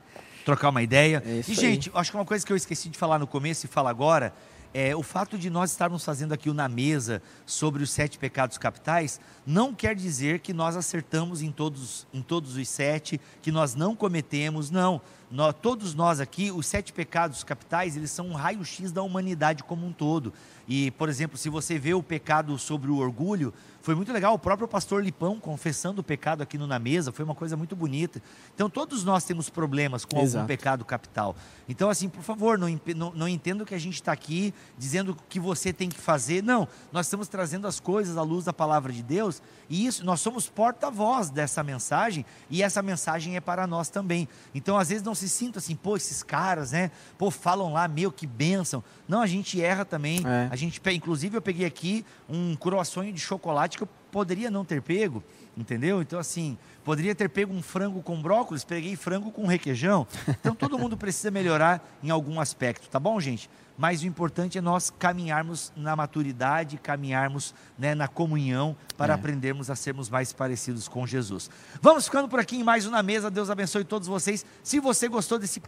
trocar 0.44 0.70
uma 0.70 0.82
ideia. 0.82 1.22
É 1.26 1.42
e, 1.46 1.54
gente, 1.54 1.90
acho 1.94 2.10
que 2.10 2.16
uma 2.16 2.24
coisa 2.24 2.46
que 2.46 2.50
eu 2.50 2.56
esqueci 2.56 2.88
de 2.88 2.96
falar 2.96 3.18
no 3.18 3.26
começo 3.26 3.66
e 3.66 3.68
falo 3.68 3.88
agora 3.88 4.32
é 4.72 4.94
o 4.94 5.02
fato 5.02 5.38
de 5.38 5.48
nós 5.50 5.70
estarmos 5.70 6.04
fazendo 6.04 6.32
aqui 6.32 6.50
o 6.50 6.54
na 6.54 6.68
mesa 6.68 7.22
sobre 7.46 7.82
os 7.82 7.90
sete 7.90 8.18
pecados 8.18 8.58
capitais 8.58 9.20
não 9.46 9.74
quer 9.74 9.94
dizer 9.94 10.40
que 10.40 10.52
nós 10.52 10.76
acertamos 10.76 11.40
em 11.40 11.50
todos, 11.50 12.06
em 12.12 12.20
todos 12.20 12.56
os 12.56 12.68
sete, 12.68 13.20
que 13.40 13.50
nós 13.50 13.74
não 13.74 13.96
cometemos, 13.96 14.70
não. 14.70 15.00
Nós, 15.30 15.54
todos 15.60 15.94
nós 15.94 16.20
aqui, 16.20 16.50
os 16.50 16.66
sete 16.66 16.92
pecados 16.92 17.44
capitais, 17.44 17.96
eles 17.96 18.10
são 18.10 18.28
um 18.28 18.34
raio-x 18.34 18.90
da 18.90 19.02
humanidade 19.02 19.62
como 19.62 19.86
um 19.86 19.92
todo. 19.92 20.32
E, 20.66 20.90
por 20.92 21.08
exemplo, 21.08 21.36
se 21.36 21.48
você 21.48 21.78
vê 21.78 21.94
o 21.94 22.02
pecado 22.02 22.58
sobre 22.58 22.90
o 22.90 22.96
orgulho, 22.96 23.52
foi 23.80 23.94
muito 23.94 24.12
legal. 24.12 24.34
O 24.34 24.38
próprio 24.38 24.68
pastor 24.68 25.02
Lipão 25.02 25.40
confessando 25.40 26.00
o 26.02 26.04
pecado 26.04 26.42
aqui 26.42 26.58
no 26.58 26.66
Na 26.66 26.78
Mesa, 26.78 27.10
foi 27.10 27.24
uma 27.24 27.34
coisa 27.34 27.56
muito 27.56 27.74
bonita. 27.74 28.22
Então, 28.54 28.68
todos 28.68 29.02
nós 29.02 29.24
temos 29.24 29.48
problemas 29.48 30.04
com 30.04 30.20
Exato. 30.20 30.38
algum 30.38 30.46
pecado 30.46 30.84
capital. 30.84 31.34
Então, 31.66 31.88
assim, 31.88 32.08
por 32.08 32.22
favor, 32.22 32.58
não, 32.58 32.68
não, 32.94 33.12
não 33.14 33.28
entendo 33.28 33.64
que 33.64 33.74
a 33.74 33.78
gente 33.78 33.94
está 33.94 34.12
aqui 34.12 34.52
dizendo 34.76 35.12
o 35.12 35.16
que 35.28 35.40
você 35.40 35.72
tem 35.72 35.88
que 35.88 35.98
fazer. 35.98 36.42
Não, 36.42 36.68
nós 36.92 37.06
estamos 37.06 37.28
trazendo 37.28 37.66
as 37.66 37.80
coisas 37.80 38.18
à 38.18 38.22
luz 38.22 38.44
da 38.44 38.52
palavra 38.52 38.92
de 38.92 39.02
Deus 39.02 39.40
e 39.70 39.86
isso, 39.86 40.04
nós 40.04 40.20
somos 40.20 40.48
porta-voz 40.48 41.28
dessa 41.28 41.62
mensagem 41.62 42.24
e 42.48 42.62
essa 42.62 42.80
mensagem 42.80 43.36
é 43.36 43.40
para 43.40 43.66
nós 43.66 43.88
também. 43.88 44.26
Então, 44.54 44.78
às 44.78 44.88
vezes, 44.88 45.02
não 45.02 45.14
se 45.18 45.28
sinta 45.28 45.58
assim, 45.58 45.74
pô, 45.74 45.96
esses 45.96 46.22
caras, 46.22 46.72
né? 46.72 46.90
Pô, 47.16 47.30
falam 47.30 47.72
lá, 47.72 47.86
meu, 47.88 48.10
que 48.10 48.26
bênção. 48.26 48.82
Não, 49.06 49.20
a 49.20 49.26
gente 49.26 49.60
erra 49.62 49.84
também. 49.84 50.20
É. 50.26 50.48
A 50.50 50.56
gente, 50.56 50.80
inclusive, 50.92 51.36
eu 51.36 51.42
peguei 51.42 51.66
aqui 51.66 52.04
um 52.28 52.54
croissant 52.54 53.12
de 53.12 53.20
chocolate 53.20 53.76
que 53.76 53.82
eu 53.82 53.88
poderia 54.10 54.50
não 54.50 54.64
ter 54.64 54.82
pego. 54.82 55.22
Entendeu? 55.58 56.00
Então, 56.00 56.20
assim, 56.20 56.56
poderia 56.84 57.16
ter 57.16 57.28
pego 57.28 57.52
um 57.52 57.60
frango 57.60 58.00
com 58.00 58.22
brócolis, 58.22 58.62
peguei 58.62 58.94
frango 58.94 59.32
com 59.32 59.44
requeijão. 59.44 60.06
Então, 60.28 60.54
todo 60.54 60.78
mundo 60.78 60.96
precisa 60.96 61.32
melhorar 61.32 61.84
em 62.00 62.10
algum 62.10 62.38
aspecto, 62.38 62.88
tá 62.88 63.00
bom, 63.00 63.18
gente? 63.18 63.50
Mas 63.76 64.02
o 64.02 64.06
importante 64.06 64.56
é 64.56 64.60
nós 64.60 64.88
caminharmos 64.88 65.72
na 65.76 65.96
maturidade, 65.96 66.78
caminharmos 66.78 67.54
né, 67.76 67.92
na 67.94 68.06
comunhão 68.06 68.76
para 68.96 69.12
é. 69.12 69.16
aprendermos 69.16 69.68
a 69.68 69.74
sermos 69.74 70.08
mais 70.08 70.32
parecidos 70.32 70.86
com 70.86 71.04
Jesus. 71.04 71.50
Vamos 71.82 72.04
ficando 72.04 72.28
por 72.28 72.38
aqui 72.38 72.56
em 72.56 72.62
mais 72.62 72.86
uma 72.86 73.02
mesa. 73.02 73.28
Deus 73.28 73.50
abençoe 73.50 73.84
todos 73.84 74.06
vocês. 74.06 74.46
Se 74.62 74.78
você 74.78 75.08
gostou 75.08 75.40
desse 75.40 75.60